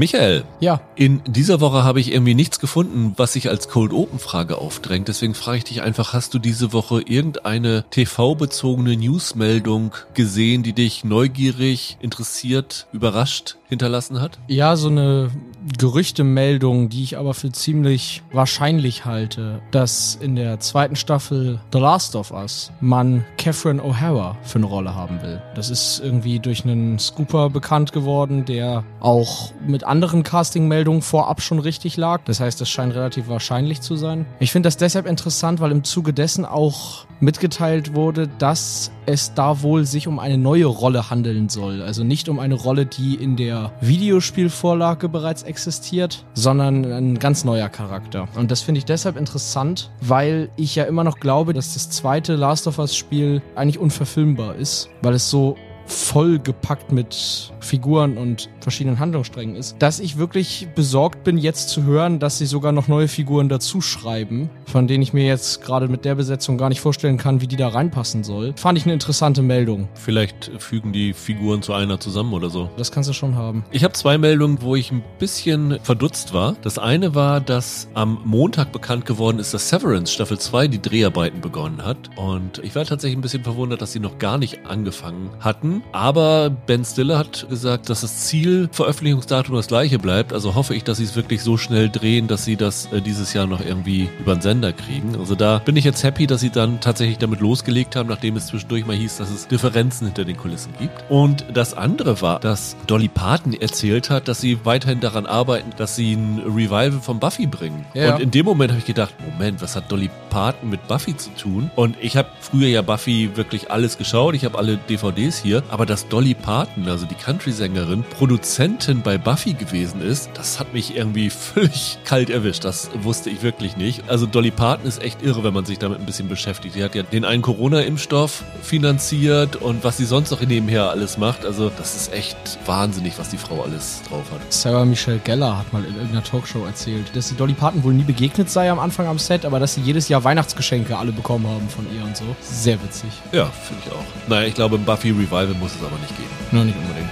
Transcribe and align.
Michael. 0.00 0.44
Ja. 0.60 0.80
In 0.96 1.20
dieser 1.26 1.60
Woche 1.60 1.84
habe 1.84 2.00
ich 2.00 2.10
irgendwie 2.10 2.34
nichts 2.34 2.58
gefunden, 2.58 3.12
was 3.16 3.34
sich 3.34 3.50
als 3.50 3.68
Cold 3.68 3.92
Open 3.92 4.18
Frage 4.18 4.56
aufdrängt. 4.56 5.08
Deswegen 5.08 5.34
frage 5.34 5.58
ich 5.58 5.64
dich 5.64 5.82
einfach, 5.82 6.14
hast 6.14 6.32
du 6.32 6.38
diese 6.38 6.72
Woche 6.72 7.02
irgendeine 7.02 7.84
TV-bezogene 7.90 8.96
Newsmeldung 8.96 9.92
gesehen, 10.14 10.62
die 10.62 10.72
dich 10.72 11.04
neugierig, 11.04 11.98
interessiert, 12.00 12.86
überrascht 12.92 13.56
hinterlassen 13.70 14.20
hat? 14.20 14.38
Ja, 14.48 14.76
so 14.76 14.88
eine 14.88 15.30
Gerüchtemeldung, 15.78 16.88
die 16.88 17.02
ich 17.02 17.18
aber 17.18 17.34
für 17.34 17.52
ziemlich 17.52 18.22
wahrscheinlich 18.32 19.04
halte, 19.04 19.60
dass 19.70 20.16
in 20.20 20.36
der 20.36 20.58
zweiten 20.60 20.96
Staffel 20.96 21.60
The 21.72 21.78
Last 21.78 22.16
of 22.16 22.30
Us 22.32 22.72
man 22.80 23.24
Catherine 23.38 23.82
O'Hara 23.82 24.36
für 24.42 24.58
eine 24.58 24.66
Rolle 24.66 24.94
haben 24.94 25.22
will. 25.22 25.40
Das 25.54 25.70
ist 25.70 26.00
irgendwie 26.02 26.38
durch 26.38 26.64
einen 26.64 26.98
Scooper 26.98 27.50
bekannt 27.50 27.92
geworden, 27.92 28.44
der 28.44 28.84
auch 29.00 29.52
mit 29.66 29.84
anderen 29.84 30.22
Casting-Meldungen 30.22 31.02
vorab 31.02 31.40
schon 31.40 31.58
richtig 31.58 31.96
lag. 31.96 32.22
Das 32.24 32.40
heißt, 32.40 32.60
das 32.60 32.68
scheint 32.68 32.94
relativ 32.94 33.28
wahrscheinlich 33.28 33.80
zu 33.80 33.96
sein. 33.96 34.26
Ich 34.40 34.52
finde 34.52 34.66
das 34.66 34.76
deshalb 34.76 35.06
interessant, 35.06 35.60
weil 35.60 35.70
im 35.70 35.84
Zuge 35.84 36.12
dessen 36.12 36.44
auch 36.44 37.06
mitgeteilt 37.20 37.94
wurde, 37.94 38.28
dass 38.38 38.90
es 39.06 39.34
da 39.34 39.62
wohl 39.62 39.84
sich 39.84 40.08
um 40.08 40.18
eine 40.18 40.38
neue 40.38 40.66
Rolle 40.66 41.10
handeln 41.10 41.48
soll. 41.48 41.82
Also 41.82 42.02
nicht 42.02 42.28
um 42.28 42.38
eine 42.38 42.54
Rolle, 42.54 42.86
die 42.86 43.14
in 43.14 43.36
der 43.36 43.59
Videospielvorlage 43.80 45.08
bereits 45.08 45.42
existiert, 45.42 46.24
sondern 46.34 46.84
ein 46.84 47.18
ganz 47.18 47.44
neuer 47.44 47.68
Charakter. 47.68 48.28
Und 48.36 48.50
das 48.50 48.62
finde 48.62 48.78
ich 48.78 48.84
deshalb 48.84 49.16
interessant, 49.16 49.90
weil 50.00 50.50
ich 50.56 50.74
ja 50.76 50.84
immer 50.84 51.04
noch 51.04 51.20
glaube, 51.20 51.52
dass 51.52 51.74
das 51.74 51.90
zweite 51.90 52.36
Last 52.36 52.66
of 52.66 52.78
Us 52.78 52.96
Spiel 52.96 53.42
eigentlich 53.56 53.78
unverfilmbar 53.78 54.54
ist, 54.56 54.88
weil 55.02 55.14
es 55.14 55.28
so 55.28 55.56
vollgepackt 55.92 56.92
mit 56.92 57.52
Figuren 57.60 58.16
und 58.16 58.48
verschiedenen 58.60 58.98
Handlungssträngen 58.98 59.56
ist, 59.56 59.76
dass 59.78 60.00
ich 60.00 60.18
wirklich 60.18 60.68
besorgt 60.74 61.24
bin, 61.24 61.38
jetzt 61.38 61.68
zu 61.68 61.84
hören, 61.84 62.18
dass 62.18 62.38
sie 62.38 62.46
sogar 62.46 62.72
noch 62.72 62.88
neue 62.88 63.08
Figuren 63.08 63.48
dazu 63.48 63.80
schreiben, 63.80 64.50
von 64.66 64.86
denen 64.86 65.02
ich 65.02 65.12
mir 65.12 65.26
jetzt 65.26 65.62
gerade 65.62 65.88
mit 65.88 66.04
der 66.04 66.14
Besetzung 66.14 66.58
gar 66.58 66.68
nicht 66.68 66.80
vorstellen 66.80 67.16
kann, 67.16 67.40
wie 67.40 67.46
die 67.46 67.56
da 67.56 67.68
reinpassen 67.68 68.24
soll. 68.24 68.54
Fand 68.56 68.78
ich 68.78 68.84
eine 68.84 68.92
interessante 68.92 69.42
Meldung. 69.42 69.88
Vielleicht 69.94 70.50
fügen 70.58 70.92
die 70.92 71.12
Figuren 71.12 71.62
zu 71.62 71.72
einer 71.72 72.00
zusammen 72.00 72.32
oder 72.32 72.50
so. 72.50 72.70
Das 72.76 72.92
kannst 72.92 73.08
du 73.08 73.12
schon 73.12 73.34
haben. 73.34 73.64
Ich 73.70 73.84
habe 73.84 73.92
zwei 73.94 74.18
Meldungen, 74.18 74.62
wo 74.62 74.76
ich 74.76 74.90
ein 74.90 75.02
bisschen 75.18 75.78
verdutzt 75.82 76.32
war. 76.32 76.56
Das 76.62 76.78
eine 76.78 77.14
war, 77.14 77.40
dass 77.40 77.88
am 77.94 78.20
Montag 78.24 78.72
bekannt 78.72 79.06
geworden 79.06 79.38
ist, 79.38 79.54
dass 79.54 79.68
Severance 79.68 80.12
Staffel 80.12 80.38
2 80.38 80.68
die 80.68 80.82
Dreharbeiten 80.82 81.40
begonnen 81.40 81.84
hat. 81.84 82.10
Und 82.16 82.58
ich 82.58 82.74
war 82.74 82.84
tatsächlich 82.84 83.18
ein 83.18 83.22
bisschen 83.22 83.44
verwundert, 83.44 83.82
dass 83.82 83.92
sie 83.92 84.00
noch 84.00 84.18
gar 84.18 84.38
nicht 84.38 84.66
angefangen 84.66 85.30
hatten. 85.40 85.79
Aber 85.92 86.50
Ben 86.50 86.84
Stiller 86.84 87.18
hat 87.18 87.48
gesagt, 87.48 87.88
dass 87.90 88.02
das 88.02 88.26
Ziel 88.26 88.68
Veröffentlichungsdatum 88.72 89.54
das 89.54 89.66
gleiche 89.66 89.98
bleibt. 89.98 90.32
Also 90.32 90.54
hoffe 90.54 90.74
ich, 90.74 90.84
dass 90.84 90.98
sie 90.98 91.04
es 91.04 91.16
wirklich 91.16 91.42
so 91.42 91.56
schnell 91.56 91.88
drehen, 91.88 92.28
dass 92.28 92.44
sie 92.44 92.56
das 92.56 92.86
äh, 92.92 93.00
dieses 93.00 93.32
Jahr 93.32 93.46
noch 93.46 93.60
irgendwie 93.60 94.08
über 94.18 94.34
den 94.34 94.42
Sender 94.42 94.72
kriegen. 94.72 95.16
Also 95.16 95.34
da 95.34 95.58
bin 95.58 95.76
ich 95.76 95.84
jetzt 95.84 96.02
happy, 96.02 96.26
dass 96.26 96.40
sie 96.40 96.50
dann 96.50 96.80
tatsächlich 96.80 97.18
damit 97.18 97.40
losgelegt 97.40 97.96
haben, 97.96 98.08
nachdem 98.08 98.36
es 98.36 98.46
zwischendurch 98.46 98.86
mal 98.86 98.96
hieß, 98.96 99.16
dass 99.18 99.30
es 99.30 99.48
Differenzen 99.48 100.06
hinter 100.06 100.24
den 100.24 100.36
Kulissen 100.36 100.72
gibt. 100.78 101.04
Und 101.08 101.44
das 101.52 101.74
andere 101.74 102.20
war, 102.20 102.40
dass 102.40 102.76
Dolly 102.86 103.08
Parton 103.08 103.52
erzählt 103.52 104.10
hat, 104.10 104.28
dass 104.28 104.40
sie 104.40 104.64
weiterhin 104.64 105.00
daran 105.00 105.26
arbeiten, 105.26 105.70
dass 105.76 105.96
sie 105.96 106.14
ein 106.14 106.42
Revival 106.46 107.00
von 107.00 107.18
Buffy 107.18 107.46
bringen. 107.46 107.84
Ja. 107.94 108.14
Und 108.14 108.20
in 108.20 108.30
dem 108.30 108.46
Moment 108.46 108.70
habe 108.72 108.80
ich 108.80 108.86
gedacht, 108.86 109.14
Moment, 109.32 109.60
was 109.62 109.76
hat 109.76 109.90
Dolly 109.90 110.10
Parton 110.30 110.70
mit 110.70 110.86
Buffy 110.88 111.16
zu 111.16 111.30
tun? 111.30 111.70
Und 111.76 111.96
ich 112.00 112.16
habe 112.16 112.28
früher 112.40 112.68
ja 112.68 112.82
Buffy 112.82 113.30
wirklich 113.34 113.70
alles 113.70 113.98
geschaut. 113.98 114.34
Ich 114.34 114.44
habe 114.44 114.58
alle 114.58 114.76
DVDs 114.76 115.38
hier. 115.38 115.62
Aber 115.70 115.86
dass 115.86 116.08
Dolly 116.08 116.34
Parton, 116.34 116.88
also 116.88 117.06
die 117.06 117.14
Country-Sängerin, 117.14 118.02
Produzentin 118.02 119.02
bei 119.02 119.18
Buffy 119.18 119.52
gewesen 119.52 120.02
ist, 120.02 120.30
das 120.34 120.58
hat 120.58 120.72
mich 120.74 120.96
irgendwie 120.96 121.30
völlig 121.30 121.98
kalt 122.04 122.28
erwischt. 122.28 122.64
Das 122.64 122.90
wusste 123.02 123.30
ich 123.30 123.42
wirklich 123.42 123.76
nicht. 123.76 124.08
Also 124.08 124.26
Dolly 124.26 124.50
Parton 124.50 124.86
ist 124.86 125.00
echt 125.00 125.22
irre, 125.22 125.44
wenn 125.44 125.54
man 125.54 125.64
sich 125.64 125.78
damit 125.78 126.00
ein 126.00 126.06
bisschen 126.06 126.28
beschäftigt. 126.28 126.74
Die 126.74 126.82
hat 126.82 126.96
ja 126.96 127.04
den 127.04 127.24
einen 127.24 127.42
Corona-Impfstoff 127.42 128.42
finanziert 128.62 129.56
und 129.56 129.84
was 129.84 129.96
sie 129.96 130.06
sonst 130.06 130.32
noch 130.32 130.40
nebenher 130.40 130.90
alles 130.90 131.18
macht. 131.18 131.46
Also 131.46 131.70
das 131.76 131.94
ist 131.94 132.12
echt 132.12 132.36
wahnsinnig, 132.66 133.16
was 133.18 133.28
die 133.28 133.38
Frau 133.38 133.62
alles 133.62 134.02
drauf 134.08 134.24
hat. 134.32 134.40
Sarah 134.52 134.84
Michelle 134.84 135.20
Gellar 135.20 135.58
hat 135.58 135.72
mal 135.72 135.84
in 135.84 135.94
irgendeiner 135.94 136.24
Talkshow 136.24 136.64
erzählt, 136.64 137.14
dass 137.14 137.28
sie 137.28 137.36
Dolly 137.36 137.54
Parton 137.54 137.84
wohl 137.84 137.94
nie 137.94 138.02
begegnet 138.02 138.50
sei 138.50 138.70
am 138.70 138.80
Anfang 138.80 139.06
am 139.06 139.20
Set, 139.20 139.44
aber 139.44 139.60
dass 139.60 139.74
sie 139.74 139.82
jedes 139.82 140.08
Jahr 140.08 140.24
Weihnachtsgeschenke 140.24 140.96
alle 140.96 141.12
bekommen 141.12 141.46
haben 141.46 141.68
von 141.68 141.86
ihr 141.94 142.02
und 142.02 142.16
so. 142.16 142.24
Sehr 142.42 142.82
witzig. 142.82 143.10
Ja, 143.30 143.46
finde 143.46 143.82
ich 143.86 143.92
auch. 143.92 144.28
Naja, 144.28 144.48
ich 144.48 144.54
glaube, 144.54 144.76
im 144.76 144.84
Buffy 144.84 145.10
Revival 145.10 145.49
muss 145.54 145.74
es 145.74 145.82
aber 145.82 145.98
nicht 145.98 146.16
geben. 146.16 146.30
Nur 146.52 146.64
nicht 146.64 146.76
unbedingt. 146.76 147.10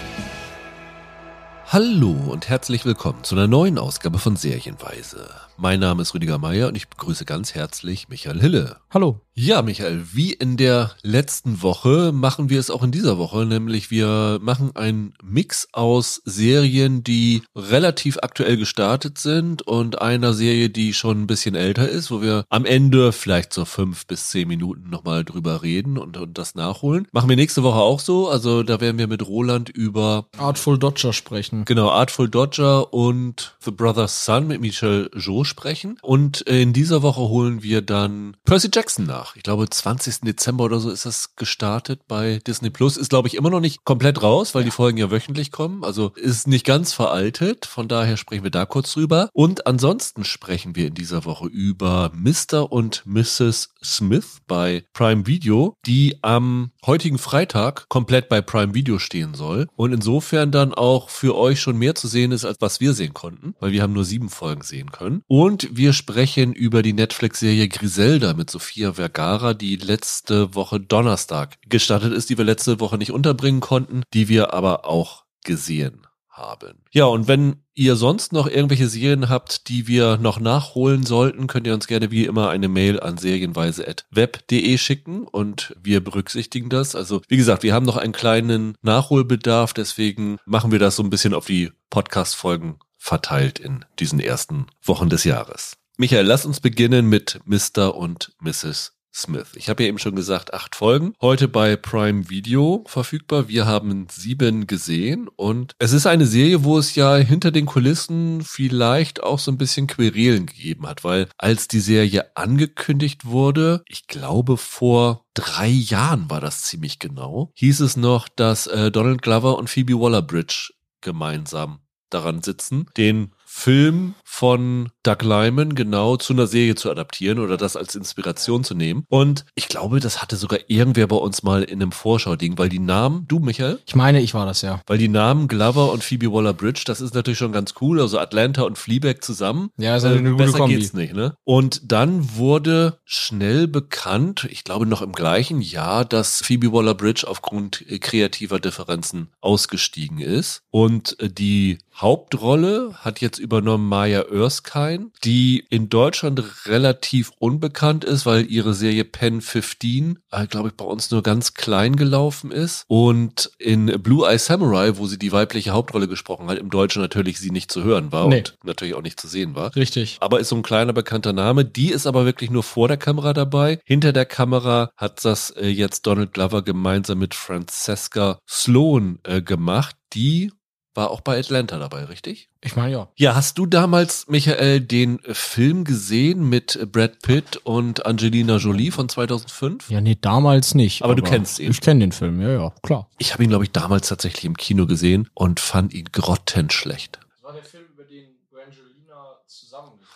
Hallo 1.66 2.12
und 2.30 2.48
herzlich 2.48 2.84
willkommen 2.84 3.24
zu 3.24 3.34
einer 3.34 3.46
neuen 3.46 3.78
Ausgabe 3.78 4.18
von 4.18 4.36
Serienweise. 4.36 5.47
Mein 5.60 5.80
Name 5.80 6.02
ist 6.02 6.14
Rüdiger 6.14 6.38
Meier 6.38 6.68
und 6.68 6.76
ich 6.76 6.86
begrüße 6.86 7.24
ganz 7.24 7.52
herzlich 7.56 8.08
Michael 8.08 8.40
Hille. 8.40 8.76
Hallo. 8.90 9.22
Ja, 9.34 9.62
Michael, 9.62 10.04
wie 10.12 10.32
in 10.32 10.56
der 10.56 10.92
letzten 11.02 11.62
Woche 11.62 12.10
machen 12.12 12.48
wir 12.48 12.58
es 12.58 12.70
auch 12.70 12.82
in 12.82 12.90
dieser 12.90 13.18
Woche, 13.18 13.44
nämlich 13.44 13.90
wir 13.90 14.38
machen 14.40 14.74
einen 14.74 15.14
Mix 15.22 15.68
aus 15.72 16.22
Serien, 16.24 17.04
die 17.04 17.42
relativ 17.54 18.18
aktuell 18.20 18.56
gestartet 18.56 19.18
sind 19.18 19.62
und 19.62 20.00
einer 20.00 20.32
Serie, 20.32 20.70
die 20.70 20.92
schon 20.92 21.22
ein 21.22 21.26
bisschen 21.28 21.54
älter 21.54 21.88
ist, 21.88 22.10
wo 22.10 22.20
wir 22.20 22.44
am 22.48 22.64
Ende 22.64 23.12
vielleicht 23.12 23.52
so 23.52 23.64
fünf 23.64 24.06
bis 24.06 24.30
zehn 24.30 24.48
Minuten 24.48 24.90
nochmal 24.90 25.24
drüber 25.24 25.62
reden 25.62 25.98
und, 25.98 26.16
und 26.16 26.36
das 26.38 26.56
nachholen. 26.56 27.06
Machen 27.12 27.28
wir 27.28 27.36
nächste 27.36 27.62
Woche 27.62 27.78
auch 27.78 28.00
so, 28.00 28.28
also 28.28 28.64
da 28.64 28.80
werden 28.80 28.98
wir 28.98 29.06
mit 29.06 29.26
Roland 29.26 29.70
über 29.70 30.26
Artful 30.36 30.78
Dodger 30.78 31.12
sprechen. 31.12 31.64
Genau, 31.64 31.90
Artful 31.90 32.28
Dodger 32.28 32.92
und 32.92 33.56
The 33.64 33.70
Brother's 33.70 34.24
Son 34.24 34.48
mit 34.48 34.60
Michel 34.60 35.10
Jo 35.16 35.44
sprechen. 35.48 35.98
Und 36.02 36.42
in 36.42 36.72
dieser 36.72 37.02
Woche 37.02 37.22
holen 37.22 37.62
wir 37.62 37.82
dann 37.82 38.36
Percy 38.44 38.68
Jackson 38.72 39.06
nach. 39.06 39.34
Ich 39.36 39.42
glaube, 39.42 39.68
20. 39.68 40.20
Dezember 40.20 40.64
oder 40.64 40.78
so 40.80 40.90
ist 40.90 41.06
das 41.06 41.34
gestartet 41.36 42.02
bei 42.06 42.40
Disney 42.46 42.70
Plus. 42.70 42.96
Ist, 42.96 43.10
glaube 43.10 43.28
ich, 43.28 43.34
immer 43.34 43.50
noch 43.50 43.60
nicht 43.60 43.84
komplett 43.84 44.22
raus, 44.22 44.54
weil 44.54 44.64
die 44.64 44.70
Folgen 44.70 44.98
ja 44.98 45.10
wöchentlich 45.10 45.50
kommen. 45.50 45.84
Also 45.84 46.12
ist 46.14 46.46
nicht 46.46 46.64
ganz 46.64 46.92
veraltet. 46.92 47.66
Von 47.66 47.88
daher 47.88 48.16
sprechen 48.16 48.44
wir 48.44 48.50
da 48.50 48.66
kurz 48.66 48.92
drüber. 48.92 49.30
Und 49.32 49.66
ansonsten 49.66 50.24
sprechen 50.24 50.76
wir 50.76 50.86
in 50.88 50.94
dieser 50.94 51.24
Woche 51.24 51.46
über 51.46 52.12
Mr. 52.14 52.70
und 52.70 53.02
Mrs. 53.06 53.70
Smith 53.82 54.38
bei 54.46 54.84
Prime 54.92 55.26
Video, 55.26 55.74
die 55.86 56.18
am 56.22 56.70
heutigen 56.84 57.18
Freitag 57.18 57.88
komplett 57.88 58.28
bei 58.28 58.40
Prime 58.40 58.74
Video 58.74 58.98
stehen 58.98 59.34
soll. 59.34 59.68
Und 59.76 59.92
insofern 59.92 60.50
dann 60.50 60.74
auch 60.74 61.08
für 61.08 61.36
euch 61.36 61.60
schon 61.60 61.76
mehr 61.76 61.94
zu 61.94 62.08
sehen 62.08 62.32
ist, 62.32 62.44
als 62.44 62.58
was 62.60 62.80
wir 62.80 62.92
sehen 62.92 63.14
konnten, 63.14 63.54
weil 63.60 63.72
wir 63.72 63.82
haben 63.82 63.92
nur 63.92 64.04
sieben 64.04 64.28
Folgen 64.28 64.62
sehen 64.62 64.92
können. 64.92 65.22
Und 65.26 65.37
wir 65.70 65.92
sprechen 65.92 66.52
über 66.52 66.82
die 66.82 66.92
Netflix-Serie 66.92 67.68
Griselda 67.68 68.34
mit 68.34 68.50
Sofia 68.50 68.94
Vergara, 68.94 69.54
die 69.54 69.76
letzte 69.76 70.56
Woche 70.56 70.80
Donnerstag 70.80 71.58
gestartet 71.68 72.12
ist, 72.12 72.28
die 72.28 72.36
wir 72.36 72.44
letzte 72.44 72.80
Woche 72.80 72.98
nicht 72.98 73.12
unterbringen 73.12 73.60
konnten, 73.60 74.02
die 74.14 74.28
wir 74.28 74.52
aber 74.52 74.84
auch 74.84 75.26
gesehen 75.44 76.08
haben. 76.28 76.82
Ja, 76.90 77.04
und 77.04 77.28
wenn 77.28 77.62
ihr 77.74 77.94
sonst 77.94 78.32
noch 78.32 78.48
irgendwelche 78.48 78.88
Serien 78.88 79.28
habt, 79.28 79.68
die 79.68 79.86
wir 79.86 80.16
noch 80.16 80.40
nachholen 80.40 81.06
sollten, 81.06 81.46
könnt 81.46 81.68
ihr 81.68 81.74
uns 81.74 81.86
gerne 81.86 82.10
wie 82.10 82.24
immer 82.24 82.50
eine 82.50 82.66
Mail 82.66 82.98
an 82.98 83.16
serienweise.web.de 83.16 84.76
schicken 84.76 85.22
und 85.22 85.76
wir 85.80 86.02
berücksichtigen 86.02 86.68
das. 86.68 86.96
Also, 86.96 87.22
wie 87.28 87.36
gesagt, 87.36 87.62
wir 87.62 87.74
haben 87.74 87.86
noch 87.86 87.96
einen 87.96 88.12
kleinen 88.12 88.74
Nachholbedarf, 88.82 89.72
deswegen 89.72 90.38
machen 90.46 90.72
wir 90.72 90.80
das 90.80 90.96
so 90.96 91.04
ein 91.04 91.10
bisschen 91.10 91.32
auf 91.32 91.46
die 91.46 91.70
Podcast-Folgen 91.90 92.80
verteilt 93.08 93.58
in 93.58 93.86
diesen 93.98 94.20
ersten 94.20 94.66
Wochen 94.84 95.08
des 95.08 95.24
Jahres. 95.24 95.78
Michael, 95.96 96.26
lass 96.26 96.44
uns 96.44 96.60
beginnen 96.60 97.06
mit 97.06 97.40
Mr. 97.46 97.94
und 97.94 98.32
Mrs. 98.38 98.92
Smith. 99.14 99.48
Ich 99.54 99.70
habe 99.70 99.82
ja 99.82 99.88
eben 99.88 99.98
schon 99.98 100.14
gesagt, 100.14 100.52
acht 100.52 100.76
Folgen. 100.76 101.14
Heute 101.22 101.48
bei 101.48 101.74
Prime 101.76 102.28
Video 102.28 102.84
verfügbar. 102.86 103.48
Wir 103.48 103.66
haben 103.66 104.06
sieben 104.10 104.66
gesehen 104.66 105.26
und 105.34 105.72
es 105.78 105.92
ist 105.92 106.06
eine 106.06 106.26
Serie, 106.26 106.64
wo 106.64 106.78
es 106.78 106.94
ja 106.94 107.16
hinter 107.16 107.50
den 107.50 107.64
Kulissen 107.64 108.42
vielleicht 108.42 109.22
auch 109.22 109.38
so 109.38 109.50
ein 109.50 109.58
bisschen 109.58 109.86
Querelen 109.86 110.44
gegeben 110.44 110.86
hat, 110.86 111.02
weil 111.02 111.28
als 111.38 111.66
die 111.66 111.80
Serie 111.80 112.36
angekündigt 112.36 113.24
wurde, 113.24 113.82
ich 113.88 114.06
glaube 114.06 114.58
vor 114.58 115.24
drei 115.32 115.68
Jahren 115.68 116.28
war 116.28 116.42
das 116.42 116.62
ziemlich 116.62 116.98
genau, 116.98 117.52
hieß 117.54 117.80
es 117.80 117.96
noch, 117.96 118.28
dass 118.28 118.66
äh, 118.66 118.90
Donald 118.90 119.22
Glover 119.22 119.56
und 119.56 119.70
Phoebe 119.70 119.98
Waller-Bridge 119.98 120.74
gemeinsam 121.00 121.80
daran 122.10 122.42
sitzen, 122.42 122.86
den 122.96 123.32
Film 123.44 124.14
von 124.24 124.90
Doug 125.08 125.22
Lyman 125.22 125.74
genau 125.74 126.18
zu 126.18 126.34
einer 126.34 126.46
Serie 126.46 126.74
zu 126.74 126.90
adaptieren 126.90 127.38
oder 127.38 127.56
das 127.56 127.76
als 127.76 127.94
Inspiration 127.94 128.62
zu 128.62 128.74
nehmen. 128.74 129.04
Und 129.08 129.46
ich 129.54 129.68
glaube, 129.68 130.00
das 130.00 130.20
hatte 130.20 130.36
sogar 130.36 130.58
irgendwer 130.66 131.06
bei 131.06 131.16
uns 131.16 131.42
mal 131.42 131.62
in 131.62 131.80
einem 131.80 131.92
Vorschau-Ding, 131.92 132.58
weil 132.58 132.68
die 132.68 132.78
Namen, 132.78 133.24
du 133.26 133.38
Michael? 133.38 133.78
Ich 133.86 133.94
meine, 133.94 134.20
ich 134.20 134.34
war 134.34 134.44
das 134.44 134.60
ja. 134.60 134.82
Weil 134.86 134.98
die 134.98 135.08
Namen 135.08 135.48
Glover 135.48 135.92
und 135.92 136.04
Phoebe 136.04 136.30
Waller-Bridge, 136.30 136.82
das 136.84 137.00
ist 137.00 137.14
natürlich 137.14 137.38
schon 137.38 137.52
ganz 137.52 137.72
cool. 137.80 138.02
Also 138.02 138.18
Atlanta 138.18 138.64
und 138.64 138.76
Fleabag 138.76 139.22
zusammen. 139.22 139.70
Ja, 139.78 139.96
ist 139.96 140.04
eine 140.04 140.22
gute 140.22 140.44
Besser 140.44 140.58
Kombi. 140.58 140.74
geht's 140.76 140.92
nicht, 140.92 141.14
ne? 141.14 141.34
Und 141.44 141.90
dann 141.90 142.36
wurde 142.36 142.98
schnell 143.06 143.66
bekannt, 143.66 144.46
ich 144.50 144.62
glaube 144.62 144.84
noch 144.84 145.00
im 145.00 145.12
gleichen 145.12 145.62
Jahr, 145.62 146.04
dass 146.04 146.42
Phoebe 146.42 146.70
Waller-Bridge 146.70 147.26
aufgrund 147.26 147.82
äh, 147.88 147.98
kreativer 147.98 148.60
Differenzen 148.60 149.28
ausgestiegen 149.40 150.18
ist. 150.18 150.64
Und 150.70 151.18
äh, 151.18 151.30
die 151.30 151.78
Hauptrolle 151.96 152.94
hat 153.00 153.20
jetzt 153.20 153.38
übernommen 153.38 153.88
Maya 153.88 154.20
Erskine, 154.30 154.97
die 155.24 155.64
in 155.70 155.88
Deutschland 155.88 156.42
relativ 156.66 157.30
unbekannt 157.38 158.04
ist, 158.04 158.26
weil 158.26 158.50
ihre 158.50 158.74
Serie 158.74 159.04
Pen 159.04 159.40
15, 159.40 160.18
äh, 160.30 160.46
glaube 160.46 160.68
ich, 160.68 160.74
bei 160.74 160.84
uns 160.84 161.10
nur 161.10 161.22
ganz 161.22 161.54
klein 161.54 161.96
gelaufen 161.96 162.50
ist. 162.50 162.84
Und 162.88 163.50
in 163.58 163.86
Blue 164.02 164.28
Eye 164.28 164.38
Samurai, 164.38 164.96
wo 164.98 165.06
sie 165.06 165.18
die 165.18 165.32
weibliche 165.32 165.70
Hauptrolle 165.70 166.08
gesprochen 166.08 166.48
hat, 166.48 166.58
im 166.58 166.70
Deutschen 166.70 167.02
natürlich 167.02 167.38
sie 167.38 167.50
nicht 167.50 167.70
zu 167.70 167.82
hören 167.84 168.12
war 168.12 168.28
Nee. 168.28 168.38
und 168.38 168.58
natürlich 168.64 168.94
auch 168.94 169.02
nicht 169.02 169.20
zu 169.20 169.28
sehen 169.28 169.54
war. 169.54 169.74
Richtig. 169.76 170.16
Aber 170.20 170.40
ist 170.40 170.48
so 170.48 170.56
ein 170.56 170.62
kleiner 170.62 170.92
bekannter 170.92 171.32
Name. 171.32 171.64
Die 171.64 171.90
ist 171.90 172.06
aber 172.06 172.24
wirklich 172.24 172.50
nur 172.50 172.62
vor 172.62 172.88
der 172.88 172.96
Kamera 172.96 173.32
dabei. 173.32 173.80
Hinter 173.84 174.12
der 174.12 174.26
Kamera 174.26 174.90
hat 174.96 175.24
das 175.24 175.50
äh, 175.50 175.68
jetzt 175.68 176.06
Donald 176.06 176.32
Glover 176.32 176.62
gemeinsam 176.62 177.18
mit 177.18 177.34
Francesca 177.34 178.38
Sloan 178.48 179.18
äh, 179.24 179.42
gemacht. 179.42 179.96
Die 180.14 180.52
war 180.98 181.12
auch 181.12 181.20
bei 181.20 181.38
Atlanta 181.38 181.78
dabei, 181.78 182.04
richtig? 182.06 182.50
Ich 182.60 182.74
meine, 182.74 182.90
ja. 182.90 183.08
Ja, 183.14 183.36
hast 183.36 183.56
du 183.56 183.66
damals, 183.66 184.26
Michael, 184.26 184.80
den 184.80 185.20
Film 185.30 185.84
gesehen 185.84 186.48
mit 186.48 186.90
Brad 186.90 187.22
Pitt 187.22 187.56
und 187.58 188.04
Angelina 188.04 188.56
Jolie 188.56 188.90
von 188.90 189.08
2005? 189.08 189.88
Ja, 189.90 190.00
nee, 190.00 190.18
damals 190.20 190.74
nicht. 190.74 191.04
Aber 191.04 191.14
du 191.14 191.22
kennst 191.22 191.60
ihn. 191.60 191.70
Ich 191.70 191.80
kenne 191.80 192.00
den 192.00 192.10
Film, 192.10 192.42
ja, 192.42 192.50
ja, 192.50 192.74
klar. 192.82 193.08
Ich 193.18 193.32
habe 193.32 193.44
ihn, 193.44 193.48
glaube 193.48 193.62
ich, 193.62 193.70
damals 193.70 194.08
tatsächlich 194.08 194.44
im 194.44 194.56
Kino 194.56 194.86
gesehen 194.86 195.30
und 195.34 195.60
fand 195.60 195.94
ihn 195.94 196.06
grottenschlecht. 196.10 197.20
Das 197.30 197.44
war 197.44 197.52
der 197.52 197.62
Film, 197.62 197.84
über 197.94 198.02
den 198.02 198.30
Brangelina 198.50 199.36
zusammengekommen 199.46 200.08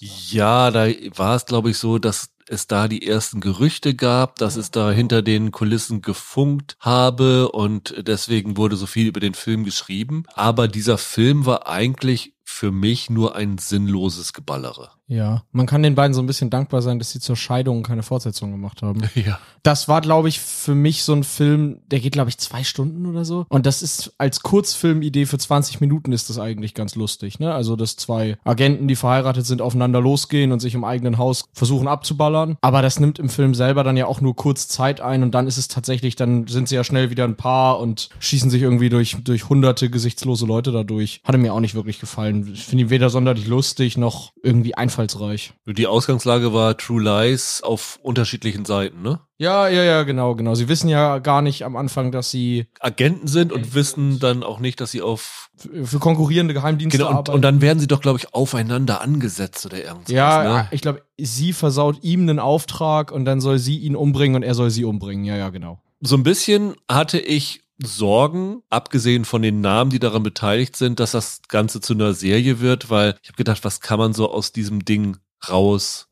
ist. 0.00 0.32
Ja, 0.32 0.70
da 0.70 0.88
war 1.16 1.36
es, 1.36 1.44
glaube 1.44 1.68
ich, 1.68 1.76
so, 1.76 1.98
dass 1.98 2.30
es 2.50 2.66
da 2.66 2.88
die 2.88 3.06
ersten 3.06 3.40
Gerüchte 3.40 3.94
gab, 3.94 4.36
dass 4.36 4.56
es 4.56 4.70
da 4.70 4.90
hinter 4.90 5.22
den 5.22 5.52
Kulissen 5.52 6.02
gefunkt 6.02 6.76
habe 6.80 7.52
und 7.52 7.94
deswegen 7.98 8.56
wurde 8.56 8.76
so 8.76 8.86
viel 8.86 9.06
über 9.06 9.20
den 9.20 9.34
Film 9.34 9.64
geschrieben. 9.64 10.24
Aber 10.34 10.66
dieser 10.66 10.98
Film 10.98 11.46
war 11.46 11.68
eigentlich 11.68 12.32
für 12.50 12.72
mich 12.72 13.08
nur 13.08 13.36
ein 13.36 13.56
sinnloses 13.56 14.32
Geballere. 14.32 14.90
Ja, 15.10 15.42
man 15.50 15.66
kann 15.66 15.82
den 15.82 15.96
beiden 15.96 16.14
so 16.14 16.22
ein 16.22 16.26
bisschen 16.26 16.50
dankbar 16.50 16.82
sein, 16.82 17.00
dass 17.00 17.10
sie 17.10 17.18
zur 17.18 17.34
Scheidung 17.34 17.82
keine 17.82 18.04
Fortsetzung 18.04 18.52
gemacht 18.52 18.82
haben. 18.82 19.02
Ja. 19.14 19.38
Das 19.62 19.88
war, 19.88 20.00
glaube 20.00 20.30
ich, 20.30 20.40
für 20.40 20.74
mich 20.74 21.02
so 21.04 21.12
ein 21.12 21.24
Film, 21.24 21.80
der 21.90 22.00
geht, 22.00 22.14
glaube 22.14 22.30
ich, 22.30 22.38
zwei 22.38 22.64
Stunden 22.64 23.04
oder 23.04 23.26
so. 23.26 23.44
Und 23.50 23.66
das 23.66 23.82
ist 23.82 24.14
als 24.16 24.40
Kurzfilmidee 24.40 25.26
für 25.26 25.36
20 25.36 25.80
Minuten 25.80 26.12
ist 26.12 26.30
das 26.30 26.38
eigentlich 26.38 26.72
ganz 26.72 26.94
lustig, 26.94 27.38
ne? 27.38 27.52
Also, 27.52 27.76
dass 27.76 27.96
zwei 27.96 28.38
Agenten, 28.42 28.88
die 28.88 28.96
verheiratet 28.96 29.44
sind, 29.44 29.60
aufeinander 29.60 30.00
losgehen 30.00 30.52
und 30.52 30.60
sich 30.60 30.74
im 30.74 30.84
eigenen 30.84 31.18
Haus 31.18 31.44
versuchen 31.52 31.88
abzuballern. 31.88 32.56
Aber 32.62 32.80
das 32.80 33.00
nimmt 33.00 33.18
im 33.18 33.28
Film 33.28 33.54
selber 33.54 33.84
dann 33.84 33.98
ja 33.98 34.06
auch 34.06 34.22
nur 34.22 34.34
kurz 34.34 34.66
Zeit 34.68 35.02
ein 35.02 35.22
und 35.22 35.32
dann 35.34 35.46
ist 35.46 35.58
es 35.58 35.68
tatsächlich, 35.68 36.16
dann 36.16 36.46
sind 36.46 36.68
sie 36.68 36.76
ja 36.76 36.84
schnell 36.84 37.10
wieder 37.10 37.24
ein 37.24 37.36
Paar 37.36 37.80
und 37.80 38.08
schießen 38.20 38.48
sich 38.48 38.62
irgendwie 38.62 38.88
durch, 38.88 39.18
durch 39.22 39.50
hunderte 39.50 39.90
gesichtslose 39.90 40.46
Leute 40.46 40.72
dadurch. 40.72 41.20
Hatte 41.24 41.36
mir 41.36 41.52
auch 41.52 41.60
nicht 41.60 41.74
wirklich 41.74 42.00
gefallen. 42.00 42.39
Ich 42.52 42.64
finde 42.64 42.84
ihn 42.84 42.90
weder 42.90 43.10
sonderlich 43.10 43.46
lustig 43.46 43.96
noch 43.96 44.32
irgendwie 44.42 44.74
einfallsreich. 44.74 45.52
Die 45.66 45.86
Ausgangslage 45.86 46.52
war 46.52 46.76
True 46.76 47.02
Lies 47.02 47.62
auf 47.62 47.98
unterschiedlichen 48.02 48.64
Seiten, 48.64 49.02
ne? 49.02 49.20
Ja, 49.38 49.68
ja, 49.68 49.82
ja, 49.82 50.02
genau, 50.02 50.34
genau. 50.34 50.54
Sie 50.54 50.68
wissen 50.68 50.88
ja 50.88 51.18
gar 51.18 51.40
nicht 51.40 51.64
am 51.64 51.74
Anfang, 51.76 52.12
dass 52.12 52.30
sie 52.30 52.66
Agenten 52.78 53.26
sind 53.26 53.52
und 53.52 53.74
wissen 53.74 54.18
dann 54.18 54.42
auch 54.42 54.60
nicht, 54.60 54.80
dass 54.80 54.90
sie 54.90 55.00
auf 55.00 55.50
für 55.56 55.86
für 55.86 55.98
konkurrierende 55.98 56.52
Geheimdienste 56.52 56.98
genau 56.98 57.10
und, 57.10 57.16
arbeiten. 57.16 57.36
und 57.36 57.42
dann 57.42 57.60
werden 57.60 57.78
sie 57.78 57.86
doch 57.86 58.00
glaube 58.02 58.18
ich 58.18 58.34
aufeinander 58.34 59.00
angesetzt 59.00 59.64
oder 59.64 59.82
irgendwas. 59.82 60.10
ja, 60.10 60.42
ne? 60.42 60.68
ich 60.72 60.82
glaube, 60.82 61.02
sie 61.16 61.52
versaut 61.52 62.02
ihm 62.02 62.22
einen 62.22 62.38
Auftrag 62.38 63.12
und 63.12 63.24
dann 63.24 63.40
soll 63.40 63.58
sie 63.58 63.78
ihn 63.78 63.96
umbringen 63.96 64.36
und 64.36 64.42
er 64.42 64.54
soll 64.54 64.70
sie 64.70 64.84
umbringen. 64.84 65.24
Ja, 65.24 65.36
ja, 65.36 65.48
genau. 65.48 65.80
so 66.00 66.16
ein 66.16 66.22
bisschen 66.22 66.74
hatte 66.88 67.18
ich 67.18 67.62
Sorgen, 67.84 68.62
abgesehen 68.70 69.24
von 69.24 69.42
den 69.42 69.60
Namen, 69.60 69.90
die 69.90 69.98
daran 69.98 70.22
beteiligt 70.22 70.76
sind, 70.76 71.00
dass 71.00 71.12
das 71.12 71.40
Ganze 71.48 71.80
zu 71.80 71.94
einer 71.94 72.14
Serie 72.14 72.60
wird, 72.60 72.90
weil 72.90 73.16
ich 73.22 73.28
habe 73.28 73.36
gedacht, 73.36 73.64
was 73.64 73.80
kann 73.80 73.98
man 73.98 74.12
so 74.12 74.30
aus 74.30 74.52
diesem 74.52 74.84
Ding 74.84 75.16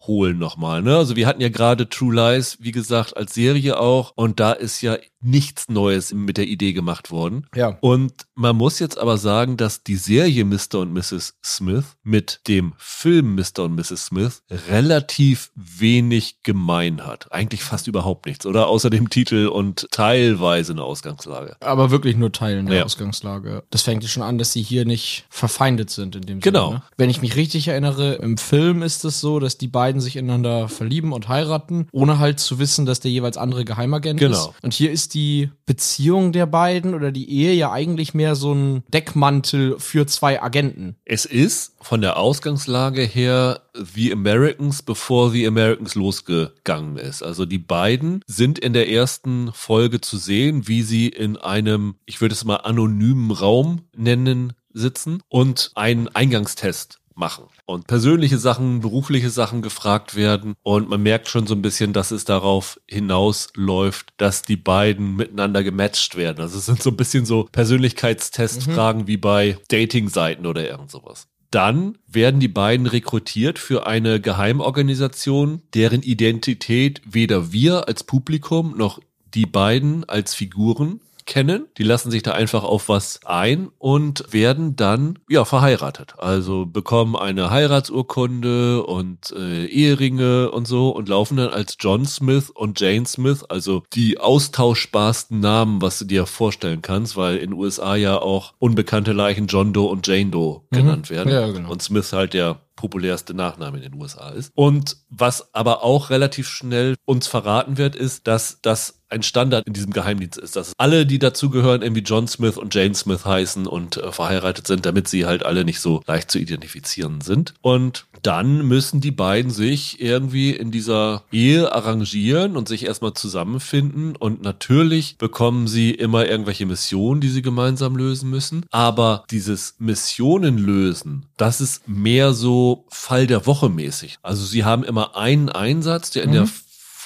rausholen 0.08 0.38
nochmal, 0.38 0.82
ne? 0.82 0.96
Also 0.96 1.16
wir 1.16 1.26
hatten 1.26 1.40
ja 1.40 1.48
gerade 1.48 1.88
True 1.88 2.14
Lies, 2.14 2.58
wie 2.60 2.72
gesagt, 2.72 3.16
als 3.16 3.34
Serie 3.34 3.78
auch 3.78 4.12
und 4.16 4.40
da 4.40 4.52
ist 4.52 4.80
ja 4.80 4.96
nichts 5.20 5.68
Neues 5.68 6.12
mit 6.14 6.36
der 6.36 6.46
Idee 6.46 6.72
gemacht 6.72 7.10
worden. 7.10 7.46
Ja. 7.54 7.76
Und 7.80 8.12
man 8.36 8.54
muss 8.56 8.78
jetzt 8.78 8.98
aber 8.98 9.18
sagen, 9.18 9.56
dass 9.56 9.82
die 9.82 9.96
Serie 9.96 10.44
Mr. 10.44 10.76
und 10.80 10.92
Mrs. 10.92 11.34
Smith 11.44 11.84
mit 12.04 12.40
dem 12.46 12.72
Film 12.78 13.34
Mr. 13.34 13.64
und 13.64 13.74
Mrs. 13.74 14.06
Smith 14.06 14.42
relativ 14.68 15.50
wenig 15.56 16.36
gemein 16.44 17.04
hat. 17.04 17.32
Eigentlich 17.32 17.64
fast 17.64 17.88
überhaupt 17.88 18.26
nichts, 18.26 18.46
oder? 18.46 18.68
Außer 18.68 18.90
dem 18.90 19.10
Titel 19.10 19.48
und 19.48 19.88
teilweise 19.90 20.72
eine 20.72 20.84
Ausgangslage. 20.84 21.56
Aber 21.60 21.90
wirklich 21.90 22.16
nur 22.16 22.30
Teilen 22.30 22.66
der 22.66 22.78
Ja. 22.78 22.84
Ausgangslage. 22.84 23.64
Das 23.70 23.82
fängt 23.82 24.04
ja 24.04 24.08
schon 24.08 24.22
an, 24.22 24.38
dass 24.38 24.52
sie 24.52 24.62
hier 24.62 24.84
nicht 24.84 25.26
verfeindet 25.30 25.90
sind 25.90 26.14
in 26.14 26.22
dem 26.22 26.38
Genau. 26.40 26.66
Sinne. 26.68 26.78
Ne? 26.78 26.82
Wenn 26.96 27.10
ich 27.10 27.20
mich 27.22 27.34
richtig 27.34 27.66
erinnere, 27.66 28.14
im 28.14 28.38
Film 28.38 28.82
ist 28.82 29.04
es 29.04 29.20
so, 29.20 29.40
dass 29.40 29.58
die 29.58 29.66
beiden 29.68 29.97
sich 30.00 30.16
ineinander 30.16 30.68
verlieben 30.68 31.12
und 31.12 31.28
heiraten, 31.28 31.88
ohne 31.92 32.18
halt 32.18 32.40
zu 32.40 32.58
wissen, 32.58 32.86
dass 32.86 33.00
der 33.00 33.10
jeweils 33.10 33.36
andere 33.36 33.64
Geheimagent 33.64 34.20
Genau. 34.20 34.48
ist. 34.50 34.50
Und 34.62 34.74
hier 34.74 34.90
ist 34.90 35.14
die 35.14 35.50
Beziehung 35.66 36.32
der 36.32 36.46
beiden 36.46 36.94
oder 36.94 37.12
die 37.12 37.30
Ehe 37.30 37.52
ja 37.54 37.70
eigentlich 37.72 38.14
mehr 38.14 38.34
so 38.34 38.52
ein 38.54 38.82
Deckmantel 38.88 39.76
für 39.78 40.06
zwei 40.06 40.42
Agenten. 40.42 40.96
Es 41.04 41.24
ist 41.24 41.74
von 41.80 42.00
der 42.00 42.16
Ausgangslage 42.18 43.02
her 43.02 43.60
The 43.74 44.12
Americans, 44.12 44.82
bevor 44.82 45.30
The 45.30 45.46
Americans 45.46 45.94
losgegangen 45.94 46.96
ist. 46.96 47.22
Also 47.22 47.44
die 47.44 47.58
beiden 47.58 48.22
sind 48.26 48.58
in 48.58 48.72
der 48.72 48.90
ersten 48.90 49.50
Folge 49.52 50.00
zu 50.00 50.16
sehen, 50.18 50.66
wie 50.68 50.82
sie 50.82 51.08
in 51.08 51.36
einem, 51.36 51.96
ich 52.06 52.20
würde 52.20 52.34
es 52.34 52.44
mal 52.44 52.56
anonymen 52.56 53.30
Raum 53.30 53.82
nennen, 53.96 54.52
sitzen 54.72 55.22
und 55.28 55.72
einen 55.74 56.08
Eingangstest 56.08 56.98
machen 57.18 57.44
und 57.66 57.86
persönliche 57.86 58.38
Sachen, 58.38 58.80
berufliche 58.80 59.30
Sachen 59.30 59.60
gefragt 59.60 60.14
werden 60.14 60.54
und 60.62 60.88
man 60.88 61.02
merkt 61.02 61.28
schon 61.28 61.46
so 61.46 61.54
ein 61.54 61.62
bisschen, 61.62 61.92
dass 61.92 62.10
es 62.10 62.24
darauf 62.24 62.80
hinausläuft, 62.86 64.14
dass 64.16 64.42
die 64.42 64.56
beiden 64.56 65.16
miteinander 65.16 65.62
gematcht 65.62 66.16
werden. 66.16 66.40
Also 66.40 66.58
es 66.58 66.66
sind 66.66 66.82
so 66.82 66.90
ein 66.90 66.96
bisschen 66.96 67.26
so 67.26 67.48
Persönlichkeitstestfragen 67.50 69.06
wie 69.06 69.16
bei 69.16 69.58
Dating-Seiten 69.68 70.46
oder 70.46 70.68
irgend 70.68 70.90
sowas. 70.90 71.26
Dann 71.50 71.96
werden 72.06 72.40
die 72.40 72.48
beiden 72.48 72.86
rekrutiert 72.86 73.58
für 73.58 73.86
eine 73.86 74.20
Geheimorganisation, 74.20 75.62
deren 75.74 76.02
Identität 76.02 77.00
weder 77.06 77.52
wir 77.52 77.88
als 77.88 78.04
Publikum 78.04 78.76
noch 78.76 79.00
die 79.34 79.46
beiden 79.46 80.04
als 80.08 80.34
Figuren 80.34 81.00
kennen. 81.28 81.66
Die 81.76 81.84
lassen 81.84 82.10
sich 82.10 82.24
da 82.24 82.32
einfach 82.32 82.64
auf 82.64 82.88
was 82.88 83.20
ein 83.24 83.68
und 83.78 84.32
werden 84.32 84.74
dann 84.74 85.20
ja 85.28 85.44
verheiratet. 85.44 86.14
Also 86.18 86.66
bekommen 86.66 87.14
eine 87.14 87.50
Heiratsurkunde 87.50 88.82
und 88.82 89.32
äh, 89.36 89.66
Eheringe 89.66 90.50
und 90.50 90.66
so 90.66 90.90
und 90.90 91.08
laufen 91.08 91.36
dann 91.36 91.50
als 91.50 91.76
John 91.78 92.06
Smith 92.06 92.50
und 92.50 92.80
Jane 92.80 93.06
Smith, 93.06 93.44
also 93.44 93.84
die 93.92 94.18
austauschbarsten 94.18 95.38
Namen, 95.38 95.80
was 95.80 96.00
du 96.00 96.06
dir 96.06 96.26
vorstellen 96.26 96.82
kannst, 96.82 97.16
weil 97.16 97.36
in 97.36 97.50
den 97.50 97.58
USA 97.58 97.94
ja 97.94 98.18
auch 98.18 98.54
unbekannte 98.58 99.12
Leichen 99.12 99.46
John 99.46 99.72
Doe 99.72 99.88
und 99.88 100.06
Jane 100.06 100.30
Doe 100.30 100.62
genannt 100.70 101.10
werden. 101.10 101.32
Ja, 101.32 101.46
genau. 101.50 101.70
Und 101.70 101.82
Smith 101.82 102.12
halt 102.12 102.32
der 102.32 102.58
populärste 102.78 103.34
Nachname 103.34 103.78
in 103.78 103.90
den 103.90 104.00
USA 104.00 104.30
ist. 104.30 104.52
Und 104.54 104.98
was 105.10 105.52
aber 105.52 105.82
auch 105.82 106.10
relativ 106.10 106.48
schnell 106.48 106.94
uns 107.04 107.26
verraten 107.26 107.76
wird, 107.76 107.96
ist, 107.96 108.28
dass 108.28 108.60
das 108.62 108.97
ein 109.10 109.22
Standard 109.22 109.66
in 109.66 109.72
diesem 109.72 109.92
Geheimdienst 109.92 110.38
ist, 110.38 110.56
dass 110.56 110.72
alle, 110.76 111.06
die 111.06 111.18
dazugehören, 111.18 111.82
irgendwie 111.82 112.02
John 112.02 112.28
Smith 112.28 112.56
und 112.56 112.74
Jane 112.74 112.94
Smith 112.94 113.24
heißen 113.24 113.66
und 113.66 113.96
äh, 113.96 114.12
verheiratet 114.12 114.66
sind, 114.66 114.86
damit 114.86 115.08
sie 115.08 115.26
halt 115.26 115.44
alle 115.44 115.64
nicht 115.64 115.80
so 115.80 116.02
leicht 116.06 116.30
zu 116.30 116.38
identifizieren 116.38 117.20
sind. 117.20 117.54
Und 117.62 118.06
dann 118.22 118.66
müssen 118.66 119.00
die 119.00 119.10
beiden 119.10 119.50
sich 119.50 120.00
irgendwie 120.00 120.50
in 120.50 120.70
dieser 120.70 121.22
Ehe 121.32 121.72
arrangieren 121.72 122.56
und 122.56 122.68
sich 122.68 122.84
erstmal 122.84 123.14
zusammenfinden. 123.14 124.16
Und 124.16 124.42
natürlich 124.42 125.16
bekommen 125.18 125.68
sie 125.68 125.92
immer 125.92 126.26
irgendwelche 126.26 126.66
Missionen, 126.66 127.20
die 127.20 127.28
sie 127.28 127.42
gemeinsam 127.42 127.96
lösen 127.96 128.30
müssen. 128.30 128.64
Aber 128.70 129.24
dieses 129.30 129.76
Missionen 129.78 130.58
lösen, 130.58 131.26
das 131.36 131.60
ist 131.60 131.88
mehr 131.88 132.32
so 132.32 132.84
Fall 132.88 133.26
der 133.26 133.46
Woche 133.46 133.68
mäßig. 133.68 134.18
Also 134.22 134.44
sie 134.44 134.64
haben 134.64 134.84
immer 134.84 135.16
einen 135.16 135.48
Einsatz, 135.48 136.10
der 136.10 136.24
in 136.24 136.32
der 136.32 136.48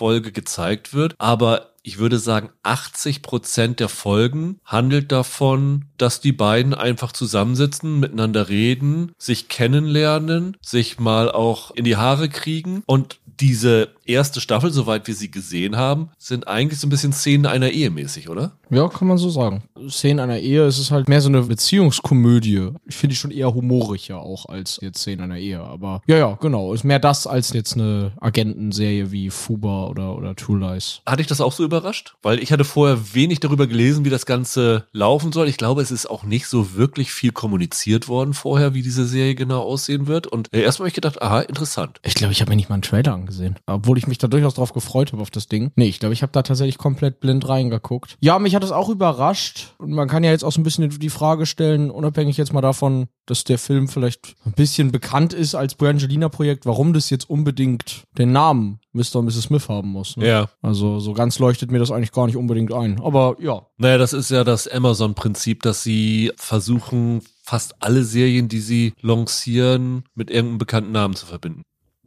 Folge 0.03 0.33
gezeigt 0.33 0.95
wird, 0.95 1.15
aber 1.19 1.72
ich 1.83 1.99
würde 1.99 2.19
sagen, 2.19 2.51
80 2.63 3.23
Prozent 3.23 3.81
der 3.81 3.89
Folgen 3.89 4.61
handelt 4.65 5.11
davon, 5.11 5.87
dass 5.99 6.21
die 6.21 6.33
beiden 6.33 6.75
einfach 6.75 7.13
zusammensitzen, 7.13 7.99
miteinander 7.99 8.49
reden, 8.49 9.13
sich 9.19 9.49
kennenlernen, 9.49 10.57
sich 10.61 11.01
mal 11.01 11.31
auch 11.31 11.73
in 11.73 11.85
die 11.85 11.97
Haare 11.97 12.29
kriegen. 12.29 12.83
Und 12.87 13.19
diese 13.41 13.95
erste 14.05 14.41
Staffel, 14.41 14.73
soweit 14.73 15.07
wir 15.07 15.15
sie 15.15 15.31
gesehen 15.31 15.77
haben, 15.77 16.11
sind 16.19 16.49
eigentlich 16.49 16.81
so 16.81 16.87
ein 16.87 16.91
bisschen 16.91 17.13
Szenen 17.13 17.47
einer 17.47 17.71
Ehe 17.71 17.91
mäßig, 17.91 18.29
oder? 18.29 18.53
Ja, 18.71 18.89
kann 18.89 19.09
man 19.09 19.19
so 19.19 19.29
sagen. 19.29 19.63
Szenen 19.89 20.21
einer 20.21 20.39
Ehe, 20.39 20.65
es 20.65 20.79
ist 20.79 20.91
halt 20.91 21.09
mehr 21.09 21.21
so 21.21 21.29
eine 21.29 21.43
Beziehungskomödie. 21.43 22.71
Ich 22.87 22.97
finde 22.97 23.13
die 23.13 23.19
schon 23.19 23.31
eher 23.31 23.55
humoriger 23.55 24.21
auch 24.21 24.47
als 24.47 24.79
jetzt 24.81 25.01
Szenen 25.01 25.21
einer 25.23 25.39
Ehe. 25.39 25.61
Aber 25.61 26.03
ja, 26.07 26.17
ja, 26.17 26.39
genau. 26.41 26.73
Ist 26.73 26.85
mehr 26.85 26.99
das 26.99 27.27
als 27.27 27.53
jetzt 27.53 27.75
eine 27.75 28.13
Agentenserie 28.21 29.13
wie 29.13 29.31
Fuba 29.31 29.87
oder, 29.87 30.17
oder 30.17 30.35
True 30.35 30.59
Lies. 30.59 31.03
Hatte 31.07 31.21
ich 31.21 31.29
das 31.29 31.41
auch 31.41 31.53
so 31.53 31.65
überrascht? 31.65 32.15
Weil 32.23 32.39
ich 32.39 32.53
hatte 32.53 32.65
vorher 32.65 33.15
wenig 33.15 33.41
darüber 33.41 33.67
gelesen, 33.67 34.05
wie 34.05 34.11
das 34.11 34.27
Ganze 34.27 34.87
laufen 34.93 35.33
soll. 35.33 35.49
Ich 35.49 35.57
glaube, 35.59 35.83
es 35.83 35.91
ist 35.91 36.09
auch 36.09 36.23
nicht 36.25 36.47
so 36.47 36.75
wirklich 36.75 37.13
viel 37.13 37.33
kommuniziert 37.33 38.09
worden 38.09 38.35
vorher, 38.35 38.75
wie 38.75 38.83
diese 38.83 39.07
Serie 39.07 39.35
genau 39.35 39.61
aussehen 39.61 40.07
wird. 40.07 40.27
Und 40.27 40.49
äh, 40.53 40.63
erstmal 40.63 40.85
habe 40.85 40.89
ich 40.89 40.95
gedacht, 40.95 41.21
aha, 41.21 41.41
interessant. 41.41 42.01
Ich 42.03 42.15
glaube, 42.15 42.33
ich 42.33 42.41
habe 42.41 42.51
mir 42.51 42.57
nicht 42.57 42.69
mal 42.69 42.77
einen 42.77 42.83
Trailer 42.83 43.13
angesehen. 43.13 43.57
Obwohl 43.67 43.92
ich 43.99 44.07
mich 44.07 44.19
da 44.19 44.29
durchaus 44.29 44.55
drauf 44.55 44.73
gefreut 44.73 45.13
habe 45.13 45.23
auf 45.23 45.31
das 45.31 45.47
Ding. 45.47 45.73
Nee, 45.77 45.87
ich 45.87 45.99
glaube, 45.99 46.13
ich 46.13 46.23
habe 46.23 46.33
da 46.33 46.43
tatsächlich 46.43 46.79
komplett 46.79 47.21
blind 47.21 47.49
reingeguckt. 47.49 48.17
Ja, 48.21 48.39
mich 48.39 48.55
hat 48.55 48.63
das 48.63 48.73
auch 48.73 48.89
überrascht. 48.89 49.75
Und 49.79 49.93
man 49.93 50.09
kann 50.09 50.25
ja 50.25 50.31
jetzt 50.31 50.45
auch 50.45 50.53
so 50.53 50.61
ein 50.61 50.65
bisschen 50.65 50.89
die 50.91 51.11
Frage 51.11 51.47
stellen, 51.47 51.91
unabhängig 51.91 52.37
jetzt 52.37 52.53
mal 52.53 52.61
davon, 52.61 53.09
dass 53.27 53.45
der 53.45 53.59
Film 53.59 53.89
vielleicht 53.89 54.35
ein 54.45 54.53
bisschen 54.53 54.91
bekannt 54.91 55.33
ist 55.33 55.55
als 55.55 55.75
Brangelina-Projekt, 55.75 56.67
warum 56.67 56.93
das 56.93 57.11
jetzt 57.11 57.29
unbedingt 57.31 58.03
den 58.19 58.33
Namen 58.33 58.81
Mr. 58.93 59.17
und 59.17 59.27
Mrs. 59.27 59.43
Smith 59.43 59.69
haben 59.69 59.89
muss. 59.89 60.17
Ne? 60.17 60.27
Ja. 60.27 60.49
Also 60.61 61.01
so 61.01 61.13
ganz 61.15 61.39
leuchtet 61.39 61.71
mir 61.71 61.79
das 61.79 61.91
eigentlich 61.91 62.13
gar 62.13 62.27
nicht 62.27 62.37
unbedingt 62.37 62.73
ein. 62.73 63.01
Aber 63.01 63.37
ja. 63.41 63.67
Naja, 63.79 63.99
das 63.99 64.13
ist 64.13 64.31
ja 64.31 64.45
das 64.45 64.69
Amazon-Prinzip, 64.69 65.63
dass 65.63 65.83
sie 65.83 66.33
versuchen, 66.37 67.23
fast 67.43 67.83
alle 67.83 68.05
Serien, 68.05 68.49
die 68.49 68.61
sie 68.61 68.93
lancieren, 69.01 70.05
mit 70.15 70.31
irgendeinem 70.31 70.59
bekannten 70.59 70.93
Namen 70.93 71.15
zu 71.15 71.27
verbinden. 71.27 71.63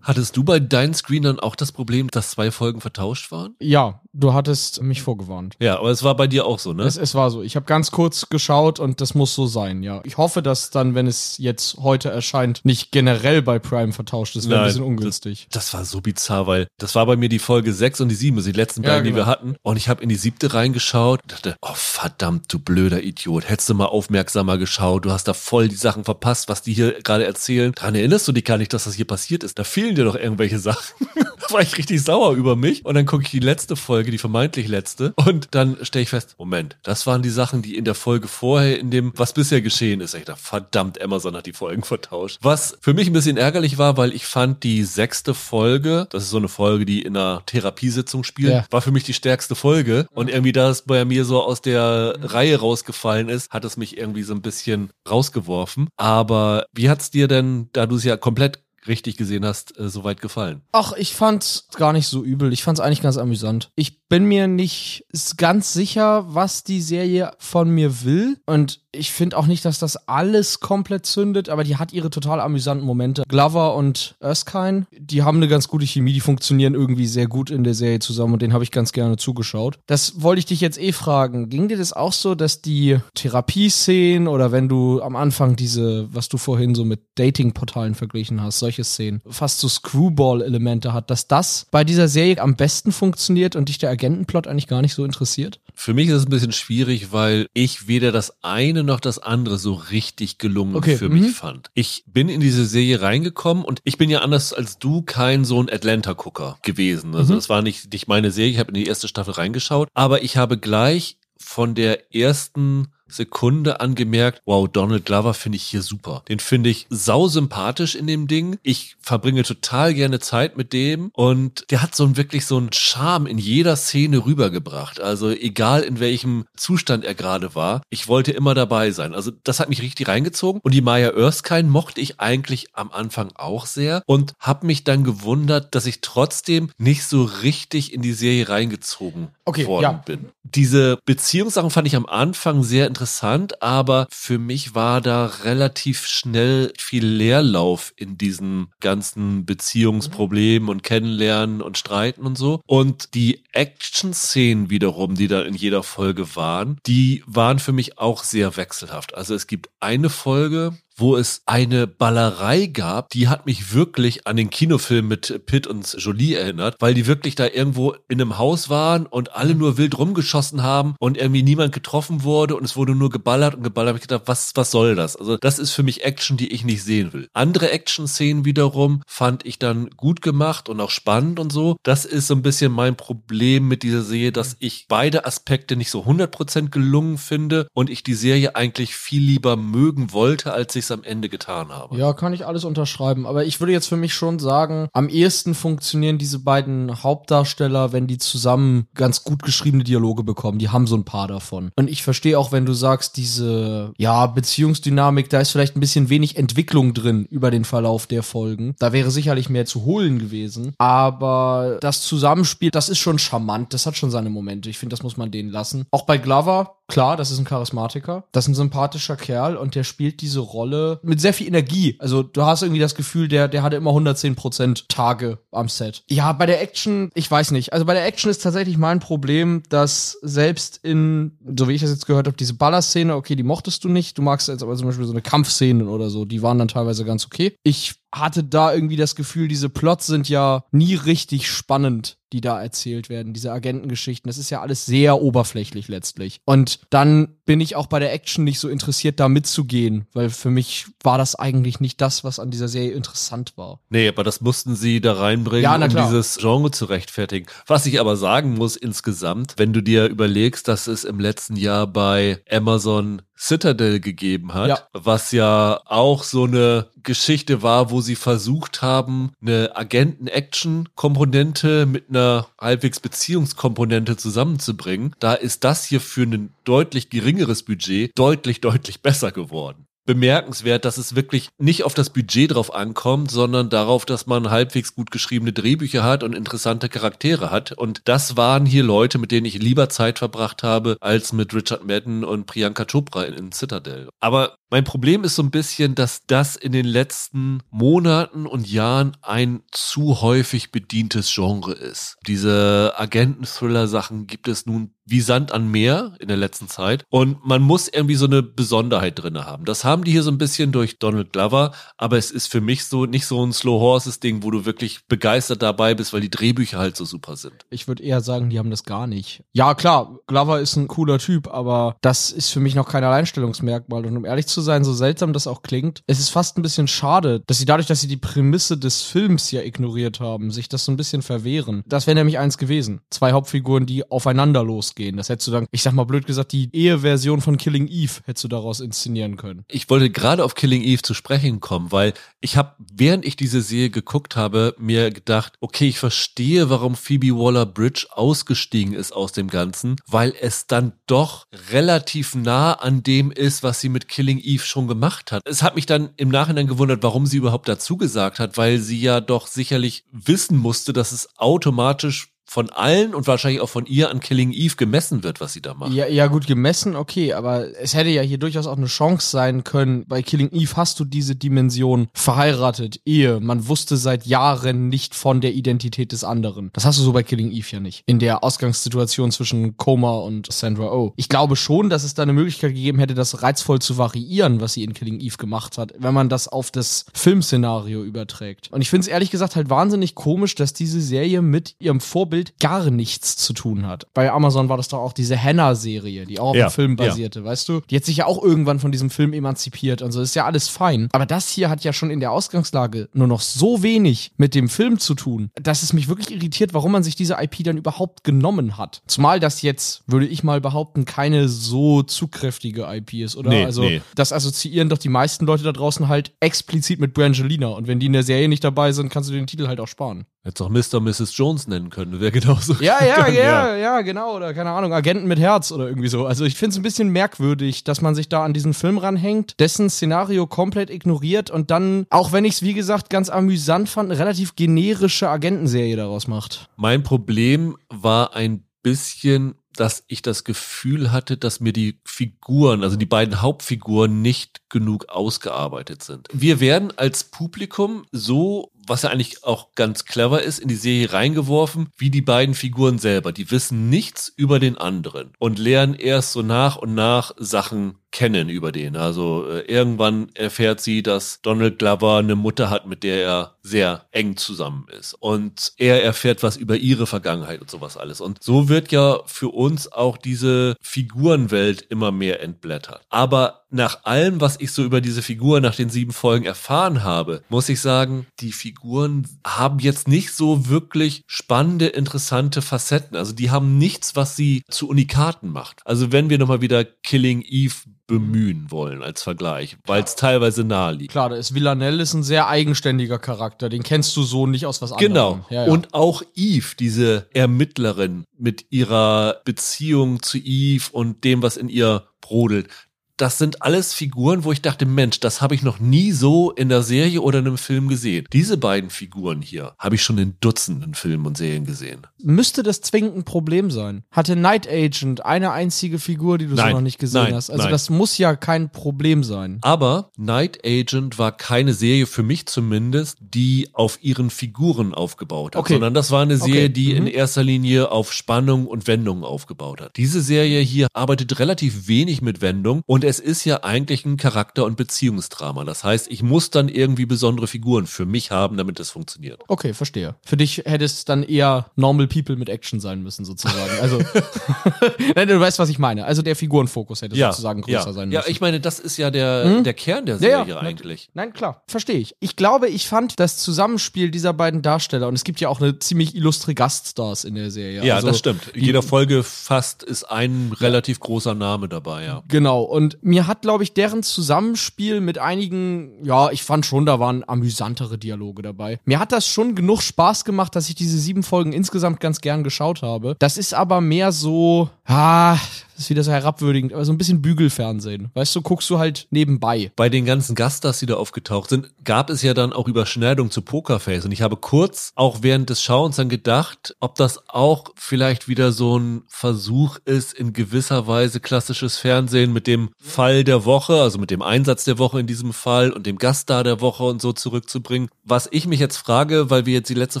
Hattest 0.04 0.36
du 0.36 0.44
bei 0.44 0.60
deinen 0.60 0.92
Screenern 0.92 1.40
auch 1.40 1.56
das 1.56 1.72
Problem, 1.72 2.08
dass 2.08 2.30
zwei 2.30 2.50
Folgen 2.50 2.82
vertauscht 2.82 3.32
waren? 3.32 3.56
Ja, 3.58 4.02
du 4.14 4.32
hattest 4.32 4.82
mich 4.82 5.02
vorgewarnt. 5.02 5.56
Ja, 5.60 5.78
aber 5.78 5.90
es 5.90 6.02
war 6.02 6.16
bei 6.16 6.26
dir 6.26 6.46
auch 6.46 6.58
so, 6.58 6.72
ne? 6.72 6.84
Es, 6.84 6.96
es 6.96 7.14
war 7.14 7.30
so. 7.30 7.42
Ich 7.42 7.56
habe 7.56 7.66
ganz 7.66 7.90
kurz 7.90 8.28
geschaut 8.30 8.78
und 8.80 9.00
das 9.00 9.14
muss 9.14 9.34
so 9.34 9.46
sein, 9.46 9.82
ja. 9.82 10.00
Ich 10.04 10.16
hoffe, 10.16 10.42
dass 10.42 10.70
dann, 10.70 10.94
wenn 10.94 11.06
es 11.06 11.36
jetzt 11.38 11.76
heute 11.78 12.10
erscheint, 12.10 12.60
nicht 12.64 12.92
generell 12.92 13.42
bei 13.42 13.58
Prime 13.58 13.92
vertauscht 13.92 14.36
ist. 14.36 14.48
Wäre 14.48 14.60
ein 14.60 14.66
bisschen 14.66 14.84
ungünstig. 14.84 15.48
Das, 15.50 15.64
das, 15.66 15.74
war 15.74 15.84
so 15.84 16.00
bizarr, 16.00 16.46
weil 16.46 16.68
das 16.78 16.94
war 16.94 17.04
bei 17.06 17.16
mir 17.16 17.28
die 17.28 17.38
Folge 17.38 17.72
6 17.72 18.02
und 18.02 18.08
die 18.08 18.14
7, 18.14 18.36
also 18.36 18.50
die 18.50 18.56
letzten 18.56 18.82
beiden, 18.82 18.94
ja, 18.94 19.02
genau. 19.02 19.10
die 19.10 19.16
wir 19.16 19.26
hatten. 19.26 19.56
Und 19.62 19.76
ich 19.76 19.88
habe 19.88 20.02
in 20.02 20.08
die 20.08 20.16
siebte 20.16 20.54
reingeschaut 20.54 21.20
und 21.22 21.32
dachte, 21.32 21.56
oh 21.60 21.74
verdammt, 21.74 22.52
du 22.52 22.58
blöder 22.58 23.02
Idiot. 23.02 23.48
Hättest 23.48 23.68
du 23.68 23.74
mal 23.74 23.86
aufmerksamer 23.86 24.58
geschaut. 24.58 25.04
Du 25.04 25.10
hast 25.10 25.26
da 25.26 25.34
voll 25.34 25.68
die 25.68 25.74
Sachen 25.74 26.04
verpasst, 26.04 26.48
was 26.48 26.62
die 26.62 26.72
hier 26.72 27.02
gerade 27.02 27.24
erzählen. 27.24 27.72
Daran 27.74 27.94
erinnerst 27.94 28.28
du 28.28 28.32
dich 28.32 28.44
gar 28.44 28.58
nicht, 28.58 28.72
dass 28.72 28.84
das 28.84 28.94
hier 28.94 29.06
passiert 29.06 29.42
ist. 29.42 29.58
Da 29.58 29.64
fehlen 29.64 29.94
dir 29.94 30.04
doch 30.04 30.16
irgendwelche 30.16 30.58
Sachen. 30.58 30.94
da 31.14 31.54
war 31.54 31.62
ich 31.62 31.76
richtig 31.76 32.02
sauer 32.02 32.34
über 32.34 32.56
mich. 32.56 32.84
Und 32.84 32.94
dann 32.94 33.06
gucke 33.06 33.24
ich 33.24 33.30
die 33.30 33.40
letzte 33.40 33.76
Folge, 33.76 34.03
die 34.10 34.18
vermeintlich 34.18 34.68
letzte. 34.68 35.12
Und 35.16 35.48
dann 35.52 35.76
stelle 35.82 36.02
ich 36.02 36.08
fest, 36.08 36.34
Moment, 36.38 36.76
das 36.82 37.06
waren 37.06 37.22
die 37.22 37.30
Sachen, 37.30 37.62
die 37.62 37.76
in 37.76 37.84
der 37.84 37.94
Folge 37.94 38.28
vorher, 38.28 38.78
in 38.78 38.90
dem, 38.90 39.12
was 39.16 39.32
bisher 39.32 39.62
geschehen 39.62 40.00
ist. 40.00 40.14
Ich 40.14 40.24
dachte, 40.24 40.42
verdammt, 40.42 41.00
Amazon 41.00 41.36
hat 41.36 41.46
die 41.46 41.52
Folgen 41.52 41.82
vertauscht. 41.82 42.38
Was 42.42 42.76
für 42.80 42.94
mich 42.94 43.08
ein 43.08 43.12
bisschen 43.12 43.36
ärgerlich 43.36 43.78
war, 43.78 43.96
weil 43.96 44.12
ich 44.12 44.26
fand 44.26 44.62
die 44.62 44.84
sechste 44.84 45.34
Folge, 45.34 46.06
das 46.10 46.24
ist 46.24 46.30
so 46.30 46.38
eine 46.38 46.48
Folge, 46.48 46.84
die 46.84 47.02
in 47.02 47.16
einer 47.16 47.42
Therapiesitzung 47.46 48.24
spielt, 48.24 48.52
ja. 48.52 48.64
war 48.70 48.82
für 48.82 48.92
mich 48.92 49.04
die 49.04 49.14
stärkste 49.14 49.54
Folge. 49.54 50.06
Und 50.12 50.28
irgendwie, 50.28 50.52
da 50.52 50.70
es 50.70 50.82
bei 50.82 51.04
mir 51.04 51.24
so 51.24 51.42
aus 51.42 51.60
der 51.60 52.16
Reihe 52.20 52.58
rausgefallen 52.58 53.28
ist, 53.28 53.50
hat 53.50 53.64
es 53.64 53.76
mich 53.76 53.96
irgendwie 53.96 54.22
so 54.22 54.34
ein 54.34 54.42
bisschen 54.42 54.90
rausgeworfen. 55.08 55.88
Aber 55.96 56.66
wie 56.72 56.90
hat's 56.90 57.10
dir 57.10 57.28
denn, 57.28 57.68
da 57.72 57.86
du 57.86 57.96
es 57.96 58.04
ja 58.04 58.16
komplett 58.16 58.63
richtig 58.86 59.16
gesehen 59.16 59.44
hast, 59.44 59.78
äh, 59.78 59.88
soweit 59.88 60.20
gefallen? 60.20 60.62
Ach, 60.72 60.92
ich 60.92 61.14
fand's 61.14 61.68
gar 61.76 61.92
nicht 61.92 62.06
so 62.06 62.22
übel. 62.22 62.52
Ich 62.52 62.62
fand's 62.62 62.80
eigentlich 62.80 63.02
ganz 63.02 63.16
amüsant. 63.16 63.70
Ich 63.74 64.03
bin 64.14 64.26
mir 64.26 64.46
nicht 64.46 65.06
ganz 65.38 65.72
sicher, 65.72 66.24
was 66.28 66.62
die 66.62 66.80
Serie 66.80 67.32
von 67.38 67.68
mir 67.68 68.04
will. 68.04 68.36
Und 68.46 68.78
ich 68.94 69.10
finde 69.10 69.36
auch 69.36 69.46
nicht, 69.46 69.64
dass 69.64 69.78
das 69.78 70.08
alles 70.08 70.60
komplett 70.60 71.04
zündet, 71.04 71.48
aber 71.48 71.64
die 71.64 71.76
hat 71.76 71.92
ihre 71.92 72.10
total 72.10 72.40
amüsanten 72.40 72.86
Momente. 72.86 73.24
Glover 73.28 73.74
und 73.74 74.14
Erskine, 74.20 74.86
die 74.96 75.22
haben 75.22 75.38
eine 75.38 75.48
ganz 75.48 75.68
gute 75.68 75.84
Chemie, 75.86 76.12
die 76.12 76.20
funktionieren 76.20 76.74
irgendwie 76.74 77.06
sehr 77.06 77.26
gut 77.26 77.50
in 77.50 77.64
der 77.64 77.74
Serie 77.74 77.98
zusammen 77.98 78.34
und 78.34 78.42
den 78.42 78.52
habe 78.52 78.64
ich 78.64 78.70
ganz 78.70 78.92
gerne 78.92 79.16
zugeschaut. 79.16 79.78
Das 79.86 80.22
wollte 80.22 80.38
ich 80.38 80.46
dich 80.46 80.60
jetzt 80.60 80.80
eh 80.80 80.92
fragen. 80.92 81.48
Ging 81.48 81.68
dir 81.68 81.76
das 81.76 81.92
auch 81.92 82.12
so, 82.12 82.34
dass 82.34 82.62
die 82.62 82.98
Therapieszenen 83.14 84.28
oder 84.28 84.52
wenn 84.52 84.68
du 84.68 85.02
am 85.02 85.16
Anfang 85.16 85.56
diese, 85.56 86.06
was 86.14 86.28
du 86.28 86.38
vorhin 86.38 86.74
so 86.74 86.84
mit 86.84 87.00
Datingportalen 87.16 87.94
verglichen 87.94 88.42
hast, 88.42 88.60
solche 88.60 88.84
Szenen, 88.84 89.22
fast 89.28 89.58
so 89.58 89.68
Screwball-Elemente 89.68 90.92
hat, 90.92 91.10
dass 91.10 91.26
das 91.26 91.66
bei 91.70 91.84
dieser 91.84 92.08
Serie 92.08 92.40
am 92.40 92.56
besten 92.56 92.92
funktioniert 92.92 93.56
und 93.56 93.68
dich 93.68 93.78
der 93.78 93.90
Agentenplot 94.04 94.46
eigentlich 94.46 94.66
gar 94.66 94.82
nicht 94.82 94.94
so 94.94 95.04
interessiert? 95.04 95.60
Für 95.74 95.94
mich 95.94 96.08
ist 96.08 96.14
es 96.14 96.26
ein 96.26 96.30
bisschen 96.30 96.52
schwierig, 96.52 97.12
weil 97.12 97.46
ich 97.54 97.88
weder 97.88 98.12
das 98.12 98.42
eine 98.42 98.84
noch 98.84 99.00
das 99.00 99.18
andere 99.18 99.58
so 99.58 99.74
richtig 99.74 100.38
gelungen 100.38 100.76
okay. 100.76 100.96
für 100.96 101.08
mhm. 101.08 101.20
mich 101.20 101.32
fand. 101.32 101.70
Ich 101.74 102.04
bin 102.06 102.28
in 102.28 102.40
diese 102.40 102.66
Serie 102.66 103.00
reingekommen 103.00 103.64
und 103.64 103.80
ich 103.84 103.98
bin 103.98 104.10
ja 104.10 104.20
anders 104.20 104.52
als 104.52 104.78
du 104.78 105.02
kein 105.02 105.44
so 105.44 105.60
ein 105.60 105.70
Atlanta-Gucker 105.70 106.58
gewesen. 106.62 107.14
Also 107.14 107.32
mhm. 107.32 107.38
das 107.38 107.48
war 107.48 107.62
nicht, 107.62 107.92
nicht 107.92 108.08
meine 108.08 108.30
Serie. 108.30 108.52
Ich 108.52 108.58
habe 108.58 108.68
in 108.68 108.74
die 108.74 108.86
erste 108.86 109.08
Staffel 109.08 109.34
reingeschaut, 109.34 109.88
aber 109.94 110.22
ich 110.22 110.36
habe 110.36 110.58
gleich 110.58 111.16
von 111.36 111.74
der 111.74 112.14
ersten 112.14 112.88
Sekunde 113.06 113.80
angemerkt, 113.80 114.40
wow, 114.44 114.68
Donald 114.68 115.04
Glover 115.04 115.34
finde 115.34 115.56
ich 115.56 115.64
hier 115.64 115.82
super. 115.82 116.22
Den 116.28 116.40
finde 116.40 116.70
ich 116.70 116.86
sau 116.90 117.28
sympathisch 117.28 117.94
in 117.94 118.06
dem 118.06 118.26
Ding. 118.26 118.58
Ich 118.62 118.96
verbringe 119.00 119.42
total 119.42 119.94
gerne 119.94 120.20
Zeit 120.20 120.56
mit 120.56 120.72
dem 120.72 121.10
und 121.12 121.70
der 121.70 121.82
hat 121.82 121.94
so 121.94 122.04
ein 122.04 122.16
wirklich 122.16 122.46
so 122.46 122.56
einen 122.56 122.72
Charme 122.72 123.26
in 123.26 123.38
jeder 123.38 123.76
Szene 123.76 124.24
rübergebracht. 124.24 125.00
Also 125.00 125.30
egal 125.30 125.82
in 125.82 126.00
welchem 126.00 126.46
Zustand 126.56 127.04
er 127.04 127.14
gerade 127.14 127.54
war, 127.54 127.82
ich 127.90 128.08
wollte 128.08 128.32
immer 128.32 128.54
dabei 128.54 128.90
sein. 128.90 129.14
Also 129.14 129.30
das 129.44 129.60
hat 129.60 129.68
mich 129.68 129.82
richtig 129.82 130.08
reingezogen 130.08 130.60
und 130.62 130.72
die 130.72 130.80
Maya 130.80 131.10
Erskine 131.10 131.68
mochte 131.68 132.00
ich 132.00 132.20
eigentlich 132.20 132.68
am 132.72 132.90
Anfang 132.90 133.32
auch 133.34 133.66
sehr 133.66 134.02
und 134.06 134.32
habe 134.38 134.66
mich 134.66 134.84
dann 134.84 135.04
gewundert, 135.04 135.74
dass 135.74 135.86
ich 135.86 136.00
trotzdem 136.00 136.70
nicht 136.78 137.04
so 137.04 137.24
richtig 137.24 137.92
in 137.92 138.02
die 138.02 138.12
Serie 138.12 138.48
reingezogen 138.48 139.28
okay, 139.44 139.66
worden 139.66 139.82
ja. 139.82 139.92
bin. 139.92 140.30
Diese 140.42 140.98
Beziehungssachen 141.04 141.70
fand 141.70 141.86
ich 141.86 141.96
am 141.96 142.06
Anfang 142.06 142.62
sehr 142.62 142.86
interessant, 142.94 143.60
aber 143.60 144.06
für 144.08 144.38
mich 144.38 144.76
war 144.76 145.00
da 145.00 145.26
relativ 145.26 146.06
schnell 146.06 146.72
viel 146.78 147.04
Leerlauf 147.04 147.92
in 147.96 148.16
diesen 148.16 148.68
ganzen 148.78 149.44
Beziehungsproblemen 149.44 150.68
und 150.68 150.84
Kennenlernen 150.84 151.60
und 151.60 151.76
Streiten 151.76 152.24
und 152.24 152.38
so. 152.38 152.60
Und 152.66 153.14
die 153.14 153.42
Action-Szenen 153.52 154.70
wiederum, 154.70 155.16
die 155.16 155.26
da 155.26 155.42
in 155.42 155.54
jeder 155.54 155.82
Folge 155.82 156.36
waren, 156.36 156.78
die 156.86 157.24
waren 157.26 157.58
für 157.58 157.72
mich 157.72 157.98
auch 157.98 158.22
sehr 158.22 158.56
wechselhaft. 158.56 159.16
Also 159.16 159.34
es 159.34 159.48
gibt 159.48 159.70
eine 159.80 160.08
Folge, 160.08 160.78
wo 160.96 161.16
es 161.16 161.42
eine 161.46 161.86
Ballerei 161.86 162.66
gab, 162.66 163.10
die 163.10 163.28
hat 163.28 163.46
mich 163.46 163.74
wirklich 163.74 164.26
an 164.26 164.36
den 164.36 164.50
Kinofilm 164.50 165.08
mit 165.08 165.46
Pitt 165.46 165.66
und 165.66 165.94
Jolie 165.98 166.34
erinnert, 166.34 166.76
weil 166.78 166.94
die 166.94 167.06
wirklich 167.06 167.34
da 167.34 167.46
irgendwo 167.46 167.94
in 168.08 168.20
einem 168.20 168.38
Haus 168.38 168.68
waren 168.68 169.06
und 169.06 169.34
alle 169.34 169.54
nur 169.54 169.76
wild 169.76 169.98
rumgeschossen 169.98 170.62
haben 170.62 170.94
und 170.98 171.16
irgendwie 171.16 171.42
niemand 171.42 171.72
getroffen 171.72 172.22
wurde 172.22 172.56
und 172.56 172.64
es 172.64 172.76
wurde 172.76 172.94
nur 172.94 173.10
geballert 173.10 173.54
und 173.54 173.62
geballert. 173.62 173.94
Hab 173.94 173.96
ich 173.96 174.02
gedacht, 174.02 174.22
was, 174.26 174.52
was 174.54 174.70
soll 174.70 174.94
das? 174.94 175.16
Also 175.16 175.36
das 175.36 175.58
ist 175.58 175.72
für 175.72 175.82
mich 175.82 176.04
Action, 176.04 176.36
die 176.36 176.52
ich 176.52 176.64
nicht 176.64 176.82
sehen 176.82 177.12
will. 177.12 177.28
Andere 177.32 177.70
Action-Szenen 177.70 178.44
wiederum 178.44 179.02
fand 179.06 179.44
ich 179.44 179.58
dann 179.58 179.90
gut 179.90 180.22
gemacht 180.22 180.68
und 180.68 180.80
auch 180.80 180.90
spannend 180.90 181.40
und 181.40 181.52
so. 181.52 181.76
Das 181.82 182.04
ist 182.04 182.28
so 182.28 182.34
ein 182.34 182.42
bisschen 182.42 182.72
mein 182.72 182.96
Problem 182.96 183.66
mit 183.68 183.82
dieser 183.82 184.02
Serie, 184.02 184.32
dass 184.32 184.56
ich 184.60 184.86
beide 184.88 185.26
Aspekte 185.26 185.76
nicht 185.76 185.90
so 185.90 186.04
100% 186.04 186.70
gelungen 186.70 187.18
finde 187.18 187.66
und 187.74 187.90
ich 187.90 188.02
die 188.02 188.14
Serie 188.14 188.54
eigentlich 188.56 188.94
viel 188.94 189.22
lieber 189.22 189.56
mögen 189.56 190.12
wollte, 190.12 190.52
als 190.52 190.76
ich 190.76 190.83
ich 190.84 190.90
es 190.90 190.96
am 190.96 191.04
Ende 191.04 191.28
getan 191.28 191.70
habe. 191.70 191.96
Ja, 191.96 192.12
kann 192.12 192.32
ich 192.32 192.46
alles 192.46 192.64
unterschreiben. 192.64 193.26
Aber 193.26 193.44
ich 193.44 193.60
würde 193.60 193.72
jetzt 193.72 193.88
für 193.88 193.96
mich 193.96 194.14
schon 194.14 194.38
sagen, 194.38 194.88
am 194.92 195.08
ehesten 195.08 195.54
funktionieren 195.54 196.18
diese 196.18 196.38
beiden 196.38 197.02
Hauptdarsteller, 197.02 197.92
wenn 197.92 198.06
die 198.06 198.18
zusammen 198.18 198.86
ganz 198.94 199.24
gut 199.24 199.42
geschriebene 199.42 199.84
Dialoge 199.84 200.22
bekommen. 200.22 200.58
Die 200.58 200.68
haben 200.68 200.86
so 200.86 200.96
ein 200.96 201.04
paar 201.04 201.28
davon. 201.28 201.70
Und 201.76 201.90
ich 201.90 202.02
verstehe 202.02 202.38
auch, 202.38 202.52
wenn 202.52 202.66
du 202.66 202.74
sagst, 202.74 203.16
diese, 203.16 203.92
ja, 203.98 204.26
Beziehungsdynamik, 204.26 205.30
da 205.30 205.40
ist 205.40 205.50
vielleicht 205.50 205.76
ein 205.76 205.80
bisschen 205.80 206.08
wenig 206.08 206.36
Entwicklung 206.36 206.94
drin 206.94 207.26
über 207.30 207.50
den 207.50 207.64
Verlauf 207.64 208.06
der 208.06 208.22
Folgen. 208.22 208.74
Da 208.78 208.92
wäre 208.92 209.10
sicherlich 209.10 209.48
mehr 209.48 209.66
zu 209.66 209.84
holen 209.84 210.18
gewesen. 210.18 210.74
Aber 210.78 211.78
das 211.80 212.02
Zusammenspiel, 212.02 212.70
das 212.70 212.88
ist 212.88 212.98
schon 212.98 213.18
charmant. 213.18 213.72
Das 213.72 213.86
hat 213.86 213.96
schon 213.96 214.10
seine 214.10 214.30
Momente. 214.30 214.70
Ich 214.70 214.78
finde, 214.78 214.94
das 214.94 215.02
muss 215.02 215.16
man 215.16 215.30
denen 215.30 215.50
lassen. 215.50 215.86
Auch 215.90 216.02
bei 216.02 216.18
Glover, 216.18 216.76
klar, 216.88 217.16
das 217.16 217.30
ist 217.30 217.38
ein 217.38 217.44
Charismatiker. 217.44 218.24
Das 218.32 218.44
ist 218.44 218.48
ein 218.48 218.54
sympathischer 218.54 219.16
Kerl 219.16 219.56
und 219.56 219.74
der 219.74 219.84
spielt 219.84 220.20
diese 220.20 220.40
Rolle 220.40 221.00
mit 221.02 221.20
sehr 221.20 221.34
viel 221.34 221.46
Energie. 221.46 221.96
Also 221.98 222.22
du 222.22 222.42
hast 222.44 222.62
irgendwie 222.62 222.80
das 222.80 222.94
Gefühl, 222.94 223.28
der, 223.28 223.48
der 223.48 223.62
hatte 223.62 223.76
immer 223.76 223.90
110 223.90 224.34
Prozent 224.34 224.88
Tage 224.88 225.38
am 225.50 225.68
Set. 225.68 226.02
Ja, 226.08 226.32
bei 226.32 226.46
der 226.46 226.60
Action, 226.62 227.10
ich 227.14 227.30
weiß 227.30 227.50
nicht. 227.50 227.72
Also 227.72 227.84
bei 227.84 227.94
der 227.94 228.06
Action 228.06 228.30
ist 228.30 228.42
tatsächlich 228.42 228.76
mein 228.76 229.00
Problem, 229.00 229.62
dass 229.68 230.18
selbst 230.22 230.78
in, 230.82 231.38
so 231.56 231.68
wie 231.68 231.72
ich 231.74 231.80
das 231.80 231.90
jetzt 231.90 232.06
gehört 232.06 232.26
habe, 232.26 232.36
diese 232.36 232.54
Ballerszene, 232.54 233.14
okay, 233.14 233.36
die 233.36 233.42
mochtest 233.42 233.84
du 233.84 233.88
nicht. 233.88 234.18
Du 234.18 234.22
magst 234.22 234.48
jetzt 234.48 234.62
aber 234.62 234.76
zum 234.76 234.86
Beispiel 234.86 235.06
so 235.06 235.12
eine 235.12 235.22
Kampfszene 235.22 235.86
oder 235.88 236.10
so, 236.10 236.24
die 236.24 236.42
waren 236.42 236.58
dann 236.58 236.68
teilweise 236.68 237.04
ganz 237.04 237.26
okay. 237.26 237.54
Ich 237.62 237.94
hatte 238.20 238.44
da 238.44 238.72
irgendwie 238.72 238.96
das 238.96 239.16
Gefühl, 239.16 239.48
diese 239.48 239.68
Plots 239.68 240.06
sind 240.06 240.28
ja 240.28 240.64
nie 240.70 240.94
richtig 240.94 241.50
spannend, 241.50 242.16
die 242.32 242.40
da 242.40 242.60
erzählt 242.60 243.08
werden, 243.08 243.32
diese 243.32 243.52
Agentengeschichten. 243.52 244.28
Das 244.28 244.38
ist 244.38 244.50
ja 244.50 244.60
alles 244.60 244.86
sehr 244.86 245.20
oberflächlich 245.20 245.88
letztlich. 245.88 246.40
Und 246.44 246.80
dann 246.90 247.36
bin 247.44 247.60
ich 247.60 247.76
auch 247.76 247.86
bei 247.86 247.98
der 247.98 248.12
Action 248.12 248.44
nicht 248.44 248.58
so 248.58 248.68
interessiert, 248.68 249.20
da 249.20 249.28
mitzugehen, 249.28 250.06
weil 250.12 250.30
für 250.30 250.50
mich 250.50 250.86
war 251.02 251.18
das 251.18 251.34
eigentlich 251.34 251.80
nicht 251.80 252.00
das, 252.00 252.24
was 252.24 252.38
an 252.38 252.50
dieser 252.50 252.68
Serie 252.68 252.92
interessant 252.92 253.52
war. 253.56 253.80
Nee, 253.88 254.08
aber 254.08 254.24
das 254.24 254.40
mussten 254.40 254.74
sie 254.74 255.00
da 255.00 255.14
reinbringen, 255.14 255.62
ja, 255.62 255.76
um 255.76 255.88
dieses 255.88 256.38
Genre 256.38 256.70
zu 256.70 256.86
rechtfertigen. 256.86 257.46
Was 257.66 257.86
ich 257.86 258.00
aber 258.00 258.16
sagen 258.16 258.54
muss 258.54 258.76
insgesamt, 258.76 259.54
wenn 259.56 259.72
du 259.72 259.80
dir 259.80 260.06
überlegst, 260.06 260.66
dass 260.68 260.86
es 260.86 261.04
im 261.04 261.20
letzten 261.20 261.56
Jahr 261.56 261.86
bei 261.86 262.42
Amazon 262.50 263.22
Citadel 263.44 264.00
gegeben 264.00 264.54
hat, 264.54 264.68
ja. 264.68 264.78
was 264.94 265.30
ja 265.32 265.82
auch 265.84 266.22
so 266.22 266.44
eine 266.44 266.86
Geschichte 267.02 267.62
war, 267.62 267.90
wo 267.90 268.00
sie 268.00 268.16
versucht 268.16 268.80
haben, 268.80 269.32
eine 269.42 269.76
Agenten-Action-Komponente 269.76 271.84
mit 271.84 272.08
einer 272.08 272.46
halbwegs 272.58 273.00
Beziehungskomponente 273.00 274.16
zusammenzubringen. 274.16 275.14
Da 275.20 275.34
ist 275.34 275.62
das 275.64 275.84
hier 275.84 276.00
für 276.00 276.22
ein 276.22 276.54
deutlich 276.64 277.10
geringeres 277.10 277.64
Budget 277.64 278.18
deutlich, 278.18 278.62
deutlich 278.62 279.02
besser 279.02 279.30
geworden 279.30 279.86
bemerkenswert, 280.04 280.84
dass 280.84 280.98
es 280.98 281.14
wirklich 281.14 281.48
nicht 281.58 281.84
auf 281.84 281.94
das 281.94 282.10
Budget 282.10 282.54
drauf 282.54 282.74
ankommt, 282.74 283.30
sondern 283.30 283.70
darauf, 283.70 284.04
dass 284.04 284.26
man 284.26 284.50
halbwegs 284.50 284.94
gut 284.94 285.10
geschriebene 285.10 285.52
Drehbücher 285.52 286.02
hat 286.02 286.22
und 286.22 286.34
interessante 286.34 286.88
Charaktere 286.88 287.50
hat. 287.50 287.72
Und 287.72 288.02
das 288.04 288.36
waren 288.36 288.66
hier 288.66 288.84
Leute, 288.84 289.18
mit 289.18 289.30
denen 289.30 289.46
ich 289.46 289.62
lieber 289.62 289.88
Zeit 289.88 290.18
verbracht 290.18 290.62
habe, 290.62 290.96
als 291.00 291.32
mit 291.32 291.54
Richard 291.54 291.86
Madden 291.86 292.24
und 292.24 292.46
Priyanka 292.46 292.84
Chopra 292.84 293.24
in, 293.24 293.34
in 293.34 293.52
Citadel. 293.52 294.08
Aber 294.20 294.56
mein 294.70 294.84
Problem 294.84 295.24
ist 295.24 295.36
so 295.36 295.42
ein 295.42 295.50
bisschen, 295.50 295.94
dass 295.94 296.22
das 296.26 296.56
in 296.56 296.72
den 296.72 296.86
letzten 296.86 297.60
Monaten 297.70 298.46
und 298.46 298.68
Jahren 298.68 299.16
ein 299.22 299.62
zu 299.70 300.20
häufig 300.20 300.72
bedientes 300.72 301.32
Genre 301.32 301.72
ist. 301.72 302.16
Diese 302.26 302.94
Agenten-Thriller-Sachen 302.96 304.26
gibt 304.26 304.48
es 304.48 304.66
nun 304.66 304.93
wie 305.06 305.20
Sand 305.20 305.52
an 305.52 305.68
Meer 305.68 306.14
in 306.18 306.28
der 306.28 306.36
letzten 306.36 306.68
Zeit. 306.68 307.04
Und 307.10 307.44
man 307.44 307.62
muss 307.62 307.88
irgendwie 307.88 308.14
so 308.14 308.26
eine 308.26 308.42
Besonderheit 308.42 309.22
drinne 309.22 309.46
haben. 309.46 309.64
Das 309.64 309.84
haben 309.84 310.04
die 310.04 310.12
hier 310.12 310.22
so 310.22 310.30
ein 310.30 310.38
bisschen 310.38 310.72
durch 310.72 310.98
Donald 310.98 311.32
Glover, 311.32 311.72
aber 311.96 312.18
es 312.18 312.30
ist 312.30 312.50
für 312.50 312.60
mich 312.60 312.84
so 312.86 313.06
nicht 313.06 313.26
so 313.26 313.44
ein 313.44 313.52
Slow 313.52 313.80
Horses 313.80 314.20
Ding, 314.20 314.42
wo 314.42 314.50
du 314.50 314.64
wirklich 314.64 315.06
begeistert 315.06 315.62
dabei 315.62 315.94
bist, 315.94 316.12
weil 316.12 316.20
die 316.20 316.30
Drehbücher 316.30 316.78
halt 316.78 316.96
so 316.96 317.04
super 317.04 317.36
sind. 317.36 317.66
Ich 317.70 317.88
würde 317.88 318.02
eher 318.02 318.20
sagen, 318.20 318.50
die 318.50 318.58
haben 318.58 318.70
das 318.70 318.84
gar 318.84 319.06
nicht. 319.06 319.42
Ja, 319.52 319.74
klar, 319.74 320.18
Glover 320.26 320.60
ist 320.60 320.76
ein 320.76 320.88
cooler 320.88 321.18
Typ, 321.18 321.48
aber 321.48 321.96
das 322.00 322.30
ist 322.30 322.50
für 322.50 322.60
mich 322.60 322.74
noch 322.74 322.88
kein 322.88 323.04
Alleinstellungsmerkmal. 323.04 324.06
Und 324.06 324.16
um 324.16 324.24
ehrlich 324.24 324.46
zu 324.46 324.60
sein, 324.60 324.84
so 324.84 324.92
seltsam 324.92 325.32
das 325.32 325.46
auch 325.46 325.62
klingt, 325.62 326.02
es 326.06 326.18
ist 326.18 326.30
fast 326.30 326.58
ein 326.58 326.62
bisschen 326.62 326.88
schade, 326.88 327.42
dass 327.46 327.58
sie 327.58 327.64
dadurch, 327.64 327.86
dass 327.86 328.00
sie 328.00 328.08
die 328.08 328.16
Prämisse 328.16 328.78
des 328.78 329.02
Films 329.02 329.50
ja 329.50 329.62
ignoriert 329.62 330.20
haben, 330.20 330.50
sich 330.50 330.68
das 330.68 330.84
so 330.84 330.92
ein 330.92 330.96
bisschen 330.96 331.22
verwehren. 331.22 331.82
Das 331.86 332.06
wäre 332.06 332.14
nämlich 332.14 332.38
eins 332.38 332.58
gewesen. 332.58 333.00
Zwei 333.10 333.32
Hauptfiguren, 333.32 333.86
die 333.86 334.10
aufeinander 334.10 334.64
losgehen. 334.94 335.16
Das 335.16 335.28
hättest 335.28 335.48
du 335.48 335.52
dann, 335.52 335.66
ich 335.70 335.82
sag 335.82 335.92
mal 335.92 336.04
blöd 336.04 336.26
gesagt, 336.26 336.52
die 336.52 336.68
Eheversion 336.72 337.40
von 337.40 337.56
Killing 337.56 337.88
Eve 337.88 338.12
hättest 338.24 338.44
du 338.44 338.48
daraus 338.48 338.80
inszenieren 338.80 339.36
können. 339.36 339.64
Ich 339.68 339.90
wollte 339.90 340.10
gerade 340.10 340.44
auf 340.44 340.54
Killing 340.54 340.82
Eve 340.82 341.02
zu 341.02 341.14
sprechen 341.14 341.60
kommen, 341.60 341.92
weil 341.92 342.14
ich 342.40 342.56
habe, 342.56 342.74
während 342.92 343.24
ich 343.24 343.36
diese 343.36 343.60
Serie 343.60 343.90
geguckt 343.90 344.36
habe, 344.36 344.74
mir 344.78 345.10
gedacht, 345.10 345.54
okay, 345.60 345.88
ich 345.88 345.98
verstehe, 345.98 346.70
warum 346.70 346.94
Phoebe 346.94 347.36
Waller-Bridge 347.36 348.06
ausgestiegen 348.10 348.94
ist 348.94 349.12
aus 349.12 349.32
dem 349.32 349.48
Ganzen, 349.48 349.96
weil 350.06 350.34
es 350.40 350.66
dann 350.66 350.92
doch 351.06 351.46
relativ 351.70 352.34
nah 352.34 352.74
an 352.74 353.02
dem 353.02 353.30
ist, 353.30 353.62
was 353.62 353.80
sie 353.80 353.88
mit 353.88 354.08
Killing 354.08 354.38
Eve 354.38 354.64
schon 354.64 354.88
gemacht 354.88 355.32
hat. 355.32 355.42
Es 355.44 355.62
hat 355.62 355.74
mich 355.74 355.86
dann 355.86 356.10
im 356.16 356.28
Nachhinein 356.28 356.66
gewundert, 356.66 357.02
warum 357.02 357.26
sie 357.26 357.38
überhaupt 357.38 357.68
dazu 357.68 357.96
gesagt 357.96 358.38
hat, 358.38 358.56
weil 358.56 358.78
sie 358.78 359.00
ja 359.00 359.20
doch 359.20 359.46
sicherlich 359.46 360.04
wissen 360.10 360.58
musste, 360.58 360.92
dass 360.92 361.12
es 361.12 361.28
automatisch 361.36 362.33
von 362.46 362.70
allen 362.70 363.14
und 363.14 363.26
wahrscheinlich 363.26 363.60
auch 363.60 363.68
von 363.68 363.86
ihr 363.86 364.10
an 364.10 364.20
Killing 364.20 364.52
Eve 364.52 364.76
gemessen 364.76 365.22
wird, 365.22 365.40
was 365.40 365.52
sie 365.52 365.62
da 365.62 365.74
macht. 365.74 365.92
Ja, 365.92 366.06
ja, 366.06 366.26
gut, 366.28 366.46
gemessen, 366.46 366.94
okay, 366.94 367.32
aber 367.32 367.76
es 367.78 367.94
hätte 367.94 368.10
ja 368.10 368.22
hier 368.22 368.38
durchaus 368.38 368.66
auch 368.66 368.76
eine 368.76 368.86
Chance 368.86 369.30
sein 369.30 369.64
können. 369.64 370.04
Bei 370.06 370.22
Killing 370.22 370.50
Eve 370.52 370.76
hast 370.76 371.00
du 371.00 371.04
diese 371.04 371.34
Dimension 371.34 372.08
verheiratet, 372.14 373.00
Ehe. 373.04 373.40
Man 373.40 373.66
wusste 373.68 373.96
seit 373.96 374.26
Jahren 374.26 374.88
nicht 374.88 375.14
von 375.14 375.40
der 375.40 375.54
Identität 375.54 376.12
des 376.12 376.22
anderen. 376.22 376.70
Das 376.74 376.84
hast 376.84 376.98
du 376.98 377.02
so 377.02 377.12
bei 377.12 377.22
Killing 377.22 377.50
Eve 377.50 377.66
ja 377.70 377.80
nicht. 377.80 378.02
In 378.06 378.18
der 378.18 378.44
Ausgangssituation 378.44 379.32
zwischen 379.32 379.76
Coma 379.76 380.18
und 380.18 380.52
Sandra 380.52 380.92
Oh. 380.92 381.12
Ich 381.16 381.28
glaube 381.28 381.56
schon, 381.56 381.90
dass 381.90 382.04
es 382.04 382.14
da 382.14 382.22
eine 382.22 382.32
Möglichkeit 382.32 382.74
gegeben 382.74 382.98
hätte, 382.98 383.14
das 383.14 383.42
reizvoll 383.42 383.80
zu 383.80 383.98
variieren, 383.98 384.60
was 384.60 384.74
sie 384.74 384.84
in 384.84 384.94
Killing 384.94 385.18
Eve 385.20 385.38
gemacht 385.38 385.78
hat, 385.78 385.94
wenn 385.98 386.14
man 386.14 386.28
das 386.28 386.46
auf 386.46 386.70
das 386.70 387.06
Filmszenario 387.14 388.04
überträgt. 388.04 388.70
Und 388.70 388.80
ich 388.80 388.90
finde 388.90 389.02
es 389.02 389.08
ehrlich 389.08 389.30
gesagt 389.30 389.56
halt 389.56 389.70
wahnsinnig 389.70 390.14
komisch, 390.14 390.54
dass 390.54 390.72
diese 390.72 391.00
Serie 391.00 391.42
mit 391.42 391.74
ihrem 391.80 392.00
Vorbild 392.00 392.33
Bild 392.34 392.58
gar 392.58 392.90
nichts 392.90 393.36
zu 393.36 393.52
tun 393.52 393.86
hat. 393.86 394.08
Bei 394.12 394.32
Amazon 394.32 394.68
war 394.68 394.76
das 394.76 394.88
doch 394.88 394.98
auch 394.98 395.12
diese 395.12 395.40
Hannah-Serie, 395.40 396.26
die 396.26 396.40
auch 396.40 396.48
auf 396.48 396.56
ja, 396.56 396.66
dem 396.66 396.72
Film 396.72 396.96
basierte, 396.96 397.38
ja. 397.38 397.44
weißt 397.44 397.68
du? 397.68 397.80
Die 397.88 397.94
hat 397.94 398.04
sich 398.04 398.16
ja 398.16 398.26
auch 398.26 398.42
irgendwann 398.42 398.80
von 398.80 398.90
diesem 398.90 399.08
Film 399.08 399.32
emanzipiert 399.32 400.02
und 400.02 400.10
so 400.10 400.20
ist 400.20 400.34
ja 400.34 400.44
alles 400.44 400.66
fein. 400.66 401.08
Aber 401.12 401.26
das 401.26 401.48
hier 401.48 401.70
hat 401.70 401.84
ja 401.84 401.92
schon 401.92 402.10
in 402.10 402.18
der 402.18 402.32
Ausgangslage 402.32 403.08
nur 403.12 403.28
noch 403.28 403.40
so 403.40 403.84
wenig 403.84 404.32
mit 404.36 404.56
dem 404.56 404.68
Film 404.68 404.98
zu 404.98 405.14
tun, 405.14 405.50
dass 405.54 405.84
es 405.84 405.92
mich 405.92 406.08
wirklich 406.08 406.32
irritiert, 406.32 406.74
warum 406.74 406.90
man 406.90 407.04
sich 407.04 407.14
diese 407.14 407.36
IP 407.40 407.62
dann 407.62 407.76
überhaupt 407.76 408.24
genommen 408.24 408.78
hat. 408.78 409.02
Zumal 409.06 409.38
das 409.38 409.62
jetzt, 409.62 410.02
würde 410.08 410.26
ich 410.26 410.42
mal 410.42 410.60
behaupten, 410.60 411.04
keine 411.04 411.48
so 411.48 412.02
zugkräftige 412.02 412.88
IP 412.92 413.14
ist, 413.14 413.36
oder? 413.36 413.50
Nee, 413.50 413.64
also, 413.64 413.82
nee. 413.82 414.02
das 414.16 414.32
assoziieren 414.32 414.88
doch 414.88 414.98
die 414.98 415.08
meisten 415.08 415.46
Leute 415.46 415.62
da 415.62 415.70
draußen 415.70 416.08
halt 416.08 416.32
explizit 416.40 416.98
mit 416.98 417.14
Brangelina. 417.14 417.68
Und 417.68 417.86
wenn 417.86 418.00
die 418.00 418.06
in 418.06 418.12
der 418.12 418.24
Serie 418.24 418.48
nicht 418.48 418.64
dabei 418.64 418.90
sind, 418.90 419.08
kannst 419.10 419.30
du 419.30 419.34
den 419.34 419.46
Titel 419.46 419.68
halt 419.68 419.78
auch 419.78 419.86
sparen. 419.86 420.26
Hättest 420.44 420.60
auch 420.60 420.68
Mr. 420.68 420.98
und 420.98 421.04
Mrs. 421.04 421.36
Jones 421.36 421.68
nennen 421.68 421.88
können, 421.88 422.20
wäre 422.24 422.32
genauso. 422.32 422.74
Ja, 422.80 423.04
ja, 423.04 423.28
ja, 423.28 423.28
ja, 423.28 423.76
ja, 423.76 424.00
genau. 424.00 424.34
Oder 424.34 424.54
keine 424.54 424.70
Ahnung, 424.70 424.92
Agenten 424.92 425.28
mit 425.28 425.38
Herz 425.38 425.70
oder 425.70 425.86
irgendwie 425.86 426.08
so. 426.08 426.26
Also 426.26 426.44
ich 426.44 426.56
finde 426.56 426.72
es 426.72 426.78
ein 426.78 426.82
bisschen 426.82 427.10
merkwürdig, 427.10 427.84
dass 427.84 428.00
man 428.00 428.14
sich 428.14 428.28
da 428.28 428.44
an 428.44 428.54
diesen 428.54 428.74
Film 428.74 428.98
ranhängt, 428.98 429.60
dessen 429.60 429.90
Szenario 429.90 430.46
komplett 430.46 430.90
ignoriert 430.90 431.50
und 431.50 431.70
dann, 431.70 432.06
auch 432.10 432.32
wenn 432.32 432.44
ich 432.44 432.54
es 432.54 432.62
wie 432.62 432.74
gesagt 432.74 433.10
ganz 433.10 433.28
amüsant 433.28 433.88
fand, 433.88 434.10
eine 434.10 434.18
relativ 434.18 434.56
generische 434.56 435.28
Agentenserie 435.28 435.96
daraus 435.96 436.26
macht. 436.26 436.68
Mein 436.76 437.02
Problem 437.02 437.76
war 437.88 438.34
ein 438.34 438.64
bisschen 438.82 439.54
dass 439.76 440.04
ich 440.06 440.22
das 440.22 440.44
Gefühl 440.44 441.12
hatte, 441.12 441.36
dass 441.36 441.60
mir 441.60 441.72
die 441.72 442.00
Figuren, 442.04 442.82
also 442.82 442.96
die 442.96 443.06
beiden 443.06 443.42
Hauptfiguren 443.42 444.22
nicht 444.22 444.68
genug 444.68 445.08
ausgearbeitet 445.08 446.02
sind. 446.02 446.28
Wir 446.32 446.60
werden 446.60 446.92
als 446.96 447.24
Publikum 447.24 448.04
so 448.12 448.70
was 448.86 449.02
ja 449.02 449.10
eigentlich 449.10 449.44
auch 449.44 449.74
ganz 449.74 450.04
clever 450.04 450.42
ist, 450.42 450.58
in 450.58 450.68
die 450.68 450.74
Serie 450.74 451.12
reingeworfen, 451.12 451.88
wie 451.96 452.10
die 452.10 452.22
beiden 452.22 452.54
Figuren 452.54 452.98
selber. 452.98 453.32
Die 453.32 453.50
wissen 453.50 453.88
nichts 453.88 454.32
über 454.36 454.58
den 454.58 454.78
anderen 454.78 455.32
und 455.38 455.58
lernen 455.58 455.94
erst 455.94 456.32
so 456.32 456.42
nach 456.42 456.76
und 456.76 456.94
nach 456.94 457.32
Sachen 457.36 457.96
kennen 458.14 458.48
über 458.48 458.70
den. 458.70 458.96
Also 458.96 459.44
äh, 459.50 459.62
irgendwann 459.62 460.28
erfährt 460.34 460.80
sie, 460.80 461.02
dass 461.02 461.42
Donald 461.42 461.80
Glover 461.80 462.18
eine 462.18 462.36
Mutter 462.36 462.70
hat, 462.70 462.86
mit 462.86 463.02
der 463.02 463.24
er 463.24 463.54
sehr 463.60 464.06
eng 464.12 464.36
zusammen 464.36 464.86
ist. 464.96 465.14
Und 465.14 465.72
er 465.78 466.04
erfährt 466.04 466.44
was 466.44 466.56
über 466.56 466.76
ihre 466.76 467.08
Vergangenheit 467.08 467.60
und 467.60 467.68
sowas 467.68 467.96
alles. 467.96 468.20
Und 468.20 468.40
so 468.40 468.68
wird 468.68 468.92
ja 468.92 469.18
für 469.26 469.48
uns 469.48 469.90
auch 469.90 470.16
diese 470.16 470.76
Figurenwelt 470.80 471.82
immer 471.88 472.12
mehr 472.12 472.40
entblättert. 472.40 473.00
Aber 473.08 473.64
nach 473.70 474.04
allem, 474.04 474.40
was 474.40 474.60
ich 474.60 474.70
so 474.70 474.84
über 474.84 475.00
diese 475.00 475.22
Figur 475.22 475.60
nach 475.60 475.74
den 475.74 475.90
sieben 475.90 476.12
Folgen 476.12 476.44
erfahren 476.44 477.02
habe, 477.02 477.42
muss 477.48 477.68
ich 477.68 477.80
sagen, 477.80 478.28
die 478.38 478.52
Figuren 478.74 479.26
haben 479.46 479.78
jetzt 479.78 480.08
nicht 480.08 480.32
so 480.32 480.68
wirklich 480.68 481.22
spannende, 481.26 481.86
interessante 481.86 482.60
Facetten. 482.62 483.16
Also 483.16 483.32
die 483.32 483.50
haben 483.50 483.78
nichts, 483.78 484.16
was 484.16 484.36
sie 484.36 484.62
zu 484.68 484.88
Unikaten 484.88 485.48
macht. 485.48 485.80
Also 485.84 486.12
wenn 486.12 486.30
wir 486.30 486.38
nochmal 486.38 486.60
wieder 486.60 486.84
Killing 486.84 487.42
Eve 487.42 487.74
bemühen 488.06 488.70
wollen 488.70 489.02
als 489.02 489.22
Vergleich, 489.22 489.78
weil 489.86 490.02
es 490.02 490.16
teilweise 490.16 490.64
nahe 490.64 490.92
liegt. 490.92 491.12
Klar, 491.12 491.30
da 491.30 491.36
ist 491.36 491.54
Villanelle 491.54 492.02
ist 492.02 492.12
ein 492.12 492.22
sehr 492.22 492.48
eigenständiger 492.48 493.18
Charakter, 493.18 493.70
den 493.70 493.82
kennst 493.82 494.14
du 494.16 494.22
so 494.22 494.46
nicht 494.46 494.66
aus 494.66 494.82
was 494.82 494.92
anderem. 494.92 495.12
Genau. 495.12 495.46
Ja, 495.48 495.66
ja. 495.66 495.72
Und 495.72 495.94
auch 495.94 496.22
Eve, 496.34 496.74
diese 496.78 497.26
Ermittlerin 497.32 498.24
mit 498.36 498.66
ihrer 498.70 499.40
Beziehung 499.44 500.20
zu 500.22 500.36
Eve 500.36 500.84
und 500.92 501.24
dem, 501.24 501.42
was 501.42 501.56
in 501.56 501.70
ihr 501.70 502.08
brodelt, 502.20 502.68
das 503.16 503.38
sind 503.38 503.62
alles 503.62 503.94
Figuren, 503.94 504.44
wo 504.44 504.52
ich 504.52 504.62
dachte, 504.62 504.86
Mensch, 504.86 505.20
das 505.20 505.40
habe 505.40 505.54
ich 505.54 505.62
noch 505.62 505.78
nie 505.78 506.12
so 506.12 506.50
in 506.50 506.68
der 506.68 506.82
Serie 506.82 507.20
oder 507.20 507.38
in 507.38 507.46
einem 507.46 507.58
Film 507.58 507.88
gesehen. 507.88 508.26
Diese 508.32 508.56
beiden 508.56 508.90
Figuren 508.90 509.40
hier 509.40 509.74
habe 509.78 509.94
ich 509.94 510.02
schon 510.02 510.18
in 510.18 510.34
Dutzenden 510.40 510.94
Filmen 510.94 511.26
und 511.26 511.36
Serien 511.36 511.64
gesehen. 511.64 512.06
Müsste 512.22 512.62
das 512.62 512.80
zwingend 512.80 513.16
ein 513.16 513.24
Problem 513.24 513.70
sein? 513.70 514.02
Hatte 514.10 514.34
Night 514.36 514.68
Agent 514.68 515.24
eine 515.24 515.52
einzige 515.52 515.98
Figur, 515.98 516.38
die 516.38 516.46
du 516.46 516.56
so 516.56 516.62
Nein, 516.62 516.72
noch 516.72 516.80
nicht 516.80 516.98
gesehen 516.98 517.24
nein, 517.24 517.34
hast? 517.34 517.50
Also 517.50 517.64
nein. 517.64 517.72
das 517.72 517.90
muss 517.90 518.18
ja 518.18 518.34
kein 518.34 518.70
Problem 518.70 519.22
sein. 519.22 519.58
Aber 519.62 520.10
Night 520.16 520.60
Agent 520.64 521.18
war 521.18 521.36
keine 521.36 521.74
Serie, 521.74 522.06
für 522.06 522.22
mich 522.22 522.46
zumindest, 522.46 523.18
die 523.20 523.68
auf 523.72 523.98
ihren 524.02 524.30
Figuren 524.30 524.94
aufgebaut 524.94 525.54
hat, 525.54 525.60
Okay. 525.60 525.74
sondern 525.74 525.94
das 525.94 526.10
war 526.10 526.22
eine 526.22 526.36
Serie, 526.36 526.64
Okay, 526.64 526.68
die 526.70 526.92
in 526.92 527.04
mhm. 527.04 527.10
erster 527.10 527.44
Linie 527.44 527.90
auf 527.90 528.12
Spannung 528.12 528.66
und 528.66 528.86
Wendung 528.86 529.22
aufgebaut 529.22 529.80
hat. 529.80 529.96
Diese 529.96 530.20
Serie 530.20 530.60
hier 530.60 530.88
arbeitet 530.92 531.38
relativ 531.38 531.86
wenig 531.86 532.22
mit 532.22 532.40
Wendung 532.40 532.82
und 532.86 533.03
es 533.04 533.18
ist 533.20 533.44
ja 533.44 533.62
eigentlich 533.64 534.04
ein 534.04 534.16
Charakter- 534.16 534.64
und 534.64 534.76
Beziehungsdrama. 534.76 535.64
Das 535.64 535.84
heißt, 535.84 536.08
ich 536.10 536.22
muss 536.22 536.50
dann 536.50 536.68
irgendwie 536.68 537.06
besondere 537.06 537.46
Figuren 537.46 537.86
für 537.86 538.06
mich 538.06 538.30
haben, 538.30 538.56
damit 538.56 538.80
es 538.80 538.90
funktioniert. 538.90 539.40
Okay, 539.48 539.74
verstehe. 539.74 540.14
Für 540.24 540.36
dich 540.36 540.58
hätte 540.66 540.84
es 540.84 541.04
dann 541.04 541.22
eher 541.22 541.66
Normal 541.76 542.06
People 542.08 542.36
mit 542.36 542.48
Action 542.48 542.80
sein 542.80 543.02
müssen, 543.02 543.24
sozusagen. 543.24 543.70
Also, 543.80 543.98
Nein, 545.14 545.28
du 545.28 545.38
weißt, 545.40 545.58
was 545.58 545.68
ich 545.68 545.78
meine. 545.78 546.04
Also 546.04 546.22
der 546.22 546.36
Figurenfokus 546.36 547.02
hätte 547.02 547.16
sozusagen 547.16 547.62
größer 547.62 547.86
ja. 547.86 547.92
sein 547.92 548.10
Ja, 548.12 548.20
müssen. 548.20 548.30
ich 548.30 548.40
meine, 548.40 548.60
das 548.60 548.78
ist 548.78 548.96
ja 548.96 549.10
der, 549.10 549.62
der 549.62 549.74
Kern 549.74 550.06
der 550.06 550.16
Ja, 550.16 550.28
ja, 550.28 550.36
Serie 550.38 550.54
nat- 550.54 550.64
eigentlich. 550.64 551.10
Nein, 551.14 551.32
klar. 551.32 551.62
Verstehe 551.66 551.98
ich. 551.98 552.14
Ich 552.20 552.36
glaube, 552.36 552.68
ich 552.68 552.88
fand 552.88 553.18
das 553.20 553.38
Zusammenspiel 553.38 554.10
dieser 554.10 554.32
beiden 554.32 554.62
Darsteller, 554.62 555.08
und 555.08 555.14
es 555.14 555.24
gibt 555.24 555.40
ja 555.40 555.48
auch 555.48 555.60
eine 555.60 555.78
ziemlich 555.78 556.14
illustre 556.14 556.54
Gaststars 556.54 557.24
in 557.24 557.34
der 557.34 557.50
Serie. 557.50 557.84
Ja, 557.84 557.96
Also, 557.96 558.08
das 558.08 558.18
stimmt. 558.18 558.50
die- 558.54 558.60
Jeder 558.64 558.82
Folge 558.82 559.22
fast 559.22 559.82
ist 559.82 560.04
ein 560.04 560.52
relativ 560.60 561.00
großer 561.00 561.34
Name 561.34 561.68
dabei, 561.68 562.04
ja. 562.04 562.22
Genau, 562.28 562.62
und 562.62 562.93
mir 563.02 563.26
hat, 563.26 563.42
glaube 563.42 563.64
ich, 563.64 563.72
deren 563.72 564.02
Zusammenspiel 564.02 565.00
mit 565.00 565.18
einigen, 565.18 566.04
ja, 566.04 566.30
ich 566.30 566.42
fand 566.42 566.66
schon, 566.66 566.86
da 566.86 567.00
waren 567.00 567.24
amüsantere 567.26 567.98
Dialoge 567.98 568.42
dabei. 568.42 568.80
Mir 568.84 568.98
hat 568.98 569.12
das 569.12 569.26
schon 569.26 569.54
genug 569.54 569.82
Spaß 569.82 570.24
gemacht, 570.24 570.54
dass 570.56 570.68
ich 570.68 570.74
diese 570.74 570.98
sieben 570.98 571.22
Folgen 571.22 571.52
insgesamt 571.52 572.00
ganz 572.00 572.20
gern 572.20 572.44
geschaut 572.44 572.82
habe. 572.82 573.16
Das 573.18 573.36
ist 573.36 573.54
aber 573.54 573.80
mehr 573.80 574.12
so, 574.12 574.68
ah, 574.86 575.36
das 575.74 575.84
ist 575.84 575.90
wieder 575.90 576.04
so 576.04 576.12
herabwürdigend, 576.12 576.72
aber 576.72 576.84
so 576.84 576.92
ein 576.92 576.98
bisschen 576.98 577.20
Bügelfernsehen. 577.20 578.10
Weißt 578.14 578.34
du, 578.36 578.42
guckst 578.42 578.70
du 578.70 578.78
halt 578.78 579.08
nebenbei. 579.10 579.72
Bei 579.74 579.88
den 579.88 580.04
ganzen 580.04 580.34
Gaststars, 580.34 580.78
die 580.78 580.86
da 580.86 580.94
aufgetaucht 580.94 581.50
sind, 581.50 581.70
gab 581.82 582.10
es 582.10 582.22
ja 582.22 582.32
dann 582.32 582.52
auch 582.52 582.68
Überschneidung 582.68 583.30
zu 583.30 583.42
Pokerface. 583.42 584.04
Und 584.04 584.12
ich 584.12 584.22
habe 584.22 584.36
kurz 584.36 584.92
auch 584.94 585.18
während 585.22 585.50
des 585.50 585.62
Schauens 585.62 585.96
dann 585.96 586.08
gedacht, 586.08 586.76
ob 586.78 586.94
das 586.94 587.28
auch 587.28 587.72
vielleicht 587.74 588.28
wieder 588.28 588.52
so 588.52 588.78
ein 588.78 589.02
Versuch 589.08 589.78
ist, 589.84 590.12
in 590.12 590.32
gewisser 590.32 590.86
Weise 590.86 591.18
klassisches 591.20 591.76
Fernsehen 591.76 592.32
mit 592.32 592.46
dem 592.46 592.70
Fall 592.78 593.24
der 593.24 593.44
Woche, 593.44 593.74
also 593.80 593.98
mit 593.98 594.10
dem 594.10 594.22
Einsatz 594.22 594.64
der 594.64 594.78
Woche 594.78 595.00
in 595.00 595.06
diesem 595.06 595.32
Fall 595.32 595.72
und 595.72 595.86
dem 595.86 595.98
Gaststar 595.98 596.44
der 596.44 596.60
Woche 596.60 596.84
und 596.84 597.02
so 597.02 597.12
zurückzubringen. 597.12 597.88
Was 598.04 598.28
ich 598.30 598.46
mich 598.46 598.60
jetzt 598.60 598.76
frage, 598.76 599.30
weil 599.30 599.46
wir 599.46 599.54
jetzt 599.54 599.70
die 599.70 599.74
letzte 599.74 600.00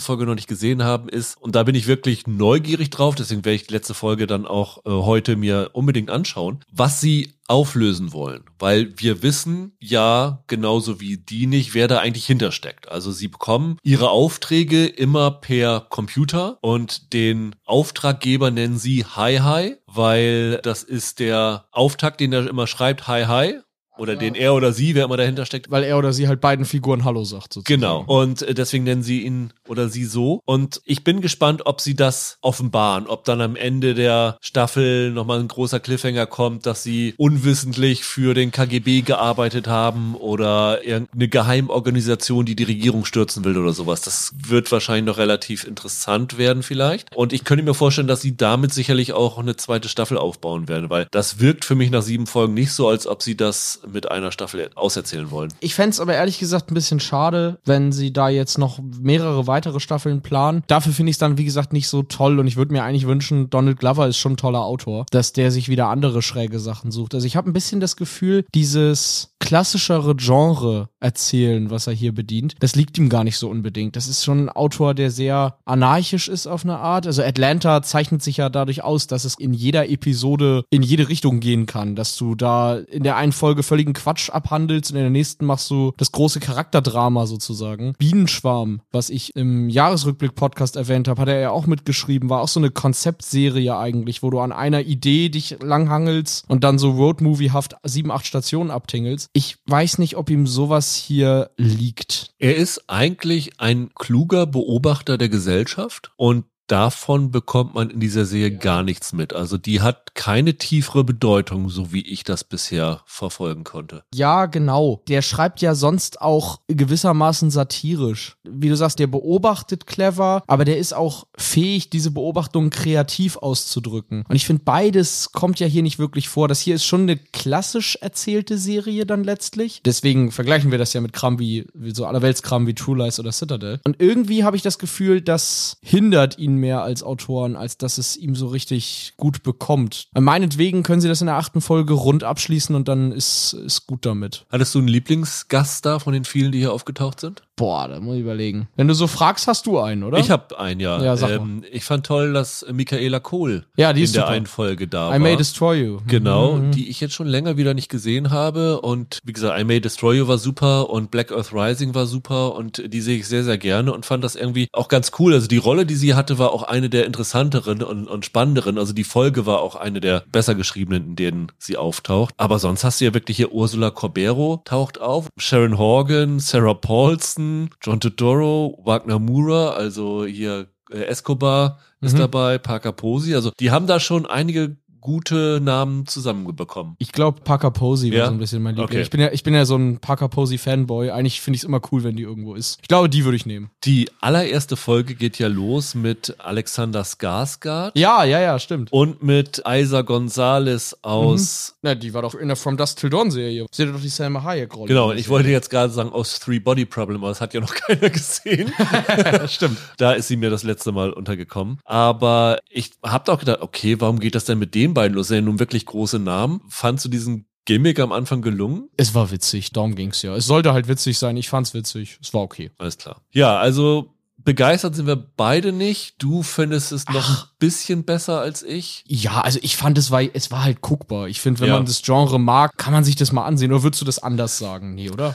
Folge 0.00 0.24
noch 0.26 0.34
nicht 0.34 0.48
gesehen 0.48 0.84
haben, 0.84 1.08
ist, 1.08 1.36
und 1.40 1.56
da 1.56 1.64
bin 1.64 1.74
ich 1.74 1.86
wirklich 1.86 2.26
neugierig 2.26 2.90
drauf, 2.90 3.14
deswegen 3.14 3.44
werde 3.44 3.56
ich 3.56 3.66
die 3.66 3.74
letzte 3.74 3.94
Folge 3.94 4.26
dann 4.26 4.46
auch 4.46 4.78
äh, 4.84 4.90
heute 4.90 5.36
mir 5.36 5.63
unbedingt 5.72 6.10
anschauen, 6.10 6.60
was 6.70 7.00
sie 7.00 7.34
auflösen 7.46 8.12
wollen, 8.12 8.44
weil 8.58 8.94
wir 8.96 9.22
wissen 9.22 9.72
ja 9.78 10.42
genauso 10.46 11.00
wie 11.00 11.18
die 11.18 11.46
nicht, 11.46 11.74
wer 11.74 11.88
da 11.88 11.98
eigentlich 11.98 12.26
hintersteckt. 12.26 12.88
Also 12.88 13.12
sie 13.12 13.28
bekommen 13.28 13.76
ihre 13.82 14.10
Aufträge 14.10 14.86
immer 14.86 15.30
per 15.30 15.86
Computer 15.90 16.58
und 16.62 17.12
den 17.12 17.54
Auftraggeber 17.66 18.50
nennen 18.50 18.78
sie 18.78 19.04
Hi 19.04 19.36
Hi, 19.36 19.76
weil 19.86 20.58
das 20.62 20.82
ist 20.82 21.18
der 21.18 21.66
Auftakt, 21.70 22.20
den 22.20 22.32
er 22.32 22.48
immer 22.48 22.66
schreibt 22.66 23.08
Hi 23.08 23.24
Hi 23.24 23.58
oder 23.96 24.16
den 24.16 24.34
er 24.34 24.54
oder 24.54 24.72
sie, 24.72 24.94
wer 24.94 25.04
immer 25.04 25.16
dahinter 25.16 25.46
steckt, 25.46 25.70
Weil 25.70 25.84
er 25.84 25.98
oder 25.98 26.12
sie 26.12 26.28
halt 26.28 26.40
beiden 26.40 26.64
Figuren 26.64 27.04
Hallo 27.04 27.24
sagt, 27.24 27.54
sozusagen. 27.54 27.80
Genau. 27.80 28.04
Und 28.06 28.42
äh, 28.42 28.54
deswegen 28.54 28.84
nennen 28.84 29.02
sie 29.02 29.22
ihn 29.22 29.52
oder 29.68 29.88
sie 29.88 30.04
so. 30.04 30.40
Und 30.44 30.80
ich 30.84 31.04
bin 31.04 31.20
gespannt, 31.20 31.62
ob 31.66 31.80
sie 31.80 31.94
das 31.94 32.38
offenbaren, 32.40 33.06
ob 33.06 33.24
dann 33.24 33.40
am 33.40 33.56
Ende 33.56 33.94
der 33.94 34.36
Staffel 34.40 35.10
nochmal 35.10 35.40
ein 35.40 35.48
großer 35.48 35.80
Cliffhanger 35.80 36.26
kommt, 36.26 36.66
dass 36.66 36.82
sie 36.82 37.14
unwissentlich 37.16 38.04
für 38.04 38.34
den 38.34 38.50
KGB 38.50 39.02
gearbeitet 39.02 39.68
haben 39.68 40.14
oder 40.16 40.84
irgendeine 40.84 41.28
Geheimorganisation, 41.28 42.44
die 42.44 42.56
die 42.56 42.64
Regierung 42.64 43.04
stürzen 43.04 43.44
will 43.44 43.56
oder 43.56 43.72
sowas. 43.72 44.00
Das 44.02 44.32
wird 44.36 44.70
wahrscheinlich 44.72 45.06
noch 45.06 45.18
relativ 45.18 45.64
interessant 45.64 46.36
werden 46.38 46.62
vielleicht. 46.62 47.14
Und 47.14 47.32
ich 47.32 47.44
könnte 47.44 47.64
mir 47.64 47.74
vorstellen, 47.74 48.08
dass 48.08 48.22
sie 48.22 48.36
damit 48.36 48.72
sicherlich 48.72 49.12
auch 49.12 49.38
eine 49.38 49.56
zweite 49.56 49.88
Staffel 49.88 50.18
aufbauen 50.18 50.68
werden, 50.68 50.90
weil 50.90 51.06
das 51.10 51.38
wirkt 51.38 51.64
für 51.64 51.74
mich 51.74 51.90
nach 51.90 52.02
sieben 52.02 52.26
Folgen 52.26 52.54
nicht 52.54 52.72
so, 52.72 52.88
als 52.88 53.06
ob 53.06 53.22
sie 53.22 53.36
das 53.36 53.80
mit 53.90 54.10
einer 54.10 54.32
Staffel 54.32 54.70
auserzählen 54.74 55.30
wollen. 55.30 55.52
Ich 55.60 55.74
fänd's 55.74 56.00
aber 56.00 56.14
ehrlich 56.14 56.38
gesagt 56.38 56.70
ein 56.70 56.74
bisschen 56.74 57.00
schade, 57.00 57.58
wenn 57.64 57.92
sie 57.92 58.12
da 58.12 58.28
jetzt 58.28 58.58
noch 58.58 58.78
mehrere 59.00 59.46
weitere 59.46 59.80
Staffeln 59.80 60.22
planen. 60.22 60.62
Dafür 60.66 60.92
finde 60.92 61.10
ich 61.10 61.14
es 61.14 61.18
dann, 61.18 61.38
wie 61.38 61.44
gesagt, 61.44 61.72
nicht 61.72 61.88
so 61.88 62.02
toll 62.02 62.38
und 62.38 62.46
ich 62.46 62.56
würde 62.56 62.72
mir 62.72 62.82
eigentlich 62.82 63.06
wünschen, 63.06 63.50
Donald 63.50 63.78
Glover 63.78 64.08
ist 64.08 64.18
schon 64.18 64.32
ein 64.32 64.36
toller 64.36 64.62
Autor, 64.62 65.06
dass 65.10 65.32
der 65.32 65.50
sich 65.50 65.68
wieder 65.68 65.88
andere 65.88 66.22
schräge 66.22 66.60
Sachen 66.60 66.90
sucht. 66.90 67.14
Also 67.14 67.26
ich 67.26 67.36
habe 67.36 67.50
ein 67.50 67.52
bisschen 67.52 67.80
das 67.80 67.96
Gefühl, 67.96 68.44
dieses 68.54 69.33
klassischere 69.44 70.16
Genre 70.16 70.88
erzählen, 71.00 71.68
was 71.68 71.86
er 71.86 71.92
hier 71.92 72.14
bedient, 72.14 72.54
das 72.60 72.76
liegt 72.76 72.96
ihm 72.96 73.10
gar 73.10 73.24
nicht 73.24 73.36
so 73.36 73.50
unbedingt. 73.50 73.94
Das 73.94 74.08
ist 74.08 74.24
schon 74.24 74.46
ein 74.46 74.48
Autor, 74.48 74.94
der 74.94 75.10
sehr 75.10 75.58
anarchisch 75.66 76.28
ist 76.28 76.46
auf 76.46 76.64
eine 76.64 76.78
Art. 76.78 77.06
Also 77.06 77.22
Atlanta 77.22 77.82
zeichnet 77.82 78.22
sich 78.22 78.38
ja 78.38 78.48
dadurch 78.48 78.82
aus, 78.82 79.06
dass 79.06 79.26
es 79.26 79.38
in 79.38 79.52
jeder 79.52 79.90
Episode 79.90 80.64
in 80.70 80.82
jede 80.82 81.10
Richtung 81.10 81.40
gehen 81.40 81.66
kann, 81.66 81.94
dass 81.94 82.16
du 82.16 82.34
da 82.34 82.76
in 82.76 83.02
der 83.02 83.16
einen 83.16 83.32
Folge 83.32 83.62
völligen 83.62 83.92
Quatsch 83.92 84.30
abhandelst 84.30 84.92
und 84.92 84.96
in 84.96 85.02
der 85.02 85.10
nächsten 85.10 85.44
machst 85.44 85.70
du 85.70 85.92
das 85.98 86.10
große 86.10 86.40
Charakterdrama 86.40 87.26
sozusagen. 87.26 87.94
Bienenschwarm, 87.98 88.80
was 88.92 89.10
ich 89.10 89.36
im 89.36 89.68
Jahresrückblick-Podcast 89.68 90.76
erwähnt 90.76 91.06
habe, 91.06 91.20
hat 91.20 91.28
er 91.28 91.40
ja 91.40 91.50
auch 91.50 91.66
mitgeschrieben, 91.66 92.30
war 92.30 92.40
auch 92.40 92.48
so 92.48 92.60
eine 92.60 92.70
Konzeptserie 92.70 93.76
eigentlich, 93.76 94.22
wo 94.22 94.30
du 94.30 94.40
an 94.40 94.52
einer 94.52 94.80
Idee 94.80 95.28
dich 95.28 95.58
langhangelst 95.60 96.46
und 96.48 96.64
dann 96.64 96.78
so 96.78 96.92
Roadmovie-haft 96.92 97.74
sieben, 97.84 98.10
acht 98.10 98.26
Stationen 98.26 98.70
abtingelst. 98.70 99.28
Ich 99.36 99.56
weiß 99.66 99.98
nicht, 99.98 100.16
ob 100.16 100.30
ihm 100.30 100.46
sowas 100.46 100.94
hier 100.94 101.50
liegt. 101.56 102.32
Er 102.38 102.54
ist 102.54 102.84
eigentlich 102.88 103.58
ein 103.60 103.90
kluger 103.94 104.46
Beobachter 104.46 105.18
der 105.18 105.28
Gesellschaft 105.28 106.12
und 106.16 106.44
davon 106.66 107.30
bekommt 107.30 107.74
man 107.74 107.90
in 107.90 108.00
dieser 108.00 108.24
Serie 108.24 108.56
gar 108.56 108.82
nichts 108.82 109.12
mit. 109.12 109.32
Also 109.32 109.58
die 109.58 109.80
hat 109.80 110.14
keine 110.14 110.54
tiefere 110.54 111.04
Bedeutung, 111.04 111.68
so 111.68 111.92
wie 111.92 112.02
ich 112.06 112.24
das 112.24 112.44
bisher 112.44 113.02
verfolgen 113.06 113.64
konnte. 113.64 114.04
Ja, 114.14 114.46
genau. 114.46 115.02
Der 115.08 115.22
schreibt 115.22 115.60
ja 115.60 115.74
sonst 115.74 116.20
auch 116.20 116.60
gewissermaßen 116.68 117.50
satirisch. 117.50 118.36
Wie 118.44 118.68
du 118.68 118.76
sagst, 118.76 118.98
der 118.98 119.06
beobachtet 119.08 119.86
clever, 119.86 120.42
aber 120.46 120.64
der 120.64 120.78
ist 120.78 120.94
auch 120.94 121.26
fähig, 121.36 121.90
diese 121.90 122.10
Beobachtung 122.10 122.70
kreativ 122.70 123.36
auszudrücken. 123.36 124.24
Und 124.28 124.36
ich 124.36 124.46
finde, 124.46 124.62
beides 124.64 125.32
kommt 125.32 125.60
ja 125.60 125.66
hier 125.66 125.82
nicht 125.82 125.98
wirklich 125.98 126.28
vor. 126.28 126.48
Das 126.48 126.60
hier 126.60 126.76
ist 126.76 126.84
schon 126.84 127.02
eine 127.02 127.16
klassisch 127.16 127.96
erzählte 128.00 128.56
Serie 128.58 129.06
dann 129.06 129.24
letztlich. 129.24 129.80
Deswegen 129.84 130.30
vergleichen 130.30 130.70
wir 130.70 130.78
das 130.78 130.92
ja 130.92 131.00
mit 131.00 131.12
Kram 131.12 131.38
wie, 131.38 131.66
wie 131.74 131.94
so 131.94 132.06
allerweltskram 132.06 132.66
wie 132.66 132.74
True 132.74 132.98
Lies 132.98 133.18
oder 133.18 133.32
Citadel. 133.32 133.80
Und 133.84 133.96
irgendwie 134.00 134.44
habe 134.44 134.56
ich 134.56 134.62
das 134.62 134.78
Gefühl, 134.78 135.20
das 135.20 135.76
hindert 135.82 136.38
ihn 136.38 136.53
mehr 136.58 136.82
als 136.82 137.02
Autoren, 137.02 137.56
als 137.56 137.78
dass 137.78 137.98
es 137.98 138.16
ihm 138.16 138.34
so 138.34 138.48
richtig 138.48 139.14
gut 139.16 139.42
bekommt. 139.42 140.08
Meinetwegen 140.18 140.82
können 140.82 141.00
sie 141.00 141.08
das 141.08 141.20
in 141.20 141.26
der 141.26 141.36
achten 141.36 141.60
Folge 141.60 141.94
rund 141.94 142.24
abschließen 142.24 142.74
und 142.74 142.88
dann 142.88 143.12
ist, 143.12 143.52
ist 143.52 143.86
gut 143.86 144.04
damit. 144.04 144.46
Hattest 144.50 144.74
du 144.74 144.80
einen 144.80 144.88
Lieblingsgast 144.88 145.86
da 145.86 145.98
von 145.98 146.12
den 146.12 146.24
vielen, 146.24 146.52
die 146.52 146.58
hier 146.58 146.72
aufgetaucht 146.72 147.20
sind? 147.20 147.42
Boah, 147.56 147.86
da 147.86 148.00
muss 148.00 148.16
ich 148.16 148.22
überlegen. 148.22 148.68
Wenn 148.74 148.88
du 148.88 148.94
so 148.94 149.06
fragst, 149.06 149.46
hast 149.46 149.66
du 149.66 149.78
einen, 149.78 150.02
oder? 150.02 150.18
Ich 150.18 150.28
habe 150.30 150.58
einen, 150.58 150.80
ja. 150.80 151.00
Ja, 151.00 151.16
sag 151.16 151.30
ähm, 151.30 151.62
ich 151.70 151.84
fand 151.84 152.04
toll, 152.04 152.32
dass 152.32 152.66
Michaela 152.72 153.20
Kohl 153.20 153.64
Ja, 153.76 153.92
die 153.92 154.00
in 154.00 154.04
ist 154.06 154.16
der 154.16 154.26
einen 154.26 154.46
Folge 154.46 154.88
da 154.88 155.08
I 155.08 155.12
war. 155.12 155.18
May 155.20 155.36
Destroy 155.36 155.80
You. 155.84 155.98
Genau, 156.08 156.54
Mhm. 156.56 156.72
die 156.72 156.88
ich 156.90 157.00
jetzt 157.00 157.14
schon 157.14 157.28
länger 157.28 157.56
wieder 157.56 157.72
nicht 157.72 157.88
gesehen 157.88 158.30
habe. 158.32 158.80
Und 158.80 159.20
wie 159.24 159.32
gesagt, 159.32 159.60
I 159.60 159.62
May 159.64 159.80
Destroy 159.80 160.16
You 160.18 160.26
war 160.26 160.38
super 160.38 160.90
und 160.90 161.12
Black 161.12 161.30
Earth 161.30 161.52
Rising 161.52 161.94
war 161.94 162.06
super 162.06 162.56
und 162.56 162.82
die 162.92 163.00
sehe 163.00 163.18
ich 163.18 163.28
sehr, 163.28 163.44
sehr 163.44 163.56
gerne 163.58 163.92
und 163.92 164.04
fand 164.04 164.24
das 164.24 164.34
irgendwie 164.34 164.66
auch 164.72 164.88
ganz 164.88 165.12
cool. 165.20 165.32
Also 165.32 165.46
die 165.46 165.58
Rolle, 165.58 165.86
die 165.86 165.94
sie 165.94 166.14
hatte, 166.14 166.38
war 166.40 166.50
auch 166.52 166.64
eine 166.64 166.90
der 166.90 167.06
interessanteren 167.06 167.84
und, 167.84 168.08
und 168.08 168.24
spannenderen. 168.24 168.78
Also 168.78 168.92
die 168.92 169.04
Folge 169.04 169.46
war 169.46 169.60
auch 169.60 169.76
eine 169.76 170.00
der 170.00 170.24
besser 170.32 170.56
geschriebenen, 170.56 171.04
in 171.10 171.14
denen 171.16 171.52
sie 171.58 171.76
auftaucht. 171.76 172.34
Aber 172.36 172.58
sonst 172.58 172.82
hast 172.82 173.00
du 173.00 173.04
ja 173.04 173.14
wirklich 173.14 173.36
hier 173.36 173.52
Ursula 173.52 173.90
Corbero 173.90 174.60
taucht 174.64 175.00
auf, 175.00 175.28
Sharon 175.38 175.78
Horgan, 175.78 176.40
Sarah 176.40 176.74
Paulson, 176.74 177.43
John 177.82 178.00
Todoro, 178.00 178.78
Wagner 178.84 179.18
Moura, 179.18 179.70
also 179.70 180.24
hier 180.26 180.66
äh, 180.90 181.04
Escobar 181.04 181.78
ist 182.00 182.14
Mhm. 182.14 182.18
dabei, 182.18 182.58
Parker 182.58 182.92
Posey. 182.92 183.34
Also 183.34 183.50
die 183.58 183.70
haben 183.70 183.86
da 183.86 183.98
schon 184.00 184.26
einige 184.26 184.76
gute 185.04 185.60
Namen 185.62 186.06
zusammenbekommen. 186.06 186.96
Ich 186.98 187.12
glaube, 187.12 187.42
Parker 187.42 187.70
Posey 187.70 188.10
Ja? 188.10 188.20
war 188.22 188.26
so 188.28 188.32
ein 188.32 188.38
bisschen 188.38 188.62
mein 188.62 188.74
Liebling. 188.74 188.88
Okay. 188.88 189.02
Ich, 189.02 189.10
bin 189.10 189.20
ja, 189.20 189.30
ich 189.32 189.42
bin 189.42 189.52
ja 189.54 189.66
so 189.66 189.76
ein 189.76 189.98
Parker 189.98 190.28
Posey 190.28 190.56
Fanboy. 190.56 191.10
Eigentlich 191.10 191.42
finde 191.42 191.56
ich 191.56 191.60
es 191.62 191.68
immer 191.68 191.80
cool, 191.92 192.02
wenn 192.04 192.16
die 192.16 192.22
irgendwo 192.22 192.54
ist. 192.54 192.78
Ich 192.80 192.88
glaube, 192.88 193.10
die 193.10 193.24
würde 193.24 193.36
ich 193.36 193.44
nehmen. 193.44 193.68
Die 193.84 194.08
allererste 194.22 194.76
Folge 194.76 195.14
geht 195.14 195.38
ja 195.38 195.48
los 195.48 195.94
mit 195.94 196.34
Alexander 196.38 197.02
Skarsgård 197.02 197.92
Ja, 197.94 198.24
ja, 198.24 198.40
ja, 198.40 198.58
stimmt. 198.58 198.90
und 198.92 199.22
mit 199.22 199.62
Isa 199.68 200.00
Gonzalez 200.02 200.96
aus, 201.02 201.76
Na, 201.82 201.94
die 201.94 202.14
war 202.14 202.22
doch 202.22 202.34
in 202.34 202.48
der 202.48 202.56
From 202.56 202.78
Dust 202.78 202.98
Till 202.98 203.10
Dawn 203.10 203.30
Serie. 203.30 203.66
Sie 203.70 203.82
hatte 203.82 203.92
doch 203.92 204.00
die 204.00 204.08
Selma 204.08 204.42
Hayek-Rolle. 204.42 204.88
genau, 204.88 205.12
ich 205.12 205.28
wollte 205.28 205.50
jetzt 205.50 205.68
gerade 205.68 205.92
sagen 205.92 206.10
aus 206.12 206.40
Three 206.40 206.58
Body 206.60 206.86
Problem, 206.86 207.18
aber 207.18 207.28
das 207.28 207.42
hat 207.42 207.52
ja 207.52 207.60
noch 207.60 207.74
keiner 207.86 208.08
gesehen. 208.08 208.72
Stimmt. 209.48 209.76
Da 209.98 210.12
ist 210.12 210.28
sie 210.28 210.36
mir 210.36 210.48
das 210.48 210.62
letzte 210.62 210.92
Mal 210.92 211.12
untergekommen. 211.12 211.78
Aber 211.84 212.58
ich 212.70 212.92
habe 213.04 213.30
auch 213.30 213.38
gedacht, 213.38 213.60
okay, 213.60 214.00
warum 214.00 214.18
geht 214.18 214.34
das 214.34 214.46
denn 214.46 214.58
mit 214.58 214.74
den 214.94 215.02
beiden 215.02 215.14
los? 215.16 215.28
Sind 215.28 215.36
ja 215.36 215.42
nun 215.42 215.58
wirklich 215.58 215.86
große 215.86 216.18
Namen. 216.18 216.60
Fandst 216.68 217.04
du 217.04 217.08
diesen 217.08 217.46
Gimmick 217.66 217.98
am 217.98 218.12
Anfang 218.12 218.42
gelungen? 218.42 218.88
Es 218.96 219.14
war 219.14 219.30
witzig, 219.30 219.72
darum 219.72 219.94
ging's 219.94 220.22
ja. 220.22 220.34
Es 220.36 220.46
sollte 220.46 220.72
halt 220.72 220.88
witzig 220.88 221.18
sein. 221.18 221.36
Ich 221.36 221.48
fand's 221.48 221.74
witzig. 221.74 222.18
Es 222.22 222.32
war 222.34 222.42
okay. 222.42 222.70
Alles 222.78 222.98
klar. 222.98 223.22
Ja, 223.32 223.58
also 223.58 224.10
begeistert 224.36 224.94
sind 224.94 225.06
wir 225.06 225.16
beide 225.16 225.72
nicht. 225.72 226.16
Du 226.22 226.42
findest 226.42 226.92
es 226.92 227.06
noch 227.08 227.28
ein 227.44 227.48
bisschen 227.58 228.04
besser 228.04 228.40
als 228.40 228.62
ich. 228.62 229.02
Ja, 229.06 229.40
also 229.40 229.58
ich 229.62 229.76
fand, 229.76 229.96
es 229.96 230.10
war, 230.10 230.22
es 230.34 230.50
war 230.50 230.62
halt 230.64 230.82
guckbar. 230.82 231.28
Ich 231.28 231.40
finde, 231.40 231.60
wenn 231.60 231.68
Ja. 231.68 231.74
man 231.76 231.86
das 231.86 232.02
Genre 232.02 232.38
mag, 232.38 232.76
kann 232.76 232.92
man 232.92 233.04
sich 233.04 233.16
das 233.16 233.32
mal 233.32 233.44
ansehen. 233.46 233.72
Oder 233.72 233.82
würdest 233.82 234.02
du 234.02 234.04
das 234.06 234.18
anders 234.18 234.58
sagen? 234.58 234.94
Nee, 234.94 235.08
oder? 235.10 235.34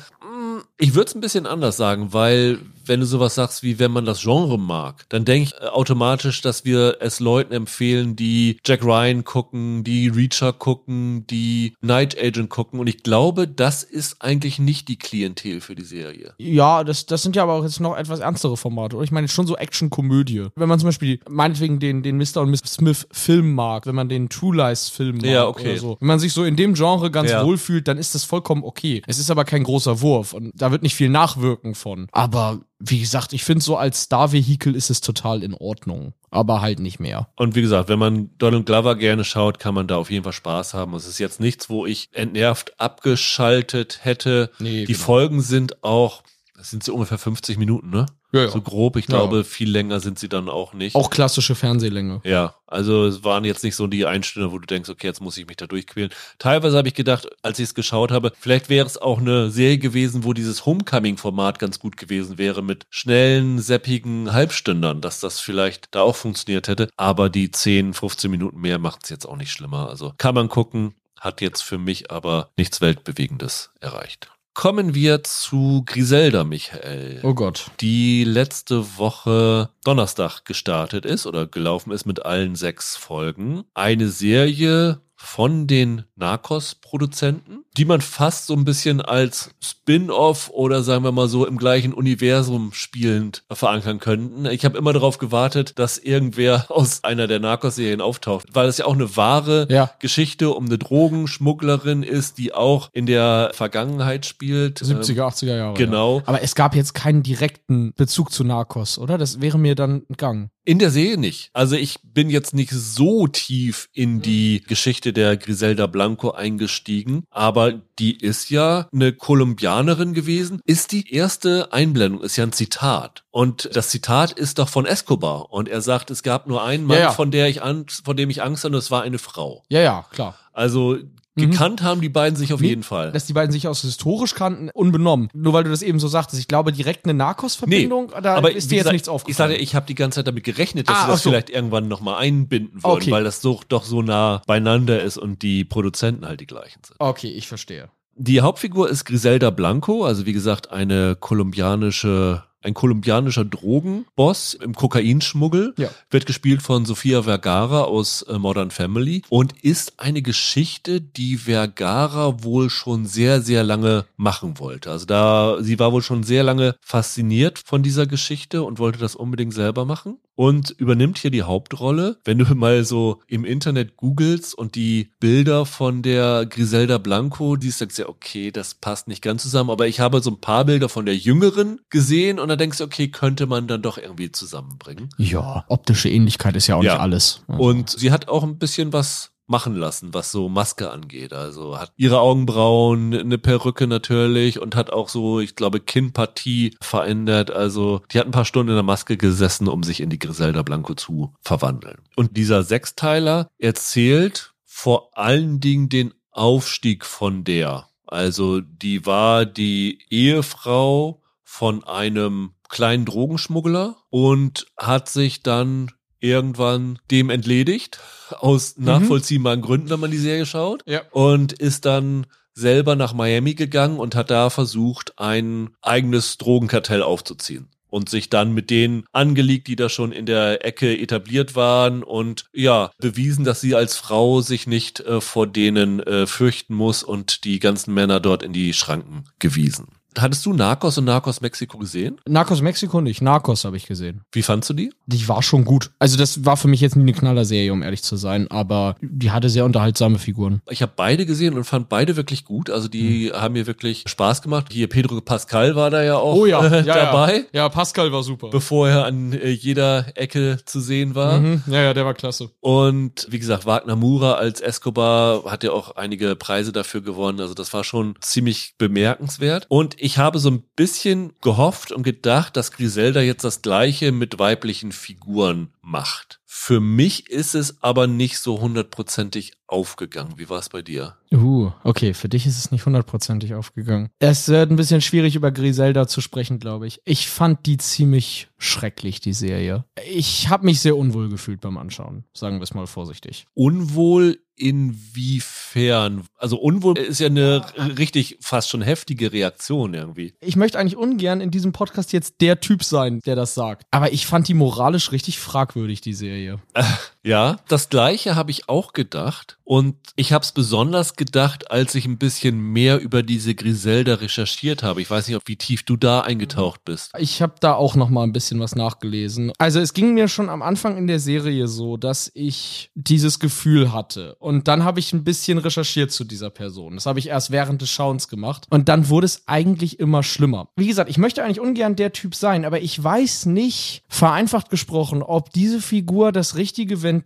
Ich 0.77 0.93
würde 0.93 1.09
es 1.09 1.15
ein 1.15 1.21
bisschen 1.21 1.45
anders 1.47 1.77
sagen, 1.77 2.13
weil 2.13 2.59
wenn 2.89 2.99
du 2.99 3.05
sowas 3.05 3.35
sagst 3.35 3.63
wie 3.63 3.79
wenn 3.79 3.91
man 3.91 4.05
das 4.05 4.21
Genre 4.21 4.57
mag, 4.59 5.05
dann 5.09 5.23
denke 5.25 5.49
ich 5.55 5.61
äh, 5.61 5.67
automatisch, 5.67 6.41
dass 6.41 6.65
wir 6.65 6.97
es 6.99 7.19
Leuten 7.19 7.53
empfehlen, 7.53 8.15
die 8.15 8.57
Jack 8.65 8.83
Ryan 8.83 9.23
gucken, 9.23 9.83
die 9.83 10.07
Reacher 10.09 10.51
gucken, 10.53 11.25
die 11.27 11.75
Night 11.81 12.17
Agent 12.21 12.49
gucken. 12.49 12.79
Und 12.79 12.87
ich 12.87 13.03
glaube, 13.03 13.47
das 13.47 13.83
ist 13.83 14.17
eigentlich 14.21 14.59
nicht 14.59 14.87
die 14.87 14.97
Klientel 14.97 15.61
für 15.61 15.75
die 15.75 15.83
Serie. 15.83 16.33
Ja, 16.37 16.83
das, 16.83 17.05
das 17.05 17.23
sind 17.23 17.35
ja 17.35 17.43
aber 17.43 17.53
auch 17.53 17.63
jetzt 17.63 17.79
noch 17.79 17.95
etwas 17.95 18.19
ernstere 18.19 18.57
Formate, 18.57 18.95
oder? 18.95 19.03
Ich 19.03 19.11
meine 19.11 19.27
schon 19.27 19.47
so 19.47 19.55
Action-Komödie. 19.55 20.47
Wenn 20.55 20.69
man 20.69 20.79
zum 20.79 20.87
Beispiel 20.87 21.19
meinetwegen 21.29 21.79
den, 21.79 22.03
den 22.03 22.17
Mr. 22.17 22.37
und 22.41 22.49
Miss 22.49 22.61
Smith 22.65 23.07
Film 23.11 23.53
mag, 23.53 23.85
wenn 23.85 23.95
man 23.95 24.09
den 24.09 24.29
True 24.29 24.55
Lies 24.55 24.89
Film 24.89 25.17
mag 25.17 25.25
Ja, 25.25 25.47
okay. 25.47 25.71
oder 25.71 25.77
so. 25.79 25.97
Wenn 25.99 26.07
man 26.07 26.19
sich 26.19 26.33
so 26.33 26.43
in 26.43 26.55
dem 26.55 26.73
Genre 26.73 27.11
ganz 27.11 27.29
Ja. 27.31 27.45
wohl 27.45 27.57
fühlt, 27.57 27.87
dann 27.87 27.97
ist 27.97 28.15
das 28.15 28.23
vollkommen 28.23 28.63
okay. 28.63 29.01
Es 29.07 29.19
ist 29.19 29.29
aber 29.31 29.45
kein 29.45 29.63
großer 29.63 30.01
Wurf 30.01 30.33
und 30.33 30.51
da 30.55 30.71
wird 30.71 30.83
nicht 30.83 30.95
viel 30.95 31.09
nachwirken 31.09 31.75
von. 31.75 32.07
Aber 32.11 32.61
wie 32.79 32.99
gesagt, 32.99 33.33
ich 33.33 33.43
finde 33.43 33.63
so 33.63 33.75
als 33.75 34.03
Star-Vehikel 34.03 34.75
ist 34.75 34.89
es 34.89 35.01
total 35.01 35.43
in 35.43 35.53
Ordnung. 35.53 36.13
Aber 36.31 36.61
halt 36.61 36.79
nicht 36.79 36.99
mehr. 36.99 37.27
Und 37.35 37.55
wie 37.55 37.61
gesagt, 37.61 37.89
wenn 37.89 37.99
man 37.99 38.29
Donald 38.37 38.65
Glover 38.65 38.95
gerne 38.95 39.23
schaut, 39.23 39.59
kann 39.59 39.73
man 39.73 39.87
da 39.87 39.97
auf 39.97 40.11
jeden 40.11 40.23
Fall 40.23 40.33
Spaß 40.33 40.73
haben. 40.75 40.93
Es 40.93 41.07
ist 41.07 41.19
jetzt 41.19 41.39
nichts, 41.39 41.69
wo 41.69 41.85
ich 41.85 42.09
entnervt 42.13 42.79
abgeschaltet 42.79 43.99
hätte. 44.03 44.51
Nee, 44.59 44.85
die 44.85 44.93
genau. 44.93 45.05
Folgen 45.05 45.41
sind 45.41 45.83
auch, 45.83 46.23
das 46.55 46.69
sind 46.69 46.83
so 46.83 46.93
ungefähr 46.93 47.17
50 47.17 47.57
Minuten, 47.57 47.89
ne? 47.89 48.05
Ja, 48.31 48.41
ja. 48.41 48.49
So 48.49 48.61
grob. 48.61 48.95
Ich 48.95 49.05
Ja. 49.05 49.15
glaube, 49.15 49.43
viel 49.43 49.69
länger 49.71 49.99
sind 49.99 50.19
sie 50.19 50.29
dann 50.29 50.49
auch 50.49 50.73
nicht. 50.73 50.95
Auch 50.95 51.09
klassische 51.09 51.55
Fernsehlänge. 51.55 52.21
Ja, 52.23 52.53
also 52.67 53.05
es 53.07 53.23
waren 53.23 53.43
jetzt 53.43 53.63
nicht 53.63 53.75
so 53.75 53.87
die 53.87 54.05
Einstünde, 54.05 54.51
wo 54.51 54.59
du 54.59 54.67
denkst, 54.67 54.89
okay, 54.89 55.07
jetzt 55.07 55.19
muss 55.21 55.37
ich 55.37 55.47
mich 55.47 55.57
da 55.57 55.65
durchquälen. 55.65 56.11
Teilweise 56.37 56.77
habe 56.77 56.87
ich 56.87 56.93
gedacht, 56.93 57.27
als 57.41 57.57
ich 57.59 57.63
es 57.65 57.73
geschaut 57.73 58.11
habe, 58.11 58.31
vielleicht 58.39 58.69
wäre 58.69 58.85
es 58.85 58.97
auch 58.97 59.17
eine 59.19 59.49
Serie 59.49 59.79
gewesen, 59.79 60.23
wo 60.23 60.33
dieses 60.33 60.65
Homecoming-Format 60.65 61.57
ganz 61.59 61.79
gut 61.79 61.97
gewesen 61.97 62.37
wäre 62.37 62.61
mit 62.61 62.85
schnellen, 62.91 63.59
seppigen 63.59 64.31
Halbstündern, 64.31 65.01
dass 65.01 65.19
das 65.19 65.39
vielleicht 65.39 65.87
da 65.95 66.01
auch 66.01 66.15
funktioniert 66.15 66.67
hätte. 66.67 66.89
Aber 66.97 67.29
die 67.29 67.49
10, 67.49 67.93
15 67.93 68.29
Minuten 68.29 68.59
mehr 68.59 68.77
macht 68.77 69.03
es 69.05 69.09
jetzt 69.09 69.25
auch 69.25 69.37
nicht 69.37 69.51
schlimmer. 69.51 69.89
Also 69.89 70.13
kann 70.17 70.35
man 70.35 70.49
gucken, 70.49 70.93
hat 71.19 71.41
jetzt 71.41 71.63
für 71.63 71.77
mich 71.79 72.11
aber 72.11 72.49
nichts 72.57 72.79
Weltbewegendes 72.79 73.71
erreicht. 73.81 74.29
Kommen 74.53 74.93
wir 74.93 75.23
zu 75.23 75.83
Griselda, 75.85 76.43
Michael 76.43 77.21
Oh 77.23 77.33
Gott. 77.33 77.71
die 77.79 78.23
letzte 78.25 78.97
Woche 78.97 79.69
Donnerstag 79.85 80.43
gestartet 80.43 81.05
ist 81.05 81.25
oder 81.25 81.47
gelaufen 81.47 81.91
ist 81.91 82.05
mit 82.05 82.25
allen 82.25 82.55
sechs 82.55 82.97
Folgen. 82.97 83.63
Eine 83.73 84.09
Serie 84.09 84.99
von 85.21 85.67
den 85.67 86.05
Narcos-Produzenten, 86.15 87.65
die 87.77 87.83
man 87.85 87.99
fast 88.01 88.47
so 88.47 88.53
ein 88.53 88.63
bisschen 88.63 89.01
als 89.01 89.51
Spin-off 89.61 90.49
oder 90.49 90.81
sagen 90.81 91.03
wir 91.03 91.11
mal 91.11 91.27
so 91.27 91.45
im 91.45 91.57
gleichen 91.57 91.93
Universum 91.93 92.71
spielend 92.73 93.43
verankern 93.51 93.99
könnten. 93.99 94.45
Ich 94.45 94.63
habe 94.63 94.77
immer 94.77 94.93
darauf 94.93 95.17
gewartet, 95.17 95.73
dass 95.77 95.97
irgendwer 95.97 96.65
aus 96.71 97.03
einer 97.03 97.27
der 97.27 97.39
Narcos-Serien 97.39 97.99
auftaucht, 98.01 98.47
weil 98.53 98.67
es 98.69 98.77
ja 98.77 98.85
auch 98.85 98.93
eine 98.93 99.15
wahre 99.17 99.67
Ja. 99.69 99.91
Geschichte 99.99 100.51
um 100.51 100.65
eine 100.67 100.77
Drogenschmugglerin 100.77 102.03
ist, 102.03 102.37
die 102.37 102.53
auch 102.53 102.89
in 102.93 103.05
der 103.05 103.51
Vergangenheit 103.53 104.25
spielt. 104.25 104.79
70er, 104.81 105.27
80er 105.27 105.55
Jahre. 105.57 105.73
genau. 105.77 106.19
Ja. 106.19 106.23
Aber 106.27 106.41
es 106.41 106.55
gab 106.55 106.75
jetzt 106.75 106.93
keinen 106.93 107.23
direkten 107.23 107.93
Bezug 107.95 108.31
zu 108.31 108.43
Narcos, 108.43 108.97
oder? 108.97 109.17
Das 109.17 109.41
wäre 109.41 109.59
mir 109.59 109.75
dann 109.75 110.03
entgangen. 110.07 110.49
In 110.65 110.77
der 110.79 110.91
Serie 110.91 111.17
nicht. 111.17 111.49
Also 111.53 111.75
ich 111.75 111.97
bin 112.03 112.29
jetzt 112.29 112.53
nicht 112.53 112.71
so 112.71 113.27
tief 113.27 113.89
in 113.91 114.21
die 114.21 114.61
Geschichte 114.67 115.08
der 115.13 115.37
Griselda 115.37 115.87
Blanco 115.87 116.31
eingestiegen, 116.31 117.23
aber 117.29 117.73
die 117.99 118.17
ist 118.17 118.49
ja 118.49 118.87
eine 118.93 119.13
Kolumbianerin 119.13 120.13
gewesen. 120.13 120.61
Ist 120.65 120.91
die 120.91 121.13
erste 121.13 121.71
Einblendung, 121.73 122.21
ist 122.21 122.37
ja 122.37 122.43
ein 122.45 122.51
Zitat. 122.53 123.23
Und 123.31 123.69
das 123.73 123.89
Zitat 123.89 124.31
ist 124.31 124.59
doch 124.59 124.69
von 124.69 124.85
Escobar. 124.85 125.51
Und 125.51 125.67
er 125.69 125.81
sagt, 125.81 126.11
es 126.11 126.23
gab 126.23 126.47
nur 126.47 126.63
einen 126.63 126.85
Mann, 126.85 126.97
Ja, 126.97 127.03
ja. 127.03 127.11
von 127.11 127.31
der 127.31 127.47
ich 127.49 127.61
Angst, 127.61 128.05
von 128.05 128.15
dem 128.17 128.29
ich 128.29 128.41
Angst 128.41 128.63
hatte, 128.63 128.73
und 128.73 128.79
es 128.79 128.91
war 128.91 129.01
eine 129.03 129.19
Frau. 129.19 129.63
Ja, 129.69 129.81
ja, 129.81 130.05
klar. 130.11 130.35
Also 130.53 130.97
gekannt 131.35 131.81
haben 131.81 132.01
die 132.01 132.09
beiden 132.09 132.35
sich 132.35 132.51
auf 132.53 132.59
Nee, 132.59 132.69
jeden 132.69 132.83
Fall. 132.83 133.11
Dass 133.11 133.25
die 133.25 133.33
beiden 133.33 133.51
sich 133.51 133.67
aus 133.67 133.81
historisch 133.81 134.35
kannten, 134.35 134.69
unbenommen. 134.73 135.29
Nur 135.33 135.53
weil 135.53 135.63
du 135.63 135.69
das 135.69 135.81
eben 135.81 135.99
so 135.99 136.07
sagtest. 136.07 136.39
Ich 136.41 136.47
glaube, 136.47 136.71
direkt 136.73 137.05
eine 137.05 137.13
Narcos-Verbindung, 137.13 138.11
da 138.21 138.35
aber 138.35 138.51
ist 138.51 138.71
dir 138.71 138.75
jetzt 138.75 138.83
gesagt, 138.83 138.93
nichts 138.93 139.07
Ich 139.07 139.13
aufgefallen. 139.13 139.51
sage, 139.51 139.61
ich 139.61 139.75
habe 139.75 139.85
die 139.85 139.95
ganze 139.95 140.17
Zeit 140.17 140.27
damit 140.27 140.43
gerechnet, 140.43 140.89
dass 140.89 140.97
Ah, 140.97 141.05
sie 141.05 141.11
das 141.11 141.23
so. 141.23 141.29
vielleicht 141.29 141.49
irgendwann 141.49 141.87
nochmal 141.87 142.15
einbinden 142.21 142.83
würden, 142.83 142.91
Okay. 142.97 143.11
weil 143.11 143.23
das 143.23 143.41
so, 143.41 143.61
doch 143.69 143.85
so 143.85 144.01
nah 144.01 144.41
beieinander 144.47 145.01
ist 145.01 145.17
und 145.17 145.41
die 145.41 145.63
Produzenten 145.65 146.25
halt 146.25 146.39
die 146.41 146.47
gleichen 146.47 146.81
sind. 146.85 146.95
okay, 146.99 147.29
ich 147.29 147.47
verstehe. 147.47 147.89
Die 148.21 148.41
Hauptfigur 148.41 148.89
ist 148.89 149.05
Griselda 149.05 149.49
Blanco, 149.49 150.03
also 150.03 150.25
wie 150.25 150.33
gesagt 150.33 150.71
eine 150.71 151.15
kolumbianische 151.15 152.43
ein 152.61 152.73
kolumbianischer 152.73 153.45
Drogenboss 153.45 154.53
im 154.53 154.73
Kokainschmuggel, 154.75 155.73
Ja. 155.77 155.89
wird 156.09 156.25
gespielt 156.25 156.61
von 156.61 156.85
Sofia 156.85 157.23
Vergara 157.23 157.83
aus 157.83 158.21
äh, 158.23 158.37
Modern 158.37 158.71
Family 158.71 159.21
und 159.29 159.53
ist 159.63 159.93
eine 159.99 160.21
Geschichte, 160.21 161.01
die 161.01 161.37
Vergara 161.37 162.43
wohl 162.43 162.69
schon 162.69 163.05
sehr, 163.05 163.41
sehr 163.41 163.63
lange 163.63 164.05
machen 164.17 164.59
wollte. 164.59 164.91
Also 164.91 165.05
da, 165.05 165.57
sie 165.61 165.79
war 165.79 165.91
wohl 165.91 166.01
schon 166.01 166.23
sehr 166.23 166.43
lange 166.43 166.75
fasziniert 166.81 167.59
von 167.65 167.83
dieser 167.83 168.05
Geschichte 168.07 168.63
und 168.63 168.79
wollte 168.79 168.99
das 168.99 169.15
unbedingt 169.15 169.53
selber 169.53 169.85
machen 169.85 170.17
und 170.39 170.69
übernimmt 170.77 171.17
hier 171.17 171.31
die 171.31 171.43
Hauptrolle. 171.43 172.17
Wenn 172.23 172.37
du 172.37 172.55
mal 172.55 172.85
so 172.85 173.19
im 173.27 173.43
Internet 173.43 173.97
googelst 173.97 174.57
und 174.57 174.75
die 174.75 175.11
Bilder 175.19 175.65
von 175.65 176.01
der 176.01 176.45
Griselda 176.45 176.97
Blanco, 176.97 177.57
die 177.57 177.71
sagst 177.71 177.97
du 177.97 178.03
ja, 178.03 178.07
okay, 178.07 178.49
das 178.49 178.73
passt 178.73 179.09
nicht 179.09 179.21
ganz 179.21 179.41
zusammen, 179.43 179.69
aber 179.69 179.87
ich 179.89 179.99
habe 179.99 180.21
so 180.21 180.31
ein 180.31 180.39
paar 180.39 180.63
Bilder 180.63 180.87
von 180.87 181.05
der 181.05 181.17
Jüngeren 181.17 181.81
gesehen 181.89 182.39
und 182.39 182.47
dann 182.47 182.57
denkst 182.57 182.77
du, 182.77 182.85
okay, 182.85 183.09
könnte 183.09 183.47
man 183.47 183.67
dann 183.67 183.81
doch 183.81 183.97
irgendwie 183.97 184.31
zusammenbringen. 184.31 185.09
Ja, 185.17 185.65
optische 185.67 186.07
Ähnlichkeit 186.07 186.55
ist 186.55 186.67
ja 186.67 186.75
auch 186.77 186.83
Ja. 186.83 186.93
nicht 186.93 187.01
alles. 187.01 187.43
Und 187.47 187.89
sie 187.89 188.13
hat 188.13 188.29
auch 188.29 188.43
ein 188.45 188.57
bisschen 188.57 188.93
was 188.93 189.31
machen 189.49 189.75
lassen, 189.75 190.13
was 190.13 190.31
so 190.31 190.47
Maske 190.47 190.91
angeht. 190.91 191.33
Also 191.33 191.79
hat 191.79 191.91
ihre 191.97 192.19
Augenbrauen, 192.19 193.13
eine 193.13 193.37
Perücke 193.37 193.87
natürlich 193.87 194.59
und 194.59 194.75
hat 194.75 194.91
auch 194.91 195.09
so, 195.09 195.39
ich 195.39 195.55
glaube, 195.55 195.79
Kinnpartie 195.79 196.75
verändert. 196.81 197.51
Also 197.51 198.01
die 198.11 198.19
hat 198.19 198.25
ein 198.25 198.31
paar 198.31 198.45
Stunden 198.45 198.69
in 198.69 198.75
der 198.75 198.83
Maske 198.83 199.17
gesessen, 199.17 199.67
um 199.67 199.83
sich 199.83 200.01
in 200.01 200.09
die 200.09 200.19
Griselda 200.19 200.61
Blanco 200.61 200.93
zu 200.93 201.33
verwandeln. 201.41 201.97
Und 202.15 202.37
dieser 202.37 202.63
Sechsteiler 202.63 203.49
erzählt 203.57 204.53
vor 204.65 205.17
allen 205.17 205.59
Dingen 205.59 205.89
den 205.89 206.13
Aufstieg 206.31 207.05
von 207.05 207.43
der. 207.43 207.87
Also 208.05 208.61
die 208.61 209.05
war 209.05 209.45
die 209.45 209.99
Ehefrau 210.09 211.21
von 211.43 211.83
einem 211.83 212.53
kleinen 212.69 213.05
Drogenschmuggler 213.05 213.97
und 214.09 214.67
hat 214.77 215.09
sich 215.09 215.43
dann 215.43 215.91
irgendwann 216.19 216.99
dem 217.11 217.29
entledigt, 217.29 217.99
aus 218.39 218.77
nachvollziehbaren 218.77 219.61
Gründen, 219.61 219.89
wenn 219.89 219.99
man 219.99 220.11
die 220.11 220.17
Serie 220.17 220.45
schaut, 220.45 220.83
Ja. 220.85 221.01
und 221.11 221.53
ist 221.53 221.85
dann 221.85 222.25
selber 222.53 222.95
nach 222.95 223.13
Miami 223.13 223.53
gegangen 223.53 223.99
und 223.99 224.15
hat 224.15 224.29
da 224.31 224.49
versucht, 224.49 225.13
ein 225.17 225.69
eigenes 225.81 226.37
Drogenkartell 226.37 227.01
aufzuziehen. 227.03 227.69
Und 227.91 228.07
sich 228.07 228.29
dann 228.29 228.53
mit 228.53 228.69
denen 228.69 229.05
angelegt, 229.13 229.67
die 229.67 229.75
da 229.75 229.89
schon 229.89 230.11
in 230.11 230.27
der 230.27 230.63
Ecke 230.63 230.95
etabliert 230.95 231.55
waren 231.55 232.03
und 232.03 232.45
ja, 232.53 232.91
bewiesen, 232.99 233.45
dass 233.45 233.61
sie 233.61 233.73
als 233.73 233.95
Frau 233.97 234.41
sich 234.41 234.67
nicht 234.67 234.99
äh, 234.99 235.19
vor 235.21 235.47
denen 235.47 235.99
äh, 236.01 236.27
fürchten 236.27 236.75
muss 236.75 237.01
und 237.01 237.45
die 237.45 237.57
ganzen 237.57 237.95
Männer 237.95 238.19
dort 238.19 238.43
in 238.43 238.53
die 238.53 238.73
Schranken 238.73 239.23
gewiesen. 239.39 239.87
Hattest 240.17 240.45
du 240.45 240.53
Narcos 240.53 240.97
und 240.97 241.05
Narcos 241.05 241.41
Mexiko 241.41 241.77
gesehen? 241.77 242.19
Narcos 242.27 242.61
Mexiko 242.61 243.01
nicht, 243.01 243.21
Narcos 243.21 243.65
habe 243.65 243.77
ich 243.77 243.85
gesehen. 243.85 244.21
Wie 244.31 244.41
fandst 244.41 244.69
du 244.69 244.73
die? 244.73 244.91
Die 245.05 245.27
war 245.27 245.43
schon 245.43 245.65
gut. 245.65 245.91
Also 245.99 246.17
das 246.17 246.45
war 246.45 246.57
für 246.57 246.67
mich 246.67 246.81
jetzt 246.81 246.95
nie 246.95 247.03
eine 247.03 247.13
Knallerserie, 247.13 247.71
um 247.71 247.83
ehrlich 247.83 248.03
zu 248.03 248.15
sein, 248.15 248.49
aber 248.49 248.95
die 249.01 249.31
hatte 249.31 249.49
sehr 249.49 249.65
unterhaltsame 249.65 250.19
Figuren. 250.19 250.61
Ich 250.69 250.81
habe 250.81 250.91
beide 250.95 251.25
gesehen 251.25 251.53
und 251.53 251.63
fand 251.63 251.89
beide 251.89 252.15
wirklich 252.15 252.45
gut. 252.45 252.69
Also 252.69 252.87
die 252.87 253.29
mhm. 253.31 253.39
haben 253.39 253.53
mir 253.53 253.67
wirklich 253.67 254.03
Spaß 254.07 254.41
gemacht. 254.41 254.67
Hier 254.71 254.87
Pedro 254.87 255.21
Pascal 255.21 255.75
war 255.75 255.89
da 255.89 256.03
ja 256.03 256.17
auch 256.17 256.35
oh 256.35 256.45
ja, 256.45 256.65
äh, 256.65 256.85
ja, 256.85 256.95
dabei. 256.95 257.45
Ja. 257.53 257.63
ja. 257.63 257.69
Pascal 257.69 258.11
war 258.11 258.23
super. 258.23 258.49
Bevor 258.49 258.89
er 258.89 259.05
an 259.05 259.33
äh, 259.33 259.49
jeder 259.49 260.05
Ecke 260.15 260.57
zu 260.65 260.79
sehen 260.79 261.15
war. 261.15 261.39
Mhm. 261.39 261.63
Ja, 261.67 261.81
ja, 261.81 261.93
der 261.93 262.05
war 262.05 262.13
klasse. 262.13 262.49
Und 262.59 263.27
wie 263.29 263.39
gesagt, 263.39 263.65
Wagner 263.65 263.95
Mura 263.95 264.33
als 264.33 264.61
Escobar 264.61 265.45
hat 265.45 265.63
ja 265.63 265.71
auch 265.71 265.95
einige 265.95 266.35
Preise 266.35 266.71
dafür 266.71 267.01
gewonnen. 267.01 267.39
Also 267.39 267.53
das 267.53 267.73
war 267.73 267.83
schon 267.83 268.15
ziemlich 268.21 268.73
bemerkenswert. 268.77 269.65
Und 269.69 269.98
ich 270.01 270.17
habe 270.17 270.39
so 270.39 270.49
ein 270.49 270.63
bisschen 270.75 271.33
gehofft 271.41 271.91
und 271.91 272.03
gedacht, 272.03 272.57
dass 272.57 272.71
Griselda 272.71 273.21
jetzt 273.21 273.43
das 273.43 273.61
gleiche 273.61 274.11
mit 274.11 274.39
weiblichen 274.39 274.91
Figuren 274.91 275.69
macht. 275.81 276.38
Für 276.51 276.79
mich 276.79 277.29
ist 277.29 277.53
es 277.53 277.83
aber 277.83 278.07
nicht 278.07 278.39
so 278.39 278.59
hundertprozentig 278.59 279.53
aufgegangen. 279.67 280.33
Wie 280.37 280.49
war 280.49 280.57
es 280.57 280.69
bei 280.69 280.81
dir? 280.81 281.15
Uh, 281.31 281.71
okay, 281.83 282.15
für 282.15 282.27
dich 282.27 282.47
ist 282.47 282.57
es 282.57 282.71
nicht 282.71 282.87
hundertprozentig 282.87 283.53
aufgegangen. 283.53 284.09
Es 284.17 284.47
wird 284.47 284.71
ein 284.71 284.75
bisschen 284.75 285.01
schwierig 285.01 285.35
über 285.35 285.51
Griselda 285.51 286.07
zu 286.07 286.21
sprechen, 286.21 286.57
glaube 286.57 286.87
ich. 286.87 287.01
Ich 287.05 287.29
fand 287.29 287.67
die 287.67 287.77
ziemlich 287.77 288.47
schrecklich, 288.57 289.21
die 289.21 289.33
Serie. 289.33 289.85
Ich 290.09 290.49
habe 290.49 290.65
mich 290.65 290.79
sehr 290.79 290.97
unwohl 290.97 291.29
gefühlt 291.29 291.61
beim 291.61 291.77
Anschauen, 291.77 292.23
sagen 292.33 292.57
wir 292.57 292.63
es 292.63 292.73
mal 292.73 292.87
vorsichtig. 292.87 293.45
Unwohl 293.53 294.39
inwiefern? 294.59 296.23
Also 296.35 296.57
unwohl 296.57 296.97
ist 296.97 297.19
ja 297.19 297.27
eine 297.27 297.63
richtig 297.97 298.37
fast 298.41 298.69
schon 298.69 298.81
heftige 298.81 299.31
Reaktion 299.31 299.93
irgendwie. 299.93 300.33
Ich 300.41 300.55
möchte 300.55 300.77
eigentlich 300.77 300.97
ungern 300.97 301.41
in 301.41 301.51
diesem 301.51 301.71
Podcast 301.71 302.11
jetzt 302.11 302.41
der 302.41 302.59
Typ 302.59 302.83
sein, 302.83 303.21
der 303.25 303.35
das 303.35 303.53
sagt. 303.53 303.83
Aber 303.91 304.11
ich 304.11 304.25
fand 304.25 304.47
die 304.47 304.53
moralisch 304.53 305.11
richtig 305.11 305.39
fragwürdig, 305.39 306.01
die 306.01 306.13
Serie. 306.13 306.38
video. 306.39 306.59
Ja, 307.29 307.57
das 307.67 307.89
gleiche 307.89 308.35
habe 308.35 308.49
ich 308.49 308.69
auch 308.69 308.93
gedacht. 308.93 309.59
Und 309.63 309.95
ich 310.15 310.33
habe 310.33 310.43
es 310.43 310.51
besonders 310.51 311.15
gedacht, 311.15 311.69
als 311.69 311.93
ich 311.93 312.07
ein 312.07 312.17
bisschen 312.17 312.59
mehr 312.59 312.99
über 312.99 313.21
diese 313.21 313.53
Griselda 313.53 314.15
recherchiert 314.15 314.81
habe. 314.81 314.99
Ich 314.99 315.11
weiß 315.11 315.27
nicht, 315.27 315.39
wie 315.45 315.57
tief 315.57 315.83
du 315.83 315.95
da 315.95 316.21
eingetaucht 316.21 316.83
bist. 316.85 317.11
Ich 317.19 317.43
habe 317.43 317.53
da 317.59 317.75
auch 317.75 317.93
noch 317.93 318.09
mal 318.09 318.23
ein 318.23 318.33
bisschen 318.33 318.59
was 318.59 318.75
nachgelesen. 318.75 319.51
Also 319.59 319.79
es 319.79 319.93
ging 319.93 320.15
mir 320.15 320.27
schon 320.27 320.49
am 320.49 320.63
Anfang 320.63 320.97
in 320.97 321.05
der 321.05 321.19
Serie 321.19 321.67
so, 321.67 321.97
dass 321.97 322.31
ich 322.33 322.89
dieses 322.95 323.37
Gefühl 323.37 323.93
hatte. 323.93 324.35
Und 324.39 324.67
dann 324.67 324.83
habe 324.83 324.99
ich 324.99 325.13
ein 325.13 325.23
bisschen 325.23 325.59
recherchiert 325.59 326.11
zu 326.11 326.23
dieser 326.23 326.49
Person. 326.49 326.95
Das 326.95 327.05
habe 327.05 327.19
ich 327.19 327.27
erst 327.27 327.51
während 327.51 327.83
des 327.83 327.91
Schauens 327.91 328.27
gemacht. 328.27 328.65
Und 328.71 328.89
dann 328.89 329.07
wurde 329.07 329.25
es 329.25 329.43
eigentlich 329.45 329.99
immer 329.99 330.23
schlimmer. 330.23 330.69
Wie 330.77 330.87
gesagt, 330.87 331.11
ich 331.11 331.19
möchte 331.19 331.43
eigentlich 331.43 331.59
ungern 331.59 331.95
der 331.95 332.11
Typ 332.11 332.33
sein, 332.33 332.65
aber 332.65 332.81
ich 332.81 333.03
weiß 333.03 333.45
nicht, 333.45 334.01
vereinfacht 334.07 334.71
gesprochen, 334.71 335.21
ob 335.21 335.53
diese 335.53 335.79
Figur 335.79 336.31
das 336.31 336.55
richtige 336.55 337.03
Ventil 337.03 337.18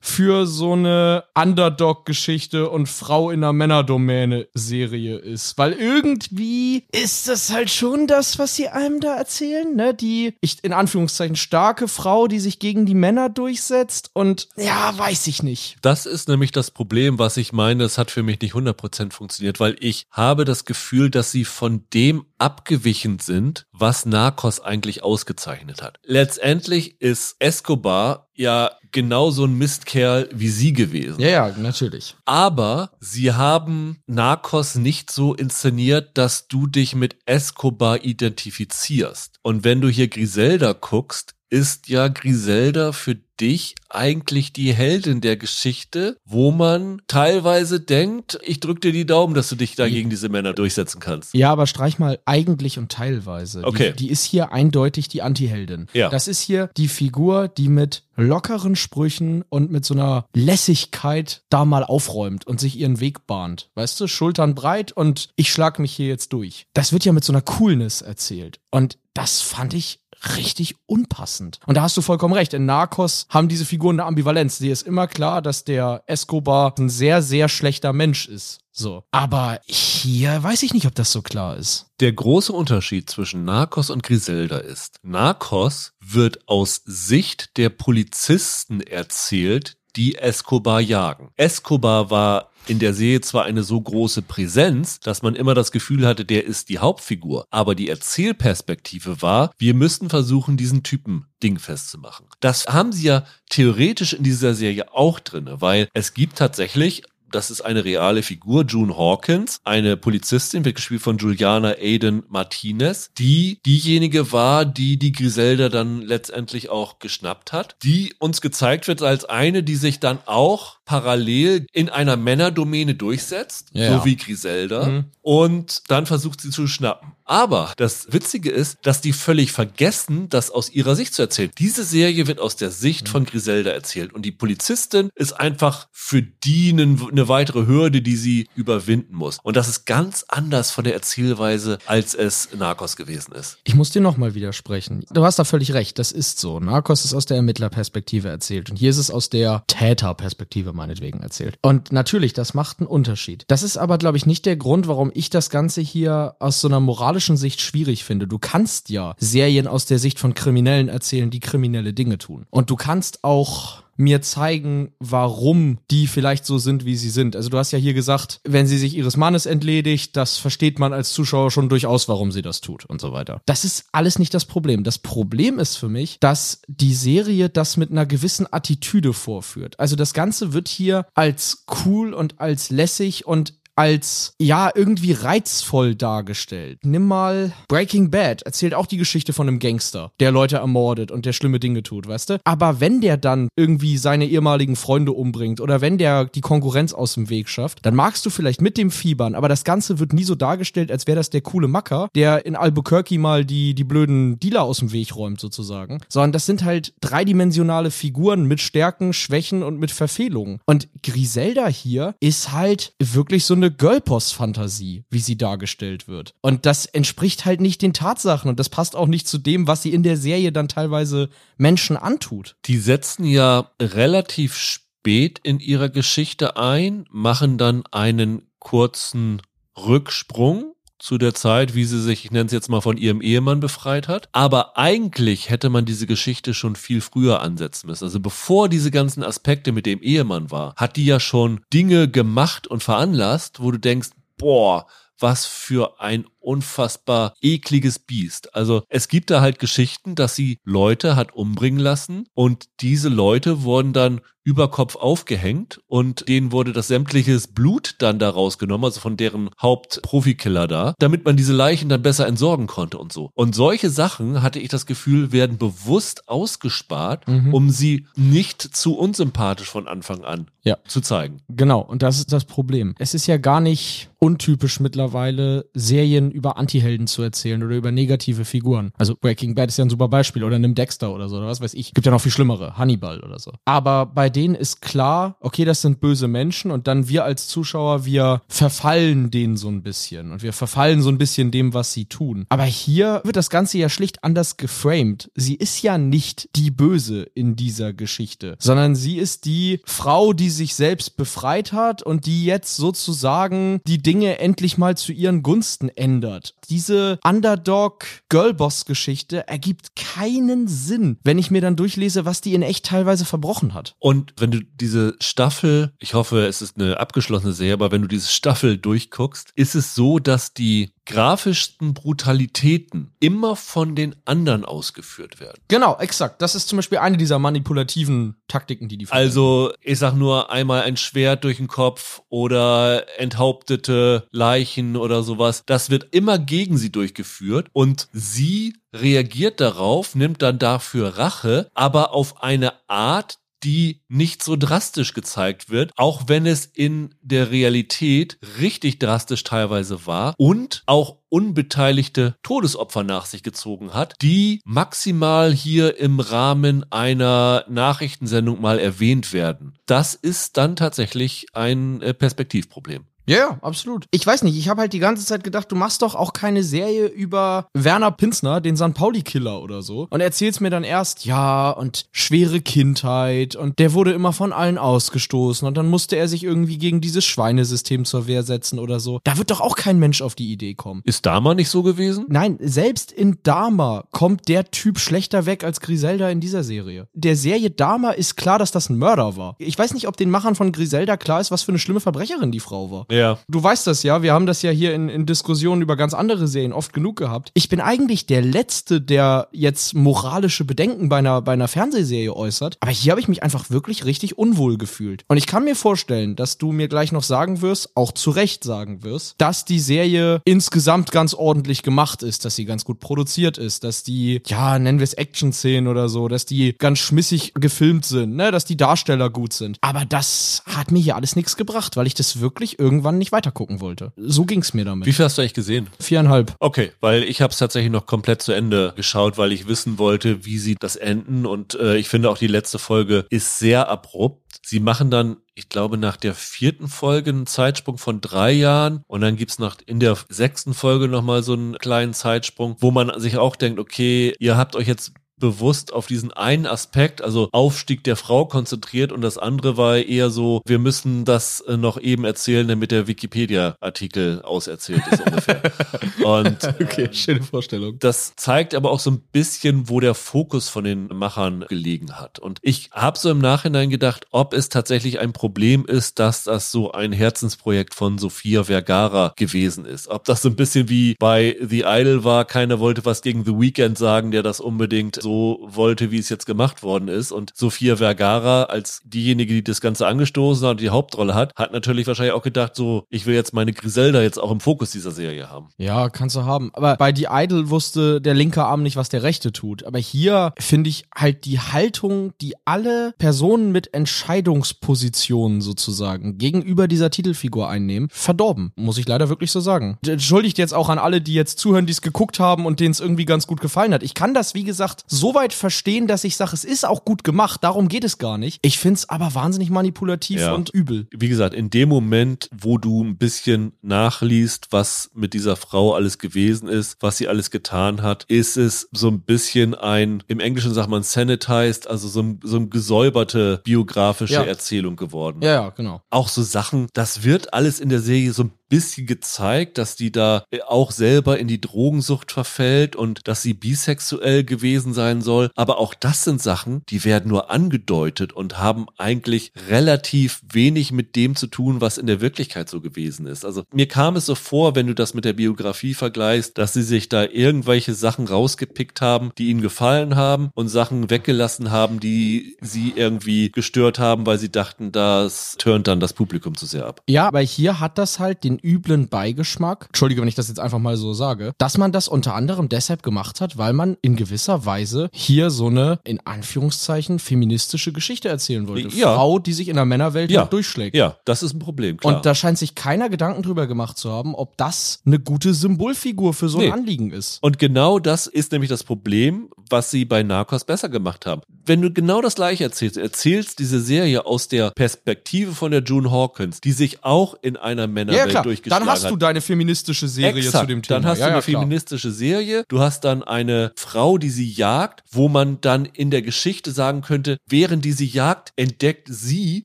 für 0.00 0.46
so 0.46 0.72
eine 0.72 1.24
Underdog-Geschichte 1.34 2.70
und 2.70 2.88
Frau 2.88 3.30
in 3.30 3.40
der 3.40 3.52
Männerdomäne-Serie 3.52 5.16
ist. 5.16 5.58
Weil 5.58 5.72
irgendwie 5.72 6.84
ist 6.92 7.28
das 7.28 7.50
halt 7.50 7.70
schon 7.70 8.06
das, 8.06 8.38
was 8.38 8.56
sie 8.56 8.68
einem 8.68 9.00
da 9.00 9.16
erzählen, 9.16 9.74
ne? 9.74 9.94
Die, 9.94 10.34
ich, 10.40 10.62
in 10.62 10.72
Anführungszeichen, 10.72 11.36
starke 11.36 11.88
Frau, 11.88 12.28
die 12.28 12.40
sich 12.40 12.58
gegen 12.58 12.86
die 12.86 12.94
Männer 12.94 13.28
durchsetzt 13.28 14.10
und 14.12 14.48
ja, 14.56 14.96
weiß 14.96 15.26
ich 15.26 15.42
nicht. 15.42 15.76
Das 15.82 16.06
ist 16.06 16.28
nämlich 16.28 16.52
das 16.52 16.70
Problem, 16.70 17.18
was 17.18 17.36
ich 17.36 17.52
meine, 17.52 17.84
es 17.84 17.98
hat 17.98 18.10
für 18.10 18.22
mich 18.22 18.40
nicht 18.40 18.54
100% 18.54 19.12
funktioniert, 19.12 19.60
weil 19.60 19.76
ich 19.80 20.06
habe 20.10 20.44
das 20.44 20.64
Gefühl, 20.64 21.10
dass 21.10 21.30
sie 21.30 21.44
von 21.44 21.84
dem 21.92 22.24
abgewichen 22.38 23.18
sind, 23.18 23.66
was 23.72 24.06
Narcos 24.06 24.60
eigentlich 24.60 25.02
ausgezeichnet 25.02 25.82
hat. 25.82 25.98
Letztendlich 26.04 27.00
ist 27.00 27.36
Escobar 27.38 28.27
ja 28.38 28.72
genauso 28.92 29.44
ein 29.44 29.58
Mistkerl 29.58 30.28
wie 30.32 30.48
sie 30.48 30.72
gewesen. 30.72 31.20
Ja, 31.20 31.28
ja, 31.28 31.54
natürlich. 31.58 32.16
Aber 32.24 32.92
sie 33.00 33.32
haben 33.32 33.98
Narcos 34.06 34.76
nicht 34.76 35.10
so 35.10 35.34
inszeniert, 35.34 36.16
dass 36.16 36.48
du 36.48 36.66
dich 36.66 36.94
mit 36.94 37.16
Escobar 37.26 38.04
identifizierst. 38.04 39.38
Und 39.42 39.64
wenn 39.64 39.80
du 39.80 39.88
hier 39.88 40.08
Griselda 40.08 40.72
guckst, 40.72 41.34
ist 41.50 41.88
ja 41.88 42.08
Griselda 42.08 42.92
für 42.92 43.16
dich 43.40 43.74
eigentlich 43.88 44.52
die 44.52 44.72
Heldin 44.72 45.20
der 45.20 45.36
Geschichte, 45.36 46.16
wo 46.24 46.50
man 46.50 47.00
teilweise 47.06 47.80
denkt, 47.80 48.38
ich 48.42 48.60
drück 48.60 48.80
dir 48.80 48.92
die 48.92 49.06
Daumen, 49.06 49.34
dass 49.34 49.48
du 49.48 49.54
dich 49.54 49.76
da 49.76 49.88
gegen 49.88 50.10
diese 50.10 50.28
Männer 50.28 50.52
durchsetzen 50.52 51.00
kannst. 51.00 51.34
Ja, 51.34 51.50
aber 51.50 51.66
streich 51.66 51.98
mal 51.98 52.18
eigentlich 52.24 52.78
und 52.78 52.90
teilweise. 52.90 53.64
Okay. 53.64 53.92
Die, 53.92 54.06
die 54.06 54.10
ist 54.10 54.24
hier 54.24 54.52
eindeutig 54.52 55.08
die 55.08 55.22
Anti-Heldin. 55.22 55.86
Ja. 55.92 56.08
Das 56.08 56.28
ist 56.28 56.40
hier 56.40 56.70
die 56.76 56.88
Figur, 56.88 57.48
die 57.48 57.68
mit 57.68 58.02
lockeren 58.16 58.74
Sprüchen 58.74 59.44
und 59.48 59.70
mit 59.70 59.84
so 59.84 59.94
einer 59.94 60.26
Lässigkeit 60.34 61.42
da 61.48 61.64
mal 61.64 61.84
aufräumt 61.84 62.46
und 62.46 62.60
sich 62.60 62.76
ihren 62.76 63.00
Weg 63.00 63.26
bahnt. 63.26 63.70
Weißt 63.74 64.00
du, 64.00 64.08
Schultern 64.08 64.54
breit 64.54 64.92
und 64.92 65.28
ich 65.36 65.52
schlag 65.52 65.78
mich 65.78 65.92
hier 65.92 66.08
jetzt 66.08 66.32
durch. 66.32 66.66
Das 66.74 66.92
wird 66.92 67.04
ja 67.04 67.12
mit 67.12 67.24
so 67.24 67.32
einer 67.32 67.42
Coolness 67.42 68.02
erzählt. 68.02 68.58
Und 68.70 68.98
das 69.14 69.40
fand 69.40 69.74
ich 69.74 70.00
richtig 70.36 70.76
unpassend. 70.86 71.60
Und 71.66 71.76
da 71.76 71.82
hast 71.82 71.96
du 71.96 72.02
vollkommen 72.02 72.34
recht. 72.34 72.54
In 72.54 72.66
Narcos 72.66 73.26
haben 73.28 73.48
diese 73.48 73.64
Figuren 73.64 73.98
eine 73.98 74.06
Ambivalenz. 74.06 74.58
Dir 74.58 74.72
ist 74.72 74.82
immer 74.82 75.06
klar, 75.06 75.42
dass 75.42 75.64
der 75.64 76.02
Escobar 76.06 76.74
ein 76.78 76.88
sehr, 76.88 77.22
sehr 77.22 77.48
schlechter 77.48 77.92
Mensch 77.92 78.28
ist. 78.28 78.60
So. 78.72 79.02
Aber 79.10 79.60
hier 79.66 80.42
weiß 80.42 80.62
ich 80.62 80.72
nicht, 80.72 80.86
ob 80.86 80.94
das 80.94 81.10
so 81.10 81.20
klar 81.22 81.56
ist. 81.56 81.86
Der 82.00 82.12
große 82.12 82.52
Unterschied 82.52 83.10
zwischen 83.10 83.44
Narcos 83.44 83.90
und 83.90 84.04
Griselda 84.04 84.58
ist, 84.58 85.00
Narcos 85.02 85.94
wird 86.00 86.48
aus 86.48 86.82
Sicht 86.84 87.56
der 87.56 87.70
Polizisten 87.70 88.80
erzählt, 88.80 89.76
die 89.96 90.14
Escobar 90.14 90.80
jagen. 90.80 91.30
Escobar 91.36 92.10
war 92.10 92.47
in 92.66 92.78
der 92.78 92.94
Serie 92.94 93.20
zwar 93.20 93.44
eine 93.44 93.62
so 93.62 93.80
große 93.80 94.22
Präsenz, 94.22 95.00
dass 95.00 95.22
man 95.22 95.34
immer 95.34 95.54
das 95.54 95.72
Gefühl 95.72 96.06
hatte, 96.06 96.24
der 96.24 96.44
ist 96.44 96.68
die 96.68 96.78
Hauptfigur, 96.78 97.46
aber 97.50 97.74
die 97.74 97.88
Erzählperspektive 97.88 99.22
war, 99.22 99.52
wir 99.58 99.74
müssten 99.74 100.10
versuchen, 100.10 100.56
diesen 100.56 100.82
Typen 100.82 101.26
dingfest 101.42 101.90
zu 101.90 101.98
machen. 101.98 102.26
Das 102.40 102.66
haben 102.66 102.92
sie 102.92 103.06
ja 103.06 103.24
theoretisch 103.48 104.12
in 104.12 104.22
dieser 104.22 104.54
Serie 104.54 104.92
auch 104.92 105.20
drinne, 105.20 105.60
weil 105.60 105.88
es 105.94 106.14
gibt 106.14 106.36
tatsächlich 106.36 107.02
das 107.30 107.50
ist 107.50 107.60
eine 107.60 107.84
reale 107.84 108.22
Figur, 108.22 108.64
June 108.64 108.96
Hawkins, 108.96 109.60
eine 109.64 109.96
Polizistin, 109.96 110.64
wird 110.64 110.76
gespielt 110.76 111.02
von 111.02 111.18
Juliana 111.18 111.74
Aiden 111.78 112.22
Martinez, 112.28 113.10
die 113.16 113.60
diejenige 113.64 114.32
war, 114.32 114.64
die 114.64 114.98
die 114.98 115.12
Griselda 115.12 115.68
dann 115.68 116.02
letztendlich 116.02 116.68
auch 116.70 116.98
geschnappt 116.98 117.52
hat, 117.52 117.76
die 117.82 118.14
uns 118.18 118.40
gezeigt 118.40 118.88
wird 118.88 119.02
als 119.02 119.24
eine, 119.24 119.62
die 119.62 119.76
sich 119.76 120.00
dann 120.00 120.18
auch 120.26 120.78
parallel 120.84 121.66
in 121.72 121.90
einer 121.90 122.16
Männerdomäne 122.16 122.94
durchsetzt, 122.94 123.68
ja. 123.72 123.98
so 123.98 124.06
wie 124.06 124.16
Griselda, 124.16 124.86
mhm. 124.86 125.04
und 125.20 125.82
dann 125.88 126.06
versucht 126.06 126.40
sie 126.40 126.50
zu 126.50 126.66
schnappen. 126.66 127.12
Aber 127.24 127.74
das 127.76 128.10
Witzige 128.10 128.50
ist, 128.50 128.78
dass 128.82 129.02
die 129.02 129.12
völlig 129.12 129.52
vergessen, 129.52 130.30
das 130.30 130.50
aus 130.50 130.70
ihrer 130.70 130.96
Sicht 130.96 131.12
zu 131.12 131.20
erzählen. 131.20 131.50
Diese 131.58 131.84
Serie 131.84 132.26
wird 132.26 132.40
aus 132.40 132.56
der 132.56 132.70
Sicht 132.70 133.08
mhm. 133.08 133.10
von 133.10 133.24
Griselda 133.26 133.70
erzählt 133.70 134.14
und 134.14 134.22
die 134.22 134.32
Polizistin 134.32 135.10
ist 135.14 135.34
einfach 135.34 135.88
für 135.92 136.22
die 136.22 136.72
eine 136.72 137.17
weitere 137.26 137.66
Hürde, 137.66 138.02
die 138.02 138.14
sie 138.16 138.46
überwinden 138.54 139.16
muss. 139.16 139.38
Und 139.42 139.56
das 139.56 139.68
ist 139.68 139.86
ganz 139.86 140.24
anders 140.28 140.70
von 140.70 140.84
der 140.84 140.94
Erzählweise, 140.94 141.78
als 141.86 142.14
es 142.14 142.50
Narcos 142.56 142.94
gewesen 142.94 143.32
ist. 143.32 143.58
Ich 143.64 143.74
muss 143.74 143.90
dir 143.90 144.00
nochmal 144.00 144.34
widersprechen. 144.34 145.04
Du 145.10 145.24
hast 145.24 145.40
da 145.40 145.44
völlig 145.44 145.72
recht, 145.74 145.98
das 145.98 146.12
ist 146.12 146.38
so. 146.38 146.60
Narcos 146.60 147.04
ist 147.04 147.14
aus 147.14 147.26
der 147.26 147.38
Ermittlerperspektive 147.38 148.28
erzählt 148.28 148.70
und 148.70 148.76
hier 148.76 148.90
ist 148.90 148.98
es 148.98 149.10
aus 149.10 149.30
der 149.30 149.64
Täterperspektive 149.66 150.72
meinetwegen 150.72 151.20
erzählt. 151.20 151.56
Und 151.62 151.90
natürlich, 151.90 152.34
das 152.34 152.54
macht 152.54 152.80
einen 152.80 152.86
Unterschied. 152.86 153.44
Das 153.48 153.62
ist 153.62 153.78
aber, 153.78 153.98
glaube 153.98 154.18
ich, 154.18 154.26
nicht 154.26 154.46
der 154.46 154.56
Grund, 154.56 154.86
warum 154.86 155.10
ich 155.14 155.30
das 155.30 155.50
Ganze 155.50 155.80
hier 155.80 156.36
aus 156.38 156.60
so 156.60 156.68
einer 156.68 156.80
moralischen 156.80 157.36
Sicht 157.36 157.60
schwierig 157.60 158.04
finde. 158.04 158.26
Du 158.26 158.38
kannst 158.38 158.90
ja 158.90 159.14
Serien 159.18 159.66
aus 159.66 159.86
der 159.86 159.98
Sicht 159.98 160.18
von 160.18 160.34
Kriminellen 160.34 160.88
erzählen, 160.88 161.30
die 161.30 161.40
kriminelle 161.40 161.92
Dinge 161.92 162.18
tun. 162.18 162.46
Und 162.50 162.70
du 162.70 162.76
kannst 162.76 163.24
auch 163.24 163.82
mir 163.98 164.22
zeigen, 164.22 164.92
warum 165.00 165.78
die 165.90 166.06
vielleicht 166.06 166.46
so 166.46 166.56
sind, 166.56 166.84
wie 166.84 166.96
sie 166.96 167.10
sind. 167.10 167.34
Also 167.36 167.50
du 167.50 167.58
hast 167.58 167.72
ja 167.72 167.78
hier 167.78 167.94
gesagt, 167.94 168.40
wenn 168.44 168.66
sie 168.66 168.78
sich 168.78 168.96
ihres 168.96 169.16
Mannes 169.16 169.44
entledigt, 169.44 170.16
das 170.16 170.38
versteht 170.38 170.78
man 170.78 170.92
als 170.92 171.12
Zuschauer 171.12 171.50
schon 171.50 171.68
durchaus, 171.68 172.08
warum 172.08 172.30
sie 172.30 172.40
das 172.40 172.60
tut 172.60 172.84
und 172.86 173.00
so 173.00 173.12
weiter. 173.12 173.42
Das 173.44 173.64
ist 173.64 173.86
alles 173.92 174.18
nicht 174.18 174.32
das 174.32 174.44
Problem. 174.44 174.84
Das 174.84 174.98
Problem 174.98 175.58
ist 175.58 175.76
für 175.76 175.88
mich, 175.88 176.18
dass 176.20 176.62
die 176.68 176.94
Serie 176.94 177.48
das 177.48 177.76
mit 177.76 177.90
einer 177.90 178.06
gewissen 178.06 178.46
Attitüde 178.50 179.12
vorführt. 179.12 179.78
Also 179.80 179.96
das 179.96 180.14
Ganze 180.14 180.52
wird 180.52 180.68
hier 180.68 181.06
als 181.14 181.64
cool 181.84 182.14
und 182.14 182.40
als 182.40 182.70
lässig 182.70 183.26
und 183.26 183.54
als 183.78 184.34
ja 184.40 184.70
irgendwie 184.74 185.12
reizvoll 185.12 185.94
dargestellt. 185.94 186.80
Nimm 186.82 187.06
mal 187.06 187.52
Breaking 187.68 188.10
Bad, 188.10 188.42
erzählt 188.42 188.74
auch 188.74 188.86
die 188.86 188.96
Geschichte 188.96 189.32
von 189.32 189.46
einem 189.46 189.60
Gangster, 189.60 190.10
der 190.18 190.32
Leute 190.32 190.56
ermordet 190.56 191.12
und 191.12 191.24
der 191.24 191.32
schlimme 191.32 191.60
Dinge 191.60 191.84
tut, 191.84 192.08
weißt 192.08 192.30
du? 192.30 192.40
Aber 192.42 192.80
wenn 192.80 193.00
der 193.00 193.16
dann 193.16 193.48
irgendwie 193.54 193.96
seine 193.96 194.26
ehemaligen 194.26 194.74
Freunde 194.74 195.12
umbringt 195.12 195.60
oder 195.60 195.80
wenn 195.80 195.96
der 195.96 196.24
die 196.24 196.40
Konkurrenz 196.40 196.92
aus 196.92 197.14
dem 197.14 197.30
Weg 197.30 197.48
schafft, 197.48 197.86
dann 197.86 197.94
magst 197.94 198.26
du 198.26 198.30
vielleicht 198.30 198.60
mit 198.60 198.76
dem 198.76 198.90
fiebern, 198.90 199.36
aber 199.36 199.48
das 199.48 199.62
Ganze 199.62 200.00
wird 200.00 200.12
nie 200.12 200.24
so 200.24 200.34
dargestellt, 200.34 200.90
als 200.90 201.06
wäre 201.06 201.16
das 201.16 201.30
der 201.30 201.42
coole 201.42 201.68
Macker, 201.68 202.08
der 202.16 202.46
in 202.46 202.56
Albuquerque 202.56 203.18
mal 203.18 203.44
die, 203.44 203.74
die 203.74 203.84
blöden 203.84 204.40
Dealer 204.40 204.64
aus 204.64 204.78
dem 204.78 204.90
Weg 204.90 205.14
räumt, 205.14 205.38
sozusagen. 205.38 206.00
Sondern 206.08 206.32
das 206.32 206.46
sind 206.46 206.64
halt 206.64 206.94
dreidimensionale 207.00 207.92
Figuren 207.92 208.46
mit 208.46 208.60
Stärken, 208.60 209.12
Schwächen 209.12 209.62
und 209.62 209.78
mit 209.78 209.92
Verfehlungen. 209.92 210.58
Und 210.66 210.88
Griselda 211.04 211.68
hier 211.68 212.16
ist 212.18 212.52
halt 212.52 212.92
wirklich 212.98 213.44
so 213.44 213.54
eine 213.54 213.67
Girlpost-Fantasie, 213.70 215.04
wie 215.10 215.18
sie 215.20 215.36
dargestellt 215.36 216.08
wird. 216.08 216.34
Und 216.40 216.66
das 216.66 216.86
entspricht 216.86 217.44
halt 217.44 217.60
nicht 217.60 217.82
den 217.82 217.92
Tatsachen 217.92 218.48
und 218.48 218.58
das 218.58 218.68
passt 218.68 218.96
auch 218.96 219.06
nicht 219.06 219.28
zu 219.28 219.38
dem, 219.38 219.66
was 219.66 219.82
sie 219.82 219.92
in 219.92 220.02
der 220.02 220.16
Serie 220.16 220.52
dann 220.52 220.68
teilweise 220.68 221.28
Menschen 221.56 221.96
antut. 221.96 222.56
Die 222.66 222.78
setzen 222.78 223.24
ja 223.24 223.70
relativ 223.80 224.54
spät 224.56 225.40
in 225.42 225.60
ihrer 225.60 225.88
Geschichte 225.88 226.56
ein, 226.56 227.04
machen 227.10 227.58
dann 227.58 227.84
einen 227.90 228.42
kurzen 228.58 229.42
Rücksprung 229.76 230.74
zu 230.98 231.18
der 231.18 231.34
Zeit, 231.34 231.74
wie 231.74 231.84
sie 231.84 232.00
sich, 232.00 232.24
ich 232.24 232.30
nenne 232.30 232.46
es 232.46 232.52
jetzt 232.52 232.68
mal, 232.68 232.80
von 232.80 232.96
ihrem 232.96 233.20
Ehemann 233.20 233.60
befreit 233.60 234.08
hat. 234.08 234.28
Aber 234.32 234.76
eigentlich 234.76 235.50
hätte 235.50 235.70
man 235.70 235.84
diese 235.84 236.06
Geschichte 236.06 236.54
schon 236.54 236.76
viel 236.76 237.00
früher 237.00 237.40
ansetzen 237.40 237.86
müssen. 237.86 238.04
Also 238.04 238.20
bevor 238.20 238.68
diese 238.68 238.90
ganzen 238.90 239.22
Aspekte 239.22 239.72
mit 239.72 239.86
dem 239.86 240.02
Ehemann 240.02 240.50
war, 240.50 240.74
hat 240.76 240.96
die 240.96 241.06
ja 241.06 241.20
schon 241.20 241.60
Dinge 241.72 242.08
gemacht 242.08 242.66
und 242.66 242.82
veranlasst, 242.82 243.60
wo 243.60 243.70
du 243.70 243.78
denkst, 243.78 244.10
boah, 244.36 244.86
was 245.20 245.46
für 245.46 246.00
ein 246.00 246.26
unfassbar 246.38 247.34
ekliges 247.40 247.98
Biest. 247.98 248.54
Also 248.54 248.82
es 248.88 249.08
gibt 249.08 249.30
da 249.30 249.40
halt 249.40 249.58
Geschichten, 249.58 250.14
dass 250.14 250.36
sie 250.36 250.58
Leute 250.64 251.16
hat 251.16 251.34
umbringen 251.34 251.80
lassen 251.80 252.26
und 252.34 252.66
diese 252.80 253.08
Leute 253.08 253.62
wurden 253.62 253.92
dann 253.92 254.20
über 254.48 254.70
Kopf 254.70 254.96
aufgehängt 254.96 255.78
und 255.88 256.26
denen 256.26 256.52
wurde 256.52 256.72
das 256.72 256.88
sämtliches 256.88 257.48
Blut 257.48 257.96
dann 257.98 258.18
da 258.18 258.30
rausgenommen, 258.30 258.86
also 258.86 258.98
von 258.98 259.18
deren 259.18 259.50
Hauptprofikiller 259.60 260.66
da, 260.66 260.94
damit 260.98 261.26
man 261.26 261.36
diese 261.36 261.52
Leichen 261.52 261.90
dann 261.90 262.00
besser 262.00 262.26
entsorgen 262.26 262.66
konnte 262.66 262.96
und 262.96 263.12
so. 263.12 263.30
Und 263.34 263.54
solche 263.54 263.90
Sachen, 263.90 264.40
hatte 264.40 264.58
ich 264.58 264.70
das 264.70 264.86
Gefühl, 264.86 265.32
werden 265.32 265.58
bewusst 265.58 266.30
ausgespart, 266.30 267.28
mhm. 267.28 267.52
um 267.52 267.68
sie 267.68 268.06
nicht 268.16 268.62
zu 268.62 268.96
unsympathisch 268.96 269.68
von 269.68 269.86
Anfang 269.86 270.24
an 270.24 270.46
ja. 270.68 270.78
zu 270.86 271.00
zeigen. 271.00 271.40
Genau, 271.48 271.80
und 271.80 272.02
das 272.02 272.18
ist 272.18 272.32
das 272.32 272.44
Problem. 272.44 272.94
Es 272.98 273.14
ist 273.14 273.26
ja 273.26 273.36
gar 273.36 273.60
nicht 273.60 274.08
untypisch 274.18 274.80
mittlerweile, 274.80 275.66
Serien 275.74 276.30
über 276.30 276.56
Antihelden 276.56 277.06
zu 277.06 277.22
erzählen 277.22 277.62
oder 277.62 277.76
über 277.76 277.92
negative 277.92 278.44
Figuren. 278.44 278.92
Also 278.98 279.14
Breaking 279.14 279.54
Bad 279.54 279.68
ist 279.68 279.78
ja 279.78 279.84
ein 279.84 279.90
super 279.90 280.08
Beispiel 280.08 280.44
oder 280.44 280.58
nimm 280.58 280.74
Dexter 280.74 281.12
oder 281.14 281.28
so 281.28 281.36
oder 281.36 281.46
was 281.46 281.60
weiß 281.60 281.74
ich. 281.74 281.94
Gibt 281.94 282.06
ja 282.06 282.12
noch 282.12 282.20
viel 282.20 282.32
schlimmere, 282.32 282.76
Hannibal 282.76 283.20
oder 283.20 283.38
so. 283.38 283.52
Aber 283.64 284.06
bei 284.06 284.28
denen 284.38 284.54
ist 284.54 284.80
klar, 284.80 285.36
okay, 285.40 285.64
das 285.64 285.82
sind 285.82 285.98
böse 285.98 286.28
Menschen 286.28 286.70
und 286.70 286.86
dann 286.86 287.08
wir 287.08 287.24
als 287.24 287.48
Zuschauer, 287.48 288.04
wir 288.04 288.40
verfallen 288.46 289.32
denen 289.32 289.56
so 289.56 289.68
ein 289.68 289.82
bisschen 289.82 290.30
und 290.30 290.44
wir 290.44 290.52
verfallen 290.52 291.02
so 291.02 291.08
ein 291.08 291.18
bisschen 291.18 291.50
dem, 291.50 291.74
was 291.74 291.92
sie 291.92 292.04
tun. 292.04 292.46
Aber 292.48 292.62
hier 292.62 293.20
wird 293.24 293.34
das 293.34 293.50
Ganze 293.50 293.78
ja 293.78 293.88
schlicht 293.88 294.22
anders 294.22 294.56
geframed. 294.56 295.32
Sie 295.34 295.56
ist 295.56 295.82
ja 295.82 295.98
nicht 295.98 296.50
die 296.54 296.70
Böse 296.70 297.22
in 297.34 297.56
dieser 297.56 297.92
Geschichte, 297.92 298.54
sondern 298.60 298.94
sie 298.94 299.18
ist 299.18 299.44
die 299.44 299.80
Frau, 299.84 300.32
die 300.32 300.50
sich 300.50 300.76
selbst 300.76 301.16
befreit 301.16 301.72
hat 301.72 302.04
und 302.04 302.26
die 302.26 302.44
jetzt 302.44 302.76
sozusagen 302.76 303.80
die 303.88 303.98
Dinge 303.98 304.38
endlich 304.38 304.78
mal 304.78 304.96
zu 304.96 305.10
ihren 305.10 305.42
Gunsten 305.42 305.88
ändert. 305.88 306.54
Diese 306.68 307.18
Underdog-Girlboss-Geschichte 307.24 309.48
ergibt 309.48 309.96
keinen 309.96 310.68
Sinn, 310.68 311.18
wenn 311.24 311.38
ich 311.38 311.50
mir 311.50 311.60
dann 311.60 311.76
durchlese, 311.76 312.24
was 312.24 312.40
die 312.40 312.54
in 312.54 312.62
echt 312.62 312.86
teilweise 312.86 313.24
verbrochen 313.24 313.74
hat. 313.74 313.94
Und 313.98 314.34
wenn 314.38 314.50
du 314.50 314.60
diese 314.62 315.16
Staffel, 315.20 315.92
ich 315.98 316.14
hoffe, 316.14 316.46
es 316.46 316.62
ist 316.62 316.78
eine 316.78 317.00
abgeschlossene 317.00 317.52
Serie, 317.52 317.74
aber 317.74 317.90
wenn 317.90 318.02
du 318.02 318.08
diese 318.08 318.28
Staffel 318.28 318.78
durchguckst, 318.78 319.52
ist 319.54 319.74
es 319.74 319.94
so, 319.94 320.18
dass 320.18 320.54
die 320.54 320.92
grafischsten 321.08 321.94
Brutalitäten 321.94 323.12
immer 323.18 323.56
von 323.56 323.96
den 323.96 324.14
anderen 324.26 324.64
ausgeführt 324.64 325.40
werden. 325.40 325.58
Genau, 325.66 325.96
exakt. 325.98 326.42
Das 326.42 326.54
ist 326.54 326.68
zum 326.68 326.76
Beispiel 326.76 326.98
eine 326.98 327.16
dieser 327.16 327.38
manipulativen 327.38 328.36
Taktiken, 328.46 328.88
die 328.88 328.98
die 328.98 329.06
verwenden. 329.06 329.26
Also, 329.26 329.72
ich 329.80 329.98
sag 329.98 330.14
nur 330.14 330.50
einmal 330.50 330.82
ein 330.82 330.98
Schwert 330.98 331.44
durch 331.44 331.56
den 331.56 331.66
Kopf 331.66 332.20
oder 332.28 333.18
enthauptete 333.18 334.28
Leichen 334.30 334.96
oder 334.96 335.22
sowas. 335.22 335.62
Das 335.64 335.88
wird 335.88 336.14
immer 336.14 336.38
gegen 336.38 336.76
sie 336.76 336.92
durchgeführt 336.92 337.68
und 337.72 338.08
sie 338.12 338.74
reagiert 338.94 339.60
darauf, 339.60 340.14
nimmt 340.14 340.42
dann 340.42 340.58
dafür 340.58 341.16
Rache, 341.18 341.70
aber 341.74 342.12
auf 342.12 342.42
eine 342.42 342.72
Art, 342.88 343.38
die 343.64 344.02
nicht 344.08 344.42
so 344.42 344.56
drastisch 344.56 345.14
gezeigt 345.14 345.70
wird, 345.70 345.92
auch 345.96 346.22
wenn 346.26 346.46
es 346.46 346.66
in 346.66 347.14
der 347.22 347.50
Realität 347.50 348.38
richtig 348.60 348.98
drastisch 348.98 349.44
teilweise 349.44 350.06
war 350.06 350.34
und 350.38 350.82
auch 350.86 351.18
unbeteiligte 351.28 352.36
Todesopfer 352.42 353.04
nach 353.04 353.26
sich 353.26 353.42
gezogen 353.42 353.92
hat, 353.92 354.14
die 354.22 354.60
maximal 354.64 355.52
hier 355.52 355.98
im 355.98 356.20
Rahmen 356.20 356.90
einer 356.90 357.64
Nachrichtensendung 357.68 358.60
mal 358.60 358.78
erwähnt 358.78 359.32
werden. 359.32 359.74
Das 359.86 360.14
ist 360.14 360.56
dann 360.56 360.76
tatsächlich 360.76 361.46
ein 361.52 362.00
äh, 362.02 362.14
Perspektivproblem. 362.14 363.06
Ja, 363.28 363.36
ja, 363.36 363.58
absolut. 363.60 364.06
Ich 364.10 364.26
weiß 364.26 364.42
nicht, 364.42 364.56
ich 364.56 364.68
habe 364.70 364.80
halt 364.80 364.94
die 364.94 364.98
ganze 364.98 365.26
Zeit 365.26 365.44
gedacht, 365.44 365.70
du 365.70 365.76
machst 365.76 366.00
doch 366.00 366.14
auch 366.14 366.32
keine 366.32 366.62
Serie 366.62 367.06
über 367.06 367.68
Werner 367.74 368.10
Pinsner, 368.10 368.62
den 368.62 368.76
St. 368.76 368.94
Pauli-Killer 368.94 369.62
oder 369.62 369.82
so. 369.82 370.06
Und 370.10 370.20
erzählst 370.20 370.62
mir 370.62 370.70
dann 370.70 370.82
erst, 370.82 371.26
ja, 371.26 371.70
und 371.70 372.06
schwere 372.10 372.60
Kindheit 372.60 373.54
und 373.54 373.78
der 373.78 373.92
wurde 373.92 374.12
immer 374.12 374.32
von 374.32 374.54
allen 374.54 374.78
ausgestoßen 374.78 375.68
und 375.68 375.76
dann 375.76 375.88
musste 375.88 376.16
er 376.16 376.26
sich 376.26 376.42
irgendwie 376.42 376.78
gegen 376.78 377.02
dieses 377.02 377.26
Schweinesystem 377.26 378.06
zur 378.06 378.26
Wehr 378.26 378.42
setzen 378.44 378.78
oder 378.78 378.98
so. 378.98 379.20
Da 379.24 379.36
wird 379.36 379.50
doch 379.50 379.60
auch 379.60 379.76
kein 379.76 379.98
Mensch 379.98 380.22
auf 380.22 380.34
die 380.34 380.50
Idee 380.50 380.74
kommen. 380.74 381.02
Ist 381.04 381.26
Dama 381.26 381.54
nicht 381.54 381.68
so 381.68 381.82
gewesen? 381.82 382.24
Nein, 382.28 382.56
selbst 382.60 383.12
in 383.12 383.38
Dama 383.42 384.04
kommt 384.10 384.48
der 384.48 384.70
Typ 384.70 384.98
schlechter 384.98 385.44
weg 385.44 385.64
als 385.64 385.80
Griselda 385.80 386.30
in 386.30 386.40
dieser 386.40 386.62
Serie. 386.62 387.08
Der 387.12 387.36
Serie 387.36 387.70
Dama 387.70 388.12
ist 388.12 388.36
klar, 388.36 388.58
dass 388.58 388.70
das 388.70 388.88
ein 388.88 388.96
Mörder 388.96 389.36
war. 389.36 389.54
Ich 389.58 389.78
weiß 389.78 389.92
nicht, 389.92 390.08
ob 390.08 390.16
den 390.16 390.30
Machern 390.30 390.54
von 390.54 390.72
Griselda 390.72 391.18
klar 391.18 391.42
ist, 391.42 391.50
was 391.50 391.62
für 391.62 391.72
eine 391.72 391.78
schlimme 391.78 392.00
Verbrecherin 392.00 392.52
die 392.52 392.60
Frau 392.60 392.90
war. 392.90 393.06
Ja. 393.10 393.17
Ja. 393.18 393.38
Du 393.48 393.62
weißt 393.62 393.86
das 393.86 394.02
ja, 394.02 394.22
wir 394.22 394.32
haben 394.32 394.46
das 394.46 394.62
ja 394.62 394.70
hier 394.70 394.94
in, 394.94 395.08
in 395.08 395.26
Diskussionen 395.26 395.82
über 395.82 395.96
ganz 395.96 396.14
andere 396.14 396.46
Serien 396.48 396.72
oft 396.72 396.92
genug 396.92 397.16
gehabt. 397.16 397.50
Ich 397.54 397.68
bin 397.68 397.80
eigentlich 397.80 398.26
der 398.26 398.42
Letzte, 398.42 399.00
der 399.00 399.48
jetzt 399.52 399.94
moralische 399.94 400.64
Bedenken 400.64 401.08
bei 401.08 401.18
einer, 401.18 401.42
bei 401.42 401.52
einer 401.52 401.68
Fernsehserie 401.68 402.34
äußert, 402.34 402.76
aber 402.80 402.92
hier 402.92 403.12
habe 403.12 403.20
ich 403.20 403.28
mich 403.28 403.42
einfach 403.42 403.70
wirklich 403.70 404.04
richtig 404.04 404.38
unwohl 404.38 404.78
gefühlt. 404.78 405.24
Und 405.28 405.36
ich 405.36 405.46
kann 405.46 405.64
mir 405.64 405.74
vorstellen, 405.74 406.36
dass 406.36 406.58
du 406.58 406.72
mir 406.72 406.88
gleich 406.88 407.12
noch 407.12 407.22
sagen 407.22 407.60
wirst, 407.60 407.96
auch 407.96 408.12
zu 408.12 408.30
Recht 408.30 408.64
sagen 408.64 409.02
wirst, 409.02 409.34
dass 409.38 409.64
die 409.64 409.80
Serie 409.80 410.40
insgesamt 410.44 411.10
ganz 411.10 411.34
ordentlich 411.34 411.82
gemacht 411.82 412.22
ist, 412.22 412.44
dass 412.44 412.56
sie 412.56 412.64
ganz 412.64 412.84
gut 412.84 413.00
produziert 413.00 413.58
ist, 413.58 413.84
dass 413.84 414.02
die, 414.02 414.40
ja, 414.46 414.78
nennen 414.78 414.98
wir 414.98 415.04
es 415.04 415.14
Action-Szenen 415.14 415.88
oder 415.88 416.08
so, 416.08 416.28
dass 416.28 416.46
die 416.46 416.74
ganz 416.78 416.98
schmissig 416.98 417.52
gefilmt 417.54 418.04
sind, 418.04 418.36
ne, 418.36 418.50
dass 418.50 418.64
die 418.64 418.76
Darsteller 418.76 419.30
gut 419.30 419.52
sind. 419.52 419.78
Aber 419.80 420.04
das 420.04 420.62
hat 420.66 420.90
mir 420.90 421.00
hier 421.00 421.16
alles 421.16 421.36
nichts 421.36 421.56
gebracht, 421.56 421.96
weil 421.96 422.06
ich 422.06 422.14
das 422.14 422.40
wirklich 422.40 422.78
irgendwann 422.78 423.07
irgendwann 423.08 423.18
nicht 423.18 423.32
weitergucken 423.32 423.80
wollte. 423.80 424.12
So 424.16 424.44
ging 424.44 424.60
es 424.60 424.74
mir 424.74 424.84
damit. 424.84 425.06
Wie 425.06 425.12
viel 425.12 425.24
hast 425.24 425.38
du 425.38 425.42
eigentlich 425.42 425.54
gesehen? 425.54 425.88
Viereinhalb. 425.98 426.54
Okay, 426.60 426.92
weil 427.00 427.22
ich 427.24 427.40
habe 427.40 427.52
es 427.52 427.58
tatsächlich 427.58 427.92
noch 427.92 428.06
komplett 428.06 428.42
zu 428.42 428.52
Ende 428.52 428.92
geschaut, 428.96 429.38
weil 429.38 429.52
ich 429.52 429.66
wissen 429.66 429.98
wollte, 429.98 430.44
wie 430.44 430.58
sie 430.58 430.76
das 430.78 430.96
enden. 430.96 431.46
Und 431.46 431.74
äh, 431.74 431.96
ich 431.96 432.08
finde 432.08 432.30
auch 432.30 432.38
die 432.38 432.46
letzte 432.46 432.78
Folge 432.78 433.26
ist 433.30 433.58
sehr 433.58 433.88
abrupt. 433.88 434.60
Sie 434.64 434.80
machen 434.80 435.10
dann 435.10 435.38
ich 435.54 435.68
glaube, 435.68 435.98
nach 435.98 436.16
der 436.16 436.34
vierten 436.34 436.86
Folge 436.86 437.30
einen 437.30 437.46
Zeitsprung 437.48 437.98
von 437.98 438.20
drei 438.20 438.52
Jahren 438.52 439.02
und 439.08 439.22
dann 439.22 439.34
gibt's 439.34 439.58
nach 439.58 439.78
in 439.86 439.98
der 439.98 440.16
sechsten 440.28 440.72
Folge 440.72 441.08
nochmal 441.08 441.42
so 441.42 441.54
einen 441.54 441.76
kleinen 441.78 442.14
Zeitsprung, 442.14 442.76
wo 442.78 442.92
man 442.92 443.18
sich 443.18 443.38
auch 443.38 443.56
denkt, 443.56 443.80
okay, 443.80 444.34
ihr 444.38 444.56
habt 444.56 444.76
euch 444.76 444.86
jetzt 444.86 445.14
bewusst 445.38 445.92
auf 445.92 446.06
diesen 446.06 446.32
einen 446.32 446.66
Aspekt, 446.66 447.22
also 447.22 447.48
Aufstieg 447.52 448.04
der 448.04 448.16
Frau 448.16 448.44
konzentriert 448.46 449.12
und 449.12 449.20
das 449.20 449.38
andere 449.38 449.76
war 449.76 449.98
eher 449.98 450.30
so, 450.30 450.62
wir 450.66 450.78
müssen 450.78 451.24
das 451.24 451.60
äh, 451.60 451.76
noch 451.76 452.00
eben 452.00 452.24
erzählen, 452.24 452.66
damit 452.66 452.90
der 452.90 453.06
Wikipedia-Artikel 453.06 454.42
auserzählt 454.42 455.02
ist 455.10 455.26
ungefähr. 455.26 455.62
und 456.24 456.64
okay, 456.80 457.04
ähm, 457.04 457.12
schöne 457.12 457.42
Vorstellung. 457.42 457.98
Das 457.98 458.34
zeigt 458.36 458.74
aber 458.74 458.90
auch 458.90 459.00
so 459.00 459.10
ein 459.10 459.20
bisschen, 459.32 459.88
wo 459.88 460.00
der 460.00 460.14
Fokus 460.14 460.68
von 460.68 460.84
den 460.84 461.08
Machern 461.08 461.64
gelegen 461.68 462.18
hat. 462.18 462.38
Und 462.38 462.58
ich 462.62 462.90
habe 462.92 463.18
so 463.18 463.30
im 463.30 463.38
Nachhinein 463.38 463.90
gedacht, 463.90 464.26
ob 464.30 464.54
es 464.54 464.68
tatsächlich 464.68 465.18
ein 465.20 465.32
Problem 465.32 465.84
ist, 465.86 466.18
dass 466.18 466.44
das 466.44 466.70
so 466.70 466.92
ein 466.92 467.12
Herzensprojekt 467.12 467.94
von 467.94 468.18
Sofia 468.18 468.64
Vergara 468.64 469.32
gewesen 469.36 469.84
ist. 469.84 470.08
Ob 470.08 470.24
das 470.24 470.42
so 470.42 470.48
ein 470.48 470.56
bisschen 470.56 470.88
wie 470.88 471.14
bei 471.18 471.56
The 471.60 471.84
Idol 471.86 472.24
war, 472.24 472.44
keiner 472.44 472.80
wollte 472.80 473.04
was 473.04 473.22
gegen 473.22 473.44
The 473.44 473.58
Weeknd 473.58 473.96
sagen, 473.98 474.30
der 474.30 474.42
das 474.42 474.60
unbedingt 474.60 475.20
so 475.20 475.27
so 475.28 475.58
wollte, 475.60 476.10
wie 476.10 476.18
es 476.18 476.30
jetzt 476.30 476.46
gemacht 476.46 476.82
worden 476.82 477.08
ist. 477.08 477.32
Und 477.32 477.52
Sophia 477.54 477.96
Vergara 477.96 478.62
als 478.62 479.02
diejenige, 479.04 479.52
die 479.52 479.62
das 479.62 479.82
Ganze 479.82 480.06
angestoßen 480.06 480.66
hat 480.66 480.70
und 480.72 480.80
die 480.80 480.88
Hauptrolle 480.88 481.34
hat, 481.34 481.52
hat 481.54 481.70
natürlich 481.70 482.06
wahrscheinlich 482.06 482.32
auch 482.32 482.42
gedacht, 482.42 482.74
so, 482.74 483.04
ich 483.10 483.26
will 483.26 483.34
jetzt 483.34 483.52
meine 483.52 483.74
Griselda 483.74 484.22
jetzt 484.22 484.38
auch 484.38 484.50
im 484.50 484.60
Fokus 484.60 484.90
dieser 484.90 485.10
Serie 485.10 485.50
haben. 485.50 485.68
Ja, 485.76 486.08
kannst 486.08 486.34
du 486.36 486.44
haben. 486.46 486.70
Aber 486.72 486.96
bei 486.96 487.14
The 487.14 487.26
Idol 487.30 487.68
wusste 487.68 488.22
der 488.22 488.32
linke 488.32 488.64
Arm 488.64 488.82
nicht, 488.82 488.96
was 488.96 489.10
der 489.10 489.22
rechte 489.22 489.52
tut. 489.52 489.84
Aber 489.84 489.98
hier 489.98 490.54
finde 490.58 490.88
ich 490.88 491.04
halt 491.14 491.44
die 491.44 491.60
Haltung, 491.60 492.32
die 492.40 492.54
alle 492.64 493.12
Personen 493.18 493.70
mit 493.70 493.92
Entscheidungspositionen 493.92 495.60
sozusagen 495.60 496.38
gegenüber 496.38 496.88
dieser 496.88 497.10
Titelfigur 497.10 497.68
einnehmen, 497.68 498.08
verdorben. 498.10 498.72
Muss 498.76 498.96
ich 498.96 499.06
leider 499.06 499.28
wirklich 499.28 499.50
so 499.50 499.60
sagen. 499.60 499.98
Entschuldigt 500.06 500.56
jetzt 500.56 500.72
auch 500.72 500.88
an 500.88 500.98
alle, 500.98 501.20
die 501.20 501.34
jetzt 501.34 501.58
zuhören, 501.58 501.84
die 501.84 501.92
es 501.92 502.00
geguckt 502.00 502.40
haben 502.40 502.64
und 502.64 502.80
denen 502.80 502.92
es 502.92 503.00
irgendwie 503.00 503.26
ganz 503.26 503.46
gut 503.46 503.60
gefallen 503.60 503.92
hat. 503.92 504.02
Ich 504.02 504.14
kann 504.14 504.32
das, 504.32 504.54
wie 504.54 504.64
gesagt, 504.64 505.04
so 505.06 505.17
weit 505.34 505.52
verstehen, 505.52 506.06
dass 506.06 506.24
ich 506.24 506.36
sage, 506.36 506.52
es 506.54 506.64
ist 506.64 506.84
auch 506.86 507.04
gut 507.04 507.24
gemacht. 507.24 507.62
Darum 507.64 507.88
geht 507.88 508.04
es 508.04 508.18
gar 508.18 508.38
nicht. 508.38 508.58
Ich 508.62 508.78
finde 508.78 508.94
es 508.98 509.08
aber 509.08 509.34
wahnsinnig 509.34 509.70
manipulativ 509.70 510.40
Ja. 510.40 510.54
und 510.54 510.70
übel. 510.70 511.06
Wie 511.12 511.28
gesagt, 511.28 511.54
in 511.54 511.70
dem 511.70 511.88
Moment, 511.88 512.48
wo 512.56 512.78
du 512.78 513.02
ein 513.04 513.16
bisschen 513.18 513.72
nachliest, 513.82 514.68
was 514.70 515.10
mit 515.14 515.34
dieser 515.34 515.56
Frau 515.56 515.94
alles 515.94 516.18
gewesen 516.18 516.68
ist, 516.68 516.96
was 517.00 517.16
sie 517.18 517.28
alles 517.28 517.50
getan 517.50 518.02
hat, 518.02 518.24
ist 518.28 518.56
es 518.56 518.88
so 518.92 519.08
ein 519.08 519.20
bisschen 519.22 519.74
ein, 519.74 520.22
im 520.28 520.40
Englischen 520.40 520.74
sagt 520.74 520.88
man 520.88 521.02
sanitized, 521.02 521.86
also 521.88 522.08
so 522.08 522.20
ein, 522.22 522.40
so 522.42 522.56
ein 522.56 522.70
gesäuberte 522.70 523.60
biografische 523.64 524.34
Ja. 524.34 524.42
Erzählung 524.44 524.96
geworden. 524.96 525.40
Ja, 525.42 525.50
ja, 525.50 525.68
genau. 525.70 526.02
auch 526.10 526.28
so 526.28 526.42
Sachen, 526.42 526.88
das 526.94 527.22
wird 527.24 527.52
alles 527.54 527.80
in 527.80 527.88
der 527.88 528.00
Serie 528.00 528.32
so 528.32 528.44
ein 528.44 528.52
bisschen 528.68 529.06
gezeigt, 529.06 529.78
dass 529.78 529.96
die 529.96 530.12
da 530.12 530.44
äh, 530.50 530.60
auch 530.62 530.90
selber 530.90 531.38
in 531.38 531.48
die 531.48 531.60
Drogensucht 531.60 532.32
verfällt 532.32 532.96
und 532.96 533.26
dass 533.28 533.42
sie 533.42 533.54
bisexuell 533.54 534.44
gewesen 534.44 534.92
sein 534.92 535.22
soll. 535.22 535.50
Aber 535.54 535.78
auch 535.78 535.94
das 535.94 536.24
sind 536.24 536.42
Sachen, 536.42 536.82
die 536.88 537.04
werden 537.04 537.28
nur 537.28 537.50
angedeutet 537.50 538.32
und 538.32 538.58
haben 538.58 538.86
eigentlich 538.98 539.52
relativ 539.68 540.42
wenig 540.52 540.92
mit 540.92 541.16
dem 541.16 541.36
zu 541.36 541.46
tun, 541.46 541.80
was 541.80 541.98
in 541.98 542.06
der 542.06 542.20
Wirklichkeit 542.20 542.68
so 542.68 542.80
gewesen 542.80 543.26
ist. 543.26 543.44
Also 543.44 543.64
mir 543.72 543.88
kam 543.88 544.16
es 544.16 544.26
so 544.26 544.34
vor, 544.34 544.74
wenn 544.74 544.86
du 544.86 544.94
das 544.94 545.14
mit 545.14 545.24
der 545.24 545.32
Biografie 545.32 545.94
vergleichst, 545.94 546.58
dass 546.58 546.72
sie 546.72 546.82
sich 546.82 547.08
da 547.08 547.24
irgendwelche 547.24 547.94
Sachen 547.94 548.26
rausgepickt 548.26 549.00
haben, 549.00 549.30
die 549.38 549.48
ihnen 549.48 549.62
gefallen 549.62 550.16
haben 550.16 550.50
und 550.54 550.68
Sachen 550.68 551.10
weggelassen 551.10 551.70
haben, 551.70 552.00
die 552.00 552.56
sie 552.60 552.92
irgendwie 552.94 553.50
gestört 553.50 553.98
haben, 553.98 554.26
weil 554.26 554.38
sie 554.38 554.50
dachten, 554.50 554.92
das 554.92 555.56
turnt 555.58 555.88
dann 555.88 556.00
das 556.00 556.12
Publikum 556.12 556.56
zu 556.56 556.66
sehr 556.66 556.86
ab. 556.86 557.02
Ja, 557.08 557.26
aber 557.26 557.40
hier 557.40 557.80
hat 557.80 557.98
das 557.98 558.18
halt 558.18 558.44
den 558.44 558.57
üblen 558.58 559.08
Beigeschmack, 559.08 559.86
entschuldige, 559.88 560.20
wenn 560.20 560.28
ich 560.28 560.34
das 560.34 560.48
jetzt 560.48 560.60
einfach 560.60 560.78
mal 560.78 560.96
so 560.96 561.12
sage, 561.14 561.52
dass 561.58 561.78
man 561.78 561.92
das 561.92 562.08
unter 562.08 562.34
anderem 562.34 562.68
deshalb 562.68 563.02
gemacht 563.02 563.40
hat, 563.40 563.58
weil 563.58 563.72
man 563.72 563.96
in 564.02 564.16
gewisser 564.16 564.64
Weise 564.66 565.08
hier 565.12 565.50
so 565.50 565.66
eine, 565.68 566.00
in 566.04 566.20
Anführungszeichen, 566.26 567.18
feministische 567.18 567.92
Geschichte 567.92 568.28
erzählen 568.28 568.68
wollte. 568.68 568.88
Ja. 568.96 569.14
Frau, 569.14 569.38
die 569.38 569.52
sich 569.52 569.68
in 569.68 569.76
der 569.76 569.84
Männerwelt 569.84 570.30
Ja. 570.30 570.44
durchschlägt. 570.44 570.96
Ja, 570.96 571.16
das 571.24 571.42
ist 571.42 571.54
ein 571.54 571.58
Problem, 571.58 571.96
klar. 571.98 572.16
Und 572.16 572.26
da 572.26 572.34
scheint 572.34 572.58
sich 572.58 572.74
keiner 572.74 573.08
Gedanken 573.08 573.42
drüber 573.42 573.66
gemacht 573.66 573.98
zu 573.98 574.10
haben, 574.10 574.34
ob 574.34 574.56
das 574.56 575.00
eine 575.06 575.18
gute 575.18 575.54
Symbolfigur 575.54 576.34
für 576.34 576.48
so 576.48 576.58
ein 576.58 576.64
Nee. 576.64 576.70
Anliegen 576.72 577.10
ist. 577.12 577.38
Und 577.42 577.58
genau 577.58 577.98
das 577.98 578.26
ist 578.26 578.52
nämlich 578.52 578.68
das 578.68 578.84
Problem, 578.84 579.48
was 579.70 579.90
sie 579.90 580.04
bei 580.04 580.22
Narcos 580.22 580.64
besser 580.64 580.88
gemacht 580.88 581.26
haben. 581.26 581.42
Wenn 581.66 581.82
du 581.82 581.92
genau 581.92 582.20
das 582.22 582.34
gleiche 582.36 582.64
erzählst, 582.64 582.96
erzählst 582.96 583.58
diese 583.58 583.80
Serie 583.80 584.24
aus 584.26 584.48
der 584.48 584.70
Perspektive 584.70 585.52
von 585.52 585.70
der 585.70 585.82
June 585.82 586.10
Hawkins, 586.10 586.60
die 586.60 586.72
sich 586.72 587.04
auch 587.04 587.36
in 587.42 587.56
einer 587.56 587.82
Ja, 587.82 587.86
Männerwelt 587.88 588.30
klar. 588.30 588.47
Durchgeschlagen 588.48 588.86
Dann 588.86 588.92
hast 588.92 589.10
du 589.10 589.16
deine 589.16 589.40
feministische 589.40 590.08
Serie 590.08 590.42
Exakt. 590.42 590.64
zu 590.64 590.66
dem 590.66 590.82
Thema. 590.82 591.00
Dann 591.00 591.10
hast 591.10 591.18
ja, 591.18 591.26
du 591.26 591.32
eine 591.32 591.38
ja, 591.38 591.42
feministische 591.42 592.10
Serie. 592.10 592.64
Du 592.68 592.80
hast 592.80 593.04
dann 593.04 593.22
eine 593.22 593.72
Frau, 593.76 594.18
die 594.18 594.30
sie 594.30 594.50
jagt, 594.50 595.02
wo 595.10 595.28
man 595.28 595.60
dann 595.60 595.84
in 595.84 596.10
der 596.10 596.22
Geschichte 596.22 596.70
sagen 596.72 597.02
könnte, 597.02 597.38
während 597.46 597.84
die 597.84 597.92
sie 597.92 598.06
jagt, 598.06 598.52
entdeckt 598.56 599.08
sie 599.10 599.64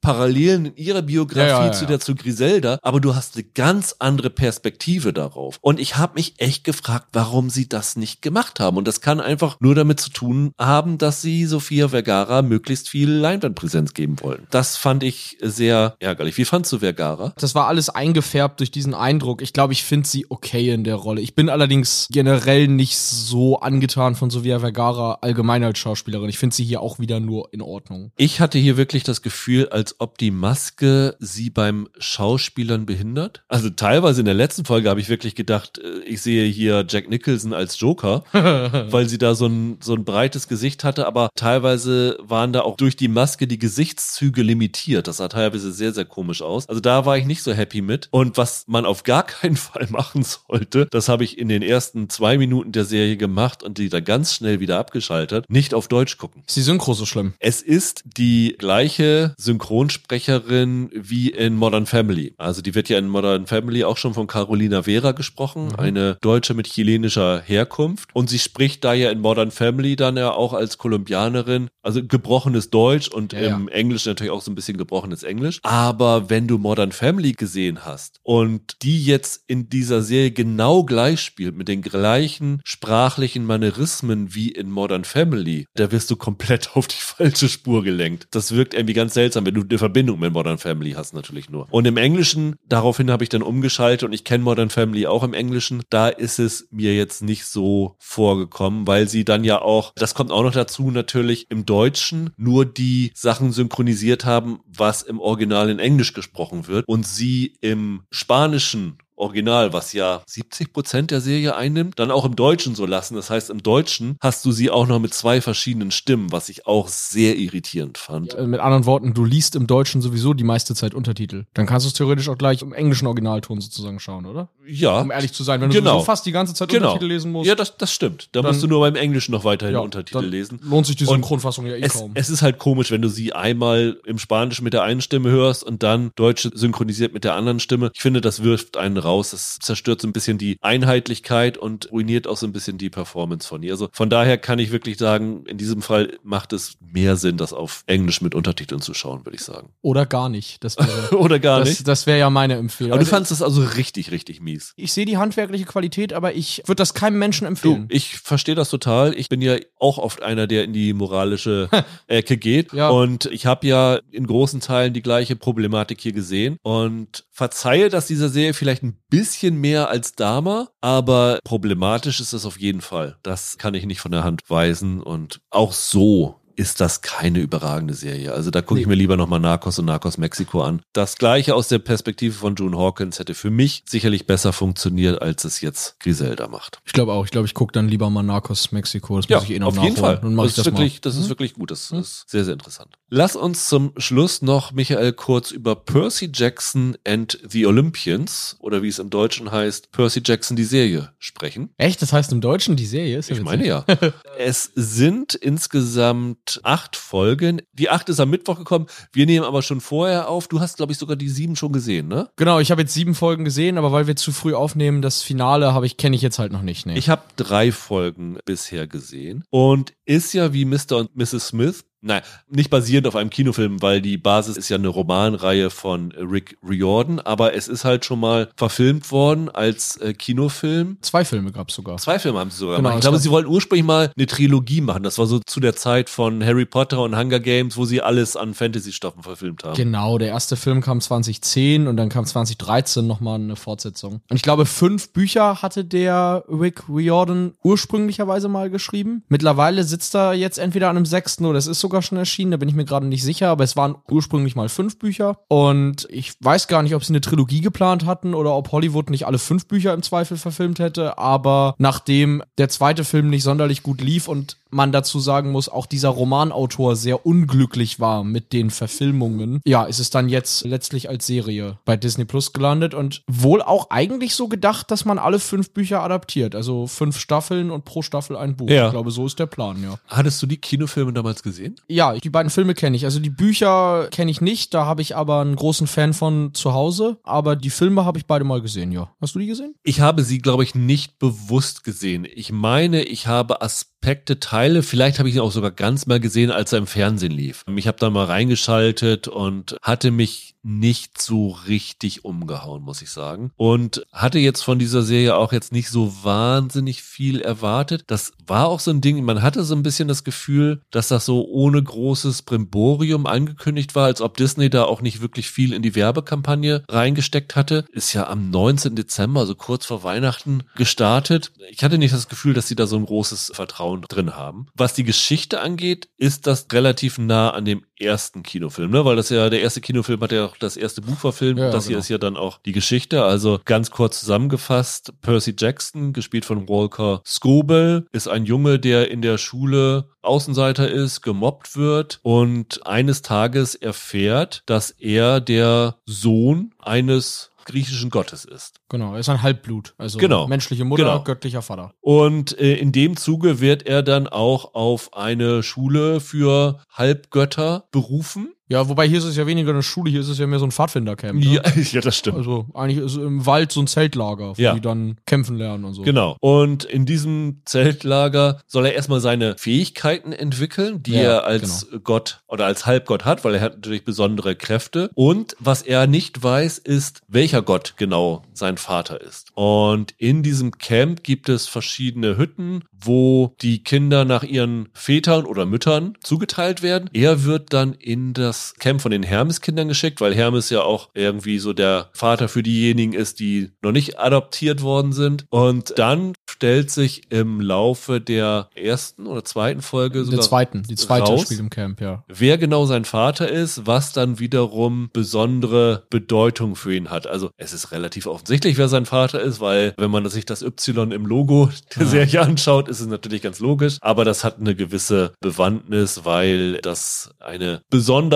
Parallelen 0.00 0.66
in 0.66 0.76
ihrer 0.76 1.02
Biografie 1.02 1.66
Ja, 1.66 1.72
zu 1.72 1.86
der 1.86 2.00
zu 2.00 2.14
Griselda, 2.14 2.78
aber 2.82 3.00
du 3.00 3.14
hast 3.14 3.36
eine 3.36 3.44
ganz 3.44 3.96
andere 3.98 4.30
Perspektive 4.30 5.12
darauf. 5.12 5.58
Und 5.60 5.78
ich 5.78 5.96
habe 5.96 6.14
mich 6.14 6.34
echt 6.38 6.64
gefragt, 6.64 7.08
warum 7.12 7.50
sie 7.50 7.68
das 7.68 7.96
nicht 7.96 8.22
gemacht 8.22 8.60
haben. 8.60 8.76
Und 8.76 8.88
das 8.88 9.00
kann 9.00 9.20
einfach 9.20 9.56
nur 9.60 9.74
damit 9.74 10.00
zu 10.00 10.10
tun 10.10 10.52
haben, 10.58 10.98
dass 10.98 11.22
sie 11.22 11.46
Sofia 11.46 11.88
Vergara 11.88 12.42
möglichst 12.42 12.88
viel 12.88 13.10
Leinwandpräsenz 13.10 13.94
geben 13.94 14.16
wollen. 14.20 14.46
Das 14.50 14.76
fand 14.76 15.02
ich 15.02 15.38
sehr 15.40 15.94
ärgerlich. 16.00 16.36
Wie 16.36 16.44
fandst 16.44 16.72
du 16.72 16.80
Vergara? 16.80 17.32
Das 17.38 17.54
war 17.54 17.68
alles 17.68 17.88
eingefärbt 17.88 18.60
durch 18.60 18.71
diesen 18.74 18.94
Eindruck. 18.94 19.42
Ich 19.42 19.52
glaube, 19.52 19.72
ich 19.72 19.84
finde 19.84 20.08
sie 20.08 20.26
okay 20.28 20.70
in 20.70 20.84
der 20.84 20.96
Rolle. 20.96 21.20
Ich 21.20 21.34
bin 21.34 21.48
allerdings 21.48 22.08
generell 22.10 22.68
nicht 22.68 22.96
so 22.96 23.60
angetan 23.60 24.14
von 24.14 24.30
Sofia 24.30 24.60
Vergara 24.60 25.18
allgemein 25.20 25.64
als 25.64 25.78
Schauspielerin. 25.78 26.28
Ich 26.28 26.38
finde 26.38 26.56
sie 26.56 26.64
hier 26.64 26.80
auch 26.80 26.98
wieder 26.98 27.20
nur 27.20 27.52
in 27.52 27.62
Ordnung. 27.62 28.12
Ich 28.16 28.40
hatte 28.40 28.58
hier 28.58 28.76
wirklich 28.76 29.02
das 29.02 29.22
Gefühl, 29.22 29.68
als 29.68 29.96
ob 29.98 30.18
die 30.18 30.30
Maske 30.30 31.16
sie 31.18 31.50
beim 31.50 31.88
Schauspielern 31.98 32.86
behindert. 32.86 33.44
Also 33.48 33.70
teilweise 33.70 34.20
in 34.20 34.26
der 34.26 34.34
letzten 34.34 34.64
Folge 34.64 34.88
habe 34.88 35.00
ich 35.00 35.08
wirklich 35.08 35.34
gedacht, 35.34 35.78
äh, 35.78 36.00
ich 36.04 36.22
sehe 36.22 36.46
hier 36.46 36.84
Jack 36.88 37.08
Nicholson 37.08 37.52
als 37.52 37.78
Joker, 37.80 38.24
weil 38.32 39.08
sie 39.08 39.18
da 39.18 39.34
so 39.34 39.46
ein, 39.46 39.78
so 39.80 39.94
ein 39.94 40.04
breites 40.04 40.48
Gesicht 40.48 40.84
hatte, 40.84 41.06
aber 41.06 41.30
teilweise 41.34 42.18
waren 42.20 42.52
da 42.52 42.62
auch 42.62 42.76
durch 42.76 42.96
die 42.96 43.08
Maske 43.08 43.46
die 43.46 43.58
Gesichtszüge 43.58 44.42
limitiert. 44.42 45.06
Das 45.08 45.18
sah 45.18 45.28
teilweise 45.28 45.72
sehr, 45.72 45.92
sehr 45.92 46.04
komisch 46.04 46.42
aus. 46.42 46.68
Also 46.68 46.80
da 46.80 47.06
war 47.06 47.16
ich 47.16 47.26
nicht 47.26 47.42
so 47.42 47.52
happy 47.52 47.82
mit. 47.82 48.08
Und 48.10 48.36
was 48.36 48.61
man 48.66 48.84
auf 48.84 49.02
gar 49.02 49.22
keinen 49.24 49.56
Fall 49.56 49.86
machen 49.90 50.24
sollte, 50.24 50.86
das 50.90 51.08
habe 51.08 51.24
ich 51.24 51.38
in 51.38 51.48
den 51.48 51.62
ersten 51.62 52.08
zwei 52.08 52.38
Minuten 52.38 52.72
der 52.72 52.84
Serie 52.84 53.16
gemacht 53.16 53.62
und 53.62 53.78
die 53.78 53.88
da 53.88 54.00
ganz 54.00 54.34
schnell 54.34 54.60
wieder 54.60 54.78
abgeschaltet, 54.78 55.46
nicht 55.48 55.74
auf 55.74 55.88
Deutsch 55.88 56.18
gucken. 56.18 56.42
Ist 56.46 56.56
die 56.56 56.62
Synchro 56.62 56.94
so 56.94 57.06
schlimm? 57.06 57.34
Es 57.38 57.62
ist 57.62 58.04
die 58.16 58.54
gleiche 58.58 59.34
Synchronsprecherin 59.38 60.90
wie 60.94 61.30
in 61.30 61.56
Modern 61.56 61.86
Family. 61.86 62.34
Also 62.38 62.62
die 62.62 62.74
wird 62.74 62.88
ja 62.88 62.98
in 62.98 63.08
Modern 63.08 63.46
Family 63.46 63.84
auch 63.84 63.96
schon 63.96 64.14
von 64.14 64.26
Carolina 64.26 64.84
Vera 64.84 65.12
gesprochen, 65.12 65.74
eine 65.76 66.16
Deutsche 66.20 66.54
mit 66.54 66.66
chilenischer 66.66 67.40
Herkunft. 67.40 68.10
Und 68.12 68.30
sie 68.30 68.38
spricht 68.38 68.84
da 68.84 68.92
ja 68.94 69.10
in 69.10 69.20
Modern 69.20 69.50
Family 69.50 69.96
dann 69.96 70.16
ja 70.16 70.32
auch 70.32 70.52
als 70.52 70.78
Kolumbianerin, 70.78 71.68
also 71.82 72.04
gebrochenes 72.04 72.70
Deutsch 72.70 73.08
und 73.08 73.32
Ja, 73.32 73.56
im 73.56 73.68
Englisch 73.68 74.06
natürlich 74.06 74.30
auch 74.30 74.42
so 74.42 74.50
ein 74.50 74.54
bisschen 74.54 74.76
gebrochenes 74.76 75.22
Englisch. 75.22 75.60
Aber 75.62 76.30
wenn 76.30 76.46
du 76.46 76.58
Modern 76.58 76.92
Family 76.92 77.32
gesehen 77.32 77.84
hast 77.84 78.20
und 78.22 78.82
die 78.82 79.04
jetzt 79.04 79.44
in 79.46 79.68
dieser 79.68 80.02
Serie 80.02 80.30
genau 80.30 80.84
gleich 80.84 81.20
spielt, 81.20 81.56
mit 81.56 81.68
den 81.68 81.82
gleichen 81.82 82.60
sprachlichen 82.64 83.44
Manierismen 83.44 84.34
wie 84.34 84.48
in 84.48 84.70
Modern 84.70 85.04
Family, 85.04 85.66
da 85.74 85.90
wirst 85.92 86.10
du 86.10 86.16
komplett 86.16 86.70
auf 86.76 86.86
die 86.86 86.96
falsche 87.00 87.48
Spur 87.48 87.82
gelenkt. 87.82 88.28
Das 88.30 88.52
wirkt 88.52 88.74
irgendwie 88.74 88.94
ganz 88.94 89.14
seltsam, 89.14 89.46
wenn 89.46 89.54
du 89.54 89.62
eine 89.62 89.78
Verbindung 89.78 90.20
mit 90.20 90.32
Modern 90.32 90.58
Family 90.58 90.92
hast 90.92 91.14
natürlich 91.14 91.50
nur. 91.50 91.66
Und 91.70 91.86
im 91.86 91.96
Englischen, 91.96 92.56
daraufhin 92.68 93.10
habe 93.10 93.24
ich 93.24 93.30
dann 93.30 93.42
umgeschaltet 93.42 94.04
und 94.04 94.12
ich 94.12 94.24
kenne 94.24 94.44
Modern 94.44 94.70
Family 94.70 95.06
auch 95.06 95.22
im 95.22 95.34
Englischen, 95.34 95.82
da 95.90 96.08
ist 96.08 96.38
es 96.38 96.68
mir 96.70 96.94
jetzt 96.94 97.22
nicht 97.22 97.46
so 97.46 97.96
vorgekommen, 97.98 98.86
weil 98.86 99.08
sie 99.08 99.24
dann 99.24 99.44
ja 99.44 99.60
auch, 99.60 99.92
das 99.96 100.14
kommt 100.14 100.30
auch 100.30 100.42
noch 100.42 100.52
dazu 100.52 100.90
natürlich, 100.90 101.46
im 101.50 101.66
Deutschen 101.72 102.34
nur 102.36 102.66
die 102.66 103.12
Sachen 103.14 103.50
synchronisiert 103.50 104.26
haben, 104.26 104.60
was 104.66 105.00
im 105.00 105.18
Original 105.18 105.70
in 105.70 105.78
Englisch 105.78 106.12
gesprochen 106.12 106.66
wird 106.66 106.86
und 106.86 107.06
sie 107.06 107.54
im 107.62 108.02
Spanischen 108.10 108.98
Original, 109.22 109.72
was 109.72 109.92
ja 109.92 110.22
70 110.26 110.72
Prozent 110.72 111.10
der 111.10 111.20
Serie 111.20 111.54
einnimmt, 111.56 111.98
dann 111.98 112.10
auch 112.10 112.24
im 112.24 112.36
Deutschen 112.36 112.74
so 112.74 112.86
lassen. 112.86 113.14
Das 113.14 113.30
heißt, 113.30 113.50
im 113.50 113.62
Deutschen 113.62 114.16
hast 114.20 114.44
du 114.44 114.52
sie 114.52 114.70
auch 114.70 114.86
noch 114.86 114.98
mit 114.98 115.14
zwei 115.14 115.40
verschiedenen 115.40 115.90
Stimmen, 115.90 116.32
was 116.32 116.48
ich 116.48 116.66
auch 116.66 116.88
sehr 116.88 117.36
irritierend 117.36 117.98
fand. 117.98 118.34
Äh, 118.34 118.46
Mit 118.46 118.60
anderen 118.60 118.84
Worten, 118.86 119.14
du 119.14 119.24
liest 119.24 119.56
im 119.56 119.66
Deutschen 119.66 120.02
sowieso 120.02 120.34
die 120.34 120.44
meiste 120.44 120.74
Zeit 120.74 120.94
Untertitel. 120.94 121.44
Dann 121.54 121.66
kannst 121.66 121.86
du 121.86 121.88
es 121.88 121.94
theoretisch 121.94 122.28
auch 122.28 122.36
gleich 122.38 122.62
im 122.62 122.72
englischen 122.72 123.06
Originalton 123.06 123.60
sozusagen 123.60 124.00
schauen, 124.00 124.26
oder? 124.26 124.48
Ja, 124.66 125.00
Um 125.00 125.10
ehrlich 125.10 125.32
zu 125.32 125.42
sein, 125.44 125.60
wenn 125.60 125.70
du 125.70 125.76
Genau. 125.76 125.92
sowieso 125.92 126.04
fast 126.04 126.26
die 126.26 126.32
ganze 126.32 126.54
Zeit 126.54 126.68
genau. 126.68 126.88
Untertitel 126.88 127.08
lesen 127.12 127.32
musst. 127.32 127.48
Ja, 127.48 127.54
das, 127.54 127.76
das 127.76 127.92
stimmt. 127.92 128.28
Da 128.32 128.42
musst 128.42 128.62
du 128.62 128.66
nur 128.66 128.80
beim 128.80 128.96
Englischen 128.96 129.32
noch 129.32 129.44
weiterhin 129.44 129.74
ja, 129.74 129.80
Untertitel 129.80 130.24
lesen. 130.24 130.60
Lohnt 130.62 130.86
sich 130.86 130.96
die 130.96 131.04
Und 131.06 131.14
Synchronfassung 131.14 131.66
ja 131.66 131.74
eh 131.76 131.80
Es, 131.80 131.94
kaum. 131.94 132.10
es 132.14 132.28
ist 132.30 132.42
halt 132.42 132.58
komisch, 132.58 132.90
wenn 132.90 133.02
du 133.02 133.08
sie 133.08 133.32
einmal 133.32 133.98
im 134.06 134.18
Spanischen 134.18 134.64
mit 134.64 134.72
der 134.72 134.82
einen 134.82 135.00
Stimme 135.00 135.30
hörst 135.30 135.64
und 135.64 135.82
dann 135.82 136.10
Deutsch 136.16 136.48
synchronisiert 136.54 137.12
mit 137.14 137.24
der 137.24 137.34
anderen 137.34 137.60
Stimme. 137.60 137.90
Ich 137.94 138.00
finde, 138.02 138.20
das 138.20 138.42
wirft 138.42 138.76
einen 138.76 138.96
raus. 138.96 139.11
Das 139.20 139.58
zerstört 139.60 140.00
so 140.00 140.08
ein 140.08 140.12
bisschen 140.12 140.38
die 140.38 140.56
Einheitlichkeit 140.60 141.58
und 141.58 141.90
ruiniert 141.92 142.26
auch 142.26 142.36
so 142.36 142.46
ein 142.46 142.52
bisschen 142.52 142.78
die 142.78 142.90
Performance 142.90 143.46
von 143.46 143.62
ihr. 143.62 143.72
Also 143.72 143.88
von 143.92 144.10
daher 144.10 144.38
kann 144.38 144.58
ich 144.58 144.70
wirklich 144.72 144.98
sagen, 144.98 145.44
in 145.46 145.58
diesem 145.58 145.82
Fall 145.82 146.18
macht 146.22 146.52
es 146.52 146.76
mehr 146.80 147.16
Sinn, 147.16 147.36
das 147.36 147.52
auf 147.52 147.84
Englisch 147.86 148.20
mit 148.20 148.34
Untertiteln 148.34 148.80
zu 148.80 148.94
schauen, 148.94 149.24
würde 149.24 149.36
ich 149.36 149.42
sagen. 149.42 149.70
Oder 149.82 150.06
gar 150.06 150.28
nicht. 150.28 150.62
Das 150.64 150.76
wäre 150.78 151.16
Oder 151.18 151.38
gar 151.38 151.60
das, 151.60 151.68
nicht. 151.68 151.88
das 151.88 152.06
wäre 152.06 152.18
ja 152.18 152.30
meine 152.30 152.54
Empfehlung. 152.56 152.92
Aber 152.92 152.98
du 152.98 153.04
Also 153.04 153.10
fandst 153.16 153.32
es 153.32 153.42
also 153.42 153.62
richtig, 153.62 154.10
richtig 154.10 154.40
mies. 154.40 154.72
ich 154.76 154.92
sehe 154.92 155.04
die 155.06 155.16
handwerkliche 155.18 155.64
Qualität, 155.64 156.12
aber 156.12 156.34
ich 156.34 156.62
würde 156.66 156.76
das 156.76 156.94
keinem 156.94 157.18
Menschen 157.18 157.44
Du, 157.44 157.48
empfehlen. 157.50 157.86
ich 157.90 158.18
verstehe 158.18 158.54
das 158.54 158.70
total. 158.70 159.14
Ich 159.16 159.28
bin 159.28 159.40
ja 159.42 159.56
auch 159.78 159.98
oft 159.98 160.22
einer, 160.22 160.46
der 160.46 160.64
in 160.64 160.72
die 160.72 160.92
moralische 160.92 161.68
Ecke 162.06 162.36
geht. 162.36 162.72
Ja. 162.72 162.88
Und 162.90 163.26
ich 163.26 163.46
habe 163.46 163.66
ja 163.66 164.00
in 164.10 164.26
großen 164.26 164.60
Teilen 164.60 164.92
die 164.92 165.02
gleiche 165.02 165.36
Problematik 165.36 166.00
hier 166.00 166.12
gesehen. 166.12 166.56
Und 166.62 167.24
verzeihe 167.32 167.88
das 167.88 168.06
dieser 168.06 168.28
Serie 168.28 168.54
vielleicht 168.54 168.82
ein 168.82 168.98
bisschen 169.08 169.56
mehr 169.56 169.88
als 169.88 170.12
Dama, 170.12 170.68
aber 170.80 171.38
problematisch 171.44 172.20
ist 172.20 172.34
es 172.34 172.44
auf 172.44 172.60
jeden 172.60 172.82
Fall. 172.82 173.16
Das 173.22 173.56
kann 173.58 173.74
ich 173.74 173.86
nicht 173.86 174.00
von 174.00 174.12
der 174.12 174.22
Hand 174.22 174.42
weisen 174.48 175.02
und 175.02 175.40
auch 175.50 175.72
so 175.72 176.41
ist 176.56 176.80
das 176.80 177.00
keine 177.02 177.38
überragende 177.40 177.94
Serie. 177.94 178.32
Also 178.32 178.50
da 178.50 178.62
gucke 178.62 178.80
ich 178.80 178.86
mir 178.86 178.94
lieber 178.94 179.16
nochmal 179.16 179.40
Narcos 179.40 179.78
und 179.78 179.86
Narcos 179.86 180.18
Mexiko 180.18 180.62
an. 180.62 180.82
Das 180.92 181.16
gleiche 181.16 181.54
aus 181.54 181.68
der 181.68 181.78
Perspektive 181.78 182.34
von 182.34 182.54
June 182.56 182.76
Hawkins 182.78 183.18
hätte 183.18 183.34
für 183.34 183.50
mich 183.50 183.82
sicherlich 183.88 184.26
besser 184.26 184.52
funktioniert, 184.52 185.20
als 185.22 185.44
es 185.44 185.60
jetzt 185.60 185.98
Griselda 186.00 186.48
macht. 186.48 186.80
Ich 186.84 186.92
glaube 186.92 187.12
auch. 187.12 187.24
Ich 187.24 187.30
glaube, 187.30 187.46
ich 187.46 187.54
gucke 187.54 187.72
dann 187.72 187.88
lieber 187.88 188.10
mal 188.10 188.22
Narcos 188.22 188.72
Mexiko. 188.72 189.16
Das 189.20 189.28
muss 189.28 189.44
ich 189.44 189.50
eh 189.50 189.58
noch 189.58 189.68
auf 189.68 189.74
nachholen. 189.74 189.94
jeden 189.94 190.04
Fall. 190.04 190.20
Mach 190.22 190.44
das 190.44 190.50
ich 190.52 190.56
das 190.56 190.66
ist 190.66 190.72
wirklich, 190.72 190.92
mal. 190.94 191.00
das 191.02 191.16
ist 191.16 191.24
Mhm. 191.24 191.28
wirklich 191.28 191.54
gut. 191.54 191.70
Das 191.70 191.90
ist 191.90 192.24
sehr, 192.28 192.44
sehr 192.44 192.52
interessant. 192.54 192.96
Lass 193.08 193.36
uns 193.36 193.68
zum 193.68 193.92
Schluss 193.96 194.42
noch, 194.42 194.72
Michael, 194.72 195.12
kurz 195.12 195.50
über 195.50 195.74
Percy 195.76 196.30
Jackson 196.32 196.96
and 197.06 197.38
the 197.48 197.66
Olympians 197.66 198.56
oder 198.60 198.82
wie 198.82 198.88
es 198.88 198.98
im 198.98 199.10
Deutschen 199.10 199.50
heißt, 199.50 199.92
Percy 199.92 200.22
Jackson 200.24 200.56
die 200.56 200.64
Serie 200.64 201.12
sprechen. 201.18 201.70
Echt? 201.76 202.00
Das 202.02 202.12
heißt 202.12 202.32
im 202.32 202.40
Deutschen 202.40 202.76
die 202.76 202.86
Serie? 202.86 203.18
Ist 203.18 203.28
ja 203.28 203.34
Ich 203.36 203.40
witzig. 203.42 203.44
meine 203.50 203.66
ja. 203.66 203.84
es 204.38 204.70
sind 204.74 205.34
insgesamt 205.34 206.38
acht 206.62 206.96
Folgen. 206.96 207.62
Die 207.72 207.90
acht 207.90 208.08
ist 208.08 208.20
am 208.20 208.30
Mittwoch 208.30 208.58
gekommen. 208.58 208.86
Wir 209.12 209.26
nehmen 209.26 209.44
aber 209.44 209.62
schon 209.62 209.80
vorher 209.80 210.28
auf. 210.28 210.48
Du 210.48 210.60
hast, 210.60 210.76
glaube 210.76 210.92
ich, 210.92 210.98
sogar 210.98 211.16
die 211.16 211.28
sieben 211.28 211.56
schon 211.56 211.72
gesehen, 211.72 212.08
ne? 212.08 212.30
Genau, 212.36 212.58
ich 212.58 212.70
habe 212.70 212.82
jetzt 212.82 212.94
sieben 212.94 213.14
Folgen 213.14 213.44
gesehen, 213.44 213.78
aber 213.78 213.92
weil 213.92 214.06
wir 214.06 214.16
zu 214.16 214.32
früh 214.32 214.54
aufnehmen, 214.54 215.02
das 215.02 215.22
Finale 215.22 215.74
habe 215.74 215.86
ich 215.86 215.96
kenne 215.96 216.16
ich 216.16 216.22
jetzt 216.22 216.38
halt 216.38 216.52
noch 216.52 216.62
nicht. 216.62 216.86
Nee. 216.86 216.98
Ich 216.98 217.08
habe 217.08 217.22
drei 217.36 217.72
Folgen 217.72 218.38
bisher 218.44 218.86
gesehen 218.86 219.44
und 219.50 219.92
ist 220.04 220.32
ja 220.32 220.52
wie 220.52 220.64
Mr. 220.64 220.98
und 220.98 221.16
Mrs. 221.16 221.48
Smith. 221.48 221.84
Nein, 222.04 222.22
nicht 222.50 222.68
basierend 222.68 223.06
auf 223.06 223.14
einem 223.14 223.30
Kinofilm, 223.30 223.80
weil 223.80 224.02
die 224.02 224.18
Basis 224.18 224.56
ist 224.56 224.68
ja 224.68 224.76
eine 224.76 224.88
Romanreihe 224.88 225.70
von 225.70 226.10
Rick 226.12 226.58
Riordan, 226.68 227.20
aber 227.20 227.54
es 227.54 227.68
ist 227.68 227.84
halt 227.84 228.04
schon 228.04 228.18
mal 228.18 228.48
verfilmt 228.56 229.10
worden 229.12 229.48
als 229.48 229.96
äh, 229.98 230.12
Kinofilm. 230.12 230.98
Zwei 231.00 231.24
Filme 231.24 231.52
gab 231.52 231.68
es 231.68 231.76
sogar. 231.76 231.98
Zwei 231.98 232.18
Filme 232.18 232.40
haben 232.40 232.50
sie 232.50 232.56
sogar 232.56 232.76
Genau, 232.78 232.88
gemacht. 232.88 232.98
Ich 232.98 233.08
glaube, 233.08 233.18
sie 233.18 233.30
wollten 233.30 233.48
ursprünglich 233.48 233.86
mal 233.86 234.10
eine 234.16 234.26
Trilogie 234.26 234.80
machen. 234.80 235.04
Das 235.04 235.18
war 235.18 235.26
so 235.26 235.38
zu 235.46 235.60
der 235.60 235.76
Zeit 235.76 236.10
von 236.10 236.44
Harry 236.44 236.64
Potter 236.64 237.00
und 237.02 237.16
Hunger 237.16 237.38
Games, 237.38 237.76
wo 237.76 237.84
sie 237.84 238.02
alles 238.02 238.34
an 238.36 238.54
Fantasy-Stoffen 238.54 239.22
verfilmt 239.22 239.62
haben. 239.62 239.76
Genau, 239.76 240.18
der 240.18 240.28
erste 240.28 240.56
Film 240.56 240.80
kam 240.80 241.00
2010 241.00 241.86
und 241.86 241.96
dann 241.96 242.08
kam 242.08 242.24
2013 242.26 243.06
nochmal 243.06 243.36
eine 243.36 243.54
Fortsetzung. 243.54 244.22
Und 244.28 244.36
ich 244.36 244.42
glaube, 244.42 244.66
fünf 244.66 245.12
Bücher 245.12 245.62
hatte 245.62 245.84
der 245.84 246.42
Rick 246.48 246.82
Riordan 246.88 247.52
ursprünglicherweise 247.62 248.48
mal 248.48 248.70
geschrieben. 248.70 249.22
Mittlerweile 249.28 249.84
sitzt 249.84 250.16
er 250.16 250.32
jetzt 250.34 250.58
entweder 250.58 250.90
an 250.90 250.96
einem 250.96 251.06
sechsten 251.06 251.46
oder 251.46 251.58
es 251.58 251.68
ist 251.68 251.78
sogar 251.78 251.91
schon 252.00 252.16
erschienen, 252.16 252.52
da 252.52 252.56
bin 252.56 252.68
ich 252.68 252.74
mir 252.74 252.86
gerade 252.86 253.06
nicht 253.06 253.22
sicher, 253.22 253.48
aber 253.48 253.64
es 253.64 253.76
waren 253.76 253.96
ursprünglich 254.10 254.56
mal 254.56 254.70
fünf 254.70 254.98
Bücher. 254.98 255.36
Und 255.48 256.08
ich 256.10 256.32
weiß 256.40 256.68
gar 256.68 256.82
nicht, 256.82 256.94
ob 256.94 257.04
sie 257.04 257.12
eine 257.12 257.20
Trilogie 257.20 257.60
geplant 257.60 258.06
hatten 258.06 258.32
oder 258.32 258.54
ob 258.54 258.72
Hollywood 258.72 259.10
nicht 259.10 259.26
alle 259.26 259.38
fünf 259.38 259.66
Bücher 259.66 259.92
im 259.92 260.02
Zweifel 260.02 260.38
verfilmt 260.38 260.78
hätte. 260.78 261.18
Aber 261.18 261.74
nachdem 261.76 262.42
der 262.56 262.70
zweite 262.70 263.04
Film 263.04 263.28
nicht 263.28 263.42
sonderlich 263.42 263.82
gut 263.82 264.00
lief 264.00 264.28
und 264.28 264.56
man 264.72 264.92
dazu 264.92 265.20
sagen 265.20 265.52
muss, 265.52 265.68
auch 265.68 265.86
dieser 265.86 266.08
Romanautor 266.08 266.96
sehr 266.96 267.26
unglücklich 267.26 268.00
war 268.00 268.24
mit 268.24 268.52
den 268.52 268.70
Verfilmungen. 268.70 269.60
Ja, 269.64 269.84
ist 269.84 269.98
es 269.98 270.10
dann 270.10 270.28
jetzt 270.28 270.64
letztlich 270.64 271.08
als 271.08 271.26
Serie 271.26 271.78
bei 271.84 271.96
Disney 271.96 272.24
Plus 272.24 272.52
gelandet 272.52 272.94
und 272.94 273.22
wohl 273.28 273.62
auch 273.62 273.90
eigentlich 273.90 274.34
so 274.34 274.48
gedacht, 274.48 274.90
dass 274.90 275.04
man 275.04 275.18
alle 275.18 275.38
fünf 275.38 275.70
Bücher 275.72 276.02
adaptiert. 276.02 276.54
Also 276.54 276.86
fünf 276.86 277.18
Staffeln 277.18 277.70
und 277.70 277.84
pro 277.84 278.02
Staffel 278.02 278.36
ein 278.36 278.56
Buch. 278.56 278.68
Ja. 278.68 278.86
Ich 278.86 278.92
glaube, 278.92 279.10
so 279.10 279.26
ist 279.26 279.38
der 279.38 279.46
Plan, 279.46 279.82
ja. 279.82 279.96
Hattest 280.08 280.42
du 280.42 280.46
die 280.46 280.56
Kinofilme 280.56 281.12
damals 281.12 281.42
gesehen? 281.42 281.76
Ja, 281.88 282.14
die 282.14 282.30
beiden 282.30 282.50
Filme 282.50 282.74
kenne 282.74 282.96
ich. 282.96 283.04
Also 283.04 283.20
die 283.20 283.30
Bücher 283.30 284.08
kenne 284.10 284.30
ich 284.30 284.40
nicht, 284.40 284.74
da 284.74 284.86
habe 284.86 285.02
ich 285.02 285.14
aber 285.16 285.40
einen 285.40 285.56
großen 285.56 285.86
Fan 285.86 286.14
von 286.14 286.54
zu 286.54 286.72
Hause. 286.72 287.18
Aber 287.22 287.56
die 287.56 287.70
Filme 287.70 288.04
habe 288.04 288.18
ich 288.18 288.26
beide 288.26 288.44
mal 288.44 288.62
gesehen, 288.62 288.92
ja. 288.92 289.10
Hast 289.20 289.34
du 289.34 289.38
die 289.38 289.46
gesehen? 289.46 289.74
Ich 289.82 290.00
habe 290.00 290.24
sie, 290.24 290.38
glaube 290.38 290.64
ich, 290.64 290.74
nicht 290.74 291.18
bewusst 291.18 291.84
gesehen. 291.84 292.26
Ich 292.32 292.52
meine, 292.52 293.02
ich 293.02 293.26
habe 293.26 293.62
Aspekte, 293.62 294.40
Teile, 294.62 294.84
vielleicht 294.84 295.18
habe 295.18 295.28
ich 295.28 295.34
ihn 295.34 295.40
auch 295.40 295.50
sogar 295.50 295.72
ganz 295.72 296.06
mal 296.06 296.20
gesehen, 296.20 296.52
als 296.52 296.72
er 296.72 296.78
im 296.78 296.86
Fernsehen 296.86 297.32
lief. 297.32 297.64
Ich 297.74 297.88
habe 297.88 297.98
da 297.98 298.10
mal 298.10 298.26
reingeschaltet 298.26 299.26
und 299.26 299.76
hatte 299.82 300.12
mich 300.12 300.54
nicht 300.62 301.20
so 301.20 301.48
richtig 301.66 302.24
umgehauen, 302.24 302.82
muss 302.82 303.02
ich 303.02 303.10
sagen. 303.10 303.50
Und 303.56 304.06
hatte 304.12 304.38
jetzt 304.38 304.62
von 304.62 304.78
dieser 304.78 305.02
Serie 305.02 305.34
auch 305.34 305.52
jetzt 305.52 305.72
nicht 305.72 305.88
so 305.88 306.12
wahnsinnig 306.22 307.02
viel 307.02 307.40
erwartet. 307.40 308.04
Das 308.06 308.32
war 308.46 308.68
auch 308.68 308.78
so 308.78 308.92
ein 308.92 309.00
Ding, 309.00 309.24
man 309.24 309.42
hatte 309.42 309.64
so 309.64 309.74
ein 309.74 309.82
bisschen 309.82 310.08
das 310.08 310.22
Gefühl, 310.22 310.82
dass 310.90 311.08
das 311.08 311.26
so 311.26 311.44
ohne 311.48 311.82
großes 311.82 312.42
Brimborium 312.42 313.26
angekündigt 313.26 313.94
war, 313.94 314.04
als 314.04 314.20
ob 314.20 314.36
Disney 314.36 314.70
da 314.70 314.84
auch 314.84 315.00
nicht 315.00 315.20
wirklich 315.20 315.50
viel 315.50 315.72
in 315.72 315.82
die 315.82 315.96
Werbekampagne 315.96 316.84
reingesteckt 316.88 317.56
hatte. 317.56 317.84
Ist 317.90 318.12
ja 318.12 318.28
am 318.28 318.50
19. 318.50 318.94
Dezember, 318.94 319.40
also 319.40 319.56
kurz 319.56 319.86
vor 319.86 320.04
Weihnachten, 320.04 320.62
gestartet. 320.76 321.52
Ich 321.70 321.82
hatte 321.82 321.98
nicht 321.98 322.14
das 322.14 322.28
Gefühl, 322.28 322.54
dass 322.54 322.68
sie 322.68 322.76
da 322.76 322.86
so 322.86 322.96
ein 322.96 323.06
großes 323.06 323.52
Vertrauen 323.54 324.02
drin 324.02 324.36
haben. 324.36 324.51
Was 324.74 324.94
die 324.94 325.04
Geschichte 325.04 325.60
angeht, 325.60 326.08
ist 326.16 326.46
das 326.46 326.66
relativ 326.72 327.18
nah 327.18 327.50
an 327.50 327.64
dem 327.64 327.84
ersten 327.98 328.42
Kinofilm, 328.42 328.90
ne? 328.90 329.04
Weil 329.04 329.16
das 329.16 329.30
ja, 329.30 329.48
der 329.48 329.62
erste 329.62 329.80
Kinofilm 329.80 330.20
hat 330.20 330.32
ja 330.32 330.46
auch 330.46 330.56
das 330.56 330.76
erste 330.76 331.00
Buch 331.00 331.18
verfilmt. 331.18 331.60
Ja, 331.60 331.70
das 331.70 331.84
hier 331.84 331.92
genau. 331.92 332.00
ist 332.00 332.08
ja 332.08 332.18
dann 332.18 332.36
auch 332.36 332.58
die 332.64 332.72
Geschichte. 332.72 333.24
Also 333.24 333.60
ganz 333.64 333.90
kurz 333.90 334.20
zusammengefasst, 334.20 335.12
Percy 335.20 335.54
Jackson, 335.56 336.12
gespielt 336.12 336.44
von 336.44 336.68
Walker 336.68 337.22
Scobell, 337.24 338.06
ist 338.12 338.28
ein 338.28 338.44
Junge, 338.44 338.78
der 338.78 339.10
in 339.10 339.22
der 339.22 339.38
Schule 339.38 340.08
Außenseiter 340.22 340.88
ist, 340.88 341.22
gemobbt 341.22 341.76
wird 341.76 342.20
und 342.22 342.86
eines 342.86 343.22
Tages 343.22 343.74
erfährt, 343.74 344.62
dass 344.66 344.90
er 344.90 345.40
der 345.40 345.96
Sohn 346.06 346.74
eines 346.78 347.50
griechischen 347.64 348.10
Gottes 348.10 348.44
ist. 348.44 348.80
Genau, 348.88 349.14
er 349.14 349.20
ist 349.20 349.28
ein 349.28 349.42
Halbblut. 349.42 349.94
Also 349.98 350.18
Genau. 350.18 350.46
menschliche 350.46 350.84
Mutter, 350.84 351.04
Genau. 351.04 351.22
göttlicher 351.22 351.62
Vater. 351.62 351.92
Und 352.00 352.58
äh, 352.58 352.74
in 352.74 352.92
dem 352.92 353.16
Zuge 353.16 353.60
wird 353.60 353.84
er 353.86 354.02
dann 354.02 354.26
auch 354.28 354.74
auf 354.74 355.14
eine 355.14 355.62
Schule 355.62 356.20
für 356.20 356.80
Halbgötter 356.92 357.84
berufen. 357.90 358.52
Ja, 358.68 358.88
wobei 358.88 359.06
hier 359.06 359.18
ist 359.18 359.24
es 359.24 359.36
ja 359.36 359.46
weniger 359.46 359.70
eine 359.72 359.82
Schule, 359.82 360.10
hier 360.10 360.20
ist 360.20 360.28
es 360.28 360.38
ja 360.38 360.46
mehr 360.46 360.58
so 360.58 360.64
ein 360.64 360.70
Pfadfindercamp. 360.70 361.38
Ne? 361.40 361.54
Ja, 361.56 361.62
ja, 361.92 362.00
das 362.00 362.16
stimmt. 362.16 362.38
Also 362.38 362.66
eigentlich 362.74 363.04
ist 363.04 363.16
im 363.16 363.44
Wald 363.44 363.70
so 363.72 363.80
ein 363.80 363.86
Zeltlager, 363.86 364.56
wo 364.56 364.62
Ja. 364.62 364.72
die 364.74 364.80
dann 364.80 365.16
kämpfen 365.26 365.56
lernen 365.58 365.84
und 365.84 365.94
so. 365.94 366.02
Genau. 366.02 366.36
Und 366.40 366.84
in 366.84 367.04
diesem 367.04 367.60
Zeltlager 367.64 368.60
soll 368.66 368.86
er 368.86 368.94
erstmal 368.94 369.20
seine 369.20 369.56
Fähigkeiten 369.58 370.32
entwickeln, 370.32 371.02
die 371.02 371.12
Ja, 371.14 371.20
er 371.20 371.44
als 371.44 371.88
Gott 372.04 372.40
oder 372.48 372.64
als 372.64 372.86
Halbgott 372.86 373.24
hat, 373.24 373.44
weil 373.44 373.56
er 373.56 373.60
hat 373.60 373.74
natürlich 373.74 374.04
besondere 374.04 374.54
Kräfte. 374.56 375.10
Und 375.14 375.54
was 375.58 375.82
er 375.82 376.06
nicht 376.06 376.42
weiß, 376.42 376.78
ist, 376.78 377.20
welcher 377.28 377.62
Gott 377.62 377.94
genau 377.96 378.42
sein 378.54 378.78
Vater 378.78 379.20
ist. 379.20 379.48
Und 379.54 380.14
in 380.18 380.42
diesem 380.42 380.78
Camp 380.78 381.24
gibt 381.24 381.48
es 381.48 381.66
verschiedene 381.66 382.38
Hütten, 382.38 382.84
wo 383.04 383.54
die 383.60 383.82
Kinder 383.82 384.24
nach 384.24 384.44
ihren 384.44 384.88
Vätern 384.92 385.44
oder 385.44 385.66
Müttern 385.66 386.14
zugeteilt 386.22 386.82
werden. 386.82 387.10
Er 387.12 387.44
wird 387.44 387.72
dann 387.72 387.94
in 387.94 388.32
das 388.32 388.51
Camp 388.78 389.00
von 389.00 389.10
den 389.10 389.22
Hermes-Kindern 389.22 389.88
geschickt, 389.88 390.20
weil 390.20 390.34
Hermes 390.34 390.70
ja 390.70 390.82
auch 390.82 391.08
irgendwie 391.14 391.58
so 391.58 391.72
der 391.72 392.10
Vater 392.12 392.48
für 392.48 392.62
diejenigen 392.62 393.12
ist, 393.12 393.40
die 393.40 393.72
noch 393.82 393.92
nicht 393.92 394.18
adoptiert 394.18 394.82
worden 394.82 395.12
sind. 395.12 395.44
Und 395.50 395.94
dann 395.98 396.34
stellt 396.48 396.90
sich 396.90 397.22
im 397.30 397.60
Laufe 397.60 398.20
der 398.20 398.68
ersten 398.74 399.26
oder 399.26 399.44
zweiten 399.44 399.82
Folge 399.82 400.18
Der 400.18 400.24
sogar 400.26 400.40
zweiten, 400.42 400.82
die 400.82 400.96
zweite 400.96 401.26
raus, 401.32 401.42
spielt 401.42 401.60
im 401.60 401.70
Camp, 401.70 402.00
ja. 402.00 402.24
wer 402.28 402.58
genau 402.58 402.86
sein 402.86 403.04
Vater 403.04 403.48
ist, 403.48 403.86
was 403.86 404.12
dann 404.12 404.38
wiederum 404.38 405.10
besondere 405.12 406.04
Bedeutung 406.10 406.76
für 406.76 406.94
ihn 406.94 407.10
hat. 407.10 407.26
Also 407.26 407.50
es 407.56 407.72
ist 407.72 407.90
relativ 407.92 408.26
offensichtlich, 408.26 408.76
wer 408.78 408.88
sein 408.88 409.06
Vater 409.06 409.40
ist, 409.40 409.60
weil 409.60 409.94
wenn 409.96 410.10
man 410.10 410.28
sich 410.28 410.44
das 410.44 410.62
Y 410.62 411.10
im 411.12 411.26
Logo 411.26 411.70
der 411.96 412.02
Ja. 412.02 412.08
Serie 412.08 412.40
anschaut, 412.42 412.88
ist 412.88 413.00
es 413.00 413.06
natürlich 413.06 413.42
ganz 413.42 413.58
logisch. 413.60 413.96
Aber 414.00 414.24
das 414.24 414.44
hat 414.44 414.58
eine 414.60 414.74
gewisse 414.74 415.32
Bewandtnis, 415.40 416.24
weil 416.24 416.78
das 416.82 417.30
eine 417.40 417.80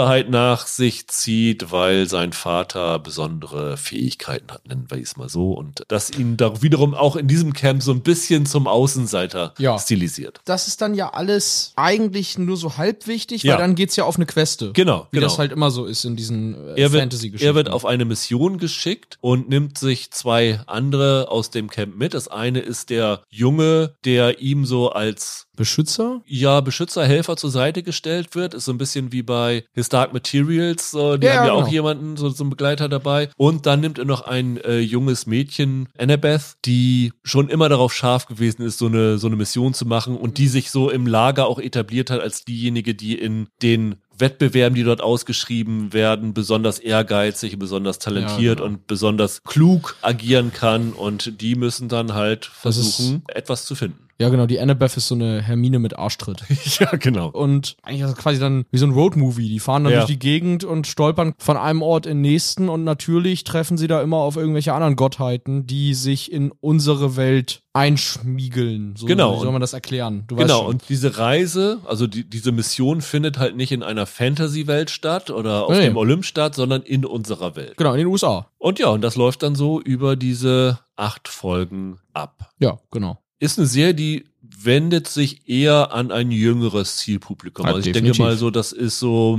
Besonderheit 0.07 0.31
nach 0.31 0.67
sich 0.69 1.09
zieht, 1.09 1.73
weil 1.73 2.09
sein 2.09 2.33
Vater 2.33 2.99
besondere 3.01 3.77
Fähigkeiten 3.77 4.53
hat, 4.53 4.67
nennen 4.69 4.87
wir 4.89 4.99
es 5.03 5.17
mal 5.17 5.29
so. 5.29 5.53
Und 5.53 5.83
das 5.89 6.11
ihn 6.11 6.37
da 6.37 6.63
wiederum 6.63 6.95
auch 6.95 7.17
in 7.17 7.27
diesem 7.27 7.53
Camp 7.53 7.83
so 7.83 7.91
ein 7.91 8.03
bisschen 8.03 8.47
zum 8.47 8.69
Außenseiter 8.69 9.55
Ja. 9.59 9.79
stilisiert. 9.81 10.41
Das 10.45 10.69
ist 10.69 10.81
dann 10.81 10.95
ja 10.95 11.09
alles 11.13 11.73
eigentlich 11.75 12.39
nur 12.39 12.57
so 12.57 12.77
halb 12.77 13.09
wichtig, 13.09 13.43
Ja. 13.43 13.55
weil 13.55 13.59
dann 13.63 13.75
geht's 13.75 13.97
ja 13.97 14.05
auf 14.05 14.15
eine 14.17 14.27
Queste. 14.27 14.73
Genau, 14.73 15.09
Wie 15.11 15.17
genau. 15.17 15.27
das 15.29 15.39
halt 15.39 15.51
immer 15.51 15.73
so 15.73 15.87
ist 15.87 16.05
in 16.05 16.15
diesen 16.15 16.55
äh, 16.77 16.89
Fantasy-Geschichten. 16.89 17.45
er 17.47 17.55
wird 17.57 17.69
auf 17.69 17.85
eine 17.85 18.05
Mission 18.05 18.59
geschickt 18.59 19.19
und 19.21 19.49
nimmt 19.49 19.77
sich 19.77 20.13
zwei 20.13 20.61
andere 20.67 21.31
aus 21.33 21.51
dem 21.51 21.69
Camp 21.69 21.97
mit. 21.97 22.15
Das 22.15 22.29
eine 22.29 22.61
ist 22.61 22.91
der 22.91 23.23
Junge, 23.29 23.95
der 24.05 24.39
ihm 24.41 24.67
so 24.67 24.91
als 24.91 25.46
Beschützer? 25.57 26.21
ja, 26.27 26.61
Beschützer, 26.61 27.05
Helfer 27.07 27.37
zur 27.37 27.51
Seite 27.51 27.83
gestellt 27.83 28.35
wird. 28.35 28.55
Ist 28.55 28.67
so 28.67 28.73
ein 28.73 28.79
bisschen 28.79 29.13
wie 29.13 29.23
bei 29.23 29.65
His 29.73 29.89
Dark 29.89 30.13
Materials. 30.13 30.91
So, 30.91 31.17
die 31.17 31.27
Ja, 31.27 31.35
haben 31.37 31.47
ja 31.47 31.53
genau. 31.55 31.65
auch 31.65 31.69
jemanden, 31.69 32.17
so, 32.17 32.29
so 32.29 32.45
einen 32.45 32.51
Begleiter 32.51 32.89
dabei. 32.89 33.31
Und 33.37 33.67
dann 33.67 33.81
nimmt 33.81 33.99
er 33.99 34.05
noch 34.05 34.23
ein 34.23 34.59
äh, 34.59 34.79
junges 34.79 35.27
Mädchen, 35.27 35.89
Annabeth, 35.99 36.57
die 36.65 37.13
schon 37.23 37.49
immer 37.49 37.69
darauf 37.69 37.93
scharf 37.95 38.27
gewesen 38.27 38.63
ist, 38.63 38.79
so 38.79 38.87
eine, 38.87 39.19
so 39.19 39.27
eine 39.27 39.37
Mission 39.37 39.75
zu 39.75 39.87
machen 39.87 40.17
und 40.17 40.39
die 40.39 40.49
sich 40.49 40.71
so 40.71 40.91
im 40.91 41.07
Lager 41.07 41.47
auch 41.47 41.59
etabliert 41.59 42.11
hat 42.11 42.21
als 42.21 42.45
diejenige, 42.45 42.95
die 42.95 43.19
in 43.19 43.49
den 43.63 43.97
Wettbewerben, 44.19 44.75
die 44.75 44.85
dort 44.85 45.01
ausgeschrieben 45.01 45.93
werden, 45.93 46.35
besonders 46.35 46.79
ehrgeizig, 46.79 47.59
besonders 47.59 47.99
talentiert 47.99 48.59
Ja, 48.61 48.65
genau. 48.65 48.67
und 48.67 48.87
besonders 48.87 49.43
klug 49.45 49.97
agieren 50.03 50.53
kann 50.53 50.93
und 50.93 51.41
die 51.41 51.55
müssen 51.55 51.89
dann 51.89 52.15
halt 52.15 52.47
versuchen, 52.47 53.23
etwas 53.29 53.65
zu 53.65 53.75
finden. 53.75 53.99
Ja, 54.19 54.31
genau, 54.31 54.47
die 54.47 54.59
Annabeth 54.59 54.97
ist 54.97 55.09
so 55.09 55.15
eine 55.15 55.43
Hermine 55.43 55.79
mit 55.79 55.99
Arschtritt. 55.99 56.43
ja, 56.81 56.91
genau. 56.93 57.29
Und 57.29 57.77
eigentlich 57.83 58.01
ist 58.01 58.13
das 58.13 58.17
quasi 58.19 58.41
dann 58.41 58.65
wie 58.71 58.79
so 58.79 58.87
ein 58.87 58.93
Roadmovie. 58.93 59.51
Die 59.51 59.61
fahren 59.61 59.85
dann 59.85 59.93
Ja. 59.93 59.99
durch 59.99 60.07
die 60.11 60.19
Gegend 60.19 60.65
und 60.65 60.87
stolpern 60.87 61.35
von 61.37 61.59
einem 61.59 61.83
Ort 61.83 62.07
in 62.07 62.23
den 62.23 62.31
nächsten 62.33 62.71
und 62.71 62.83
natürlich 62.83 63.45
treffen 63.45 63.77
sie 63.77 63.89
da 63.89 64.01
immer 64.01 64.17
auf 64.17 64.37
irgendwelche 64.37 64.73
anderen 64.73 64.97
Gottheiten, 64.97 65.67
die 65.67 65.93
sich 65.93 66.33
in 66.33 66.51
unsere 66.61 67.17
Welt 67.17 67.61
einschmiegeln. 67.77 68.95
So, 68.97 69.07
Genau. 69.07 69.37
Wie 69.37 69.43
soll 69.43 69.53
man 69.53 69.61
das 69.61 69.73
erklären? 69.73 70.25
Du 70.27 70.37
Genau, 70.37 70.67
und 70.67 70.83
diese 70.89 71.19
Reise, 71.19 71.81
also 71.85 72.07
die, 72.07 72.25
diese 72.25 72.53
Mission 72.53 73.01
findet 73.03 73.39
halt 73.39 73.57
nicht 73.57 73.73
in 73.73 73.83
einer 73.83 74.07
Fantasy-Welt 74.07 74.91
statt 74.91 75.31
oder 75.31 75.67
auf 75.67 75.73
Nee. 75.77 75.85
dem 75.87 75.97
Olymp 75.97 76.25
statt, 76.25 76.55
sondern 76.55 76.83
in 76.83 77.05
unserer 77.05 77.57
Welt. 77.57 77.77
Genau, 77.77 77.93
in 77.93 77.99
den 77.99 78.07
USA. 78.07 78.47
Und 78.59 78.79
ja, 78.79 78.89
und 78.89 79.03
das 79.03 79.17
läuft 79.17 79.43
dann 79.43 79.55
so 79.55 79.81
über 79.81 80.17
diese 80.17 80.79
acht 80.97 81.29
Folgen 81.29 81.99
ab. 82.13 82.51
Ja, 82.59 82.79
genau. 82.91 83.19
Ist 83.39 83.59
eine 83.59 83.67
Serie, 83.67 83.95
die 83.95 84.25
wendet 84.41 85.09
sich 85.09 85.49
eher 85.49 85.93
an 85.93 86.11
ein 86.11 86.31
jüngeres 86.31 86.97
Zielpublikum. 86.97 87.67
Ja, 87.67 87.75
also 87.75 87.81
ich 87.81 87.93
definitiv. 87.93 88.17
denke 88.17 88.31
mal 88.31 88.37
so, 88.39 88.51
das 88.51 88.73
ist 88.73 88.99
so 88.99 89.39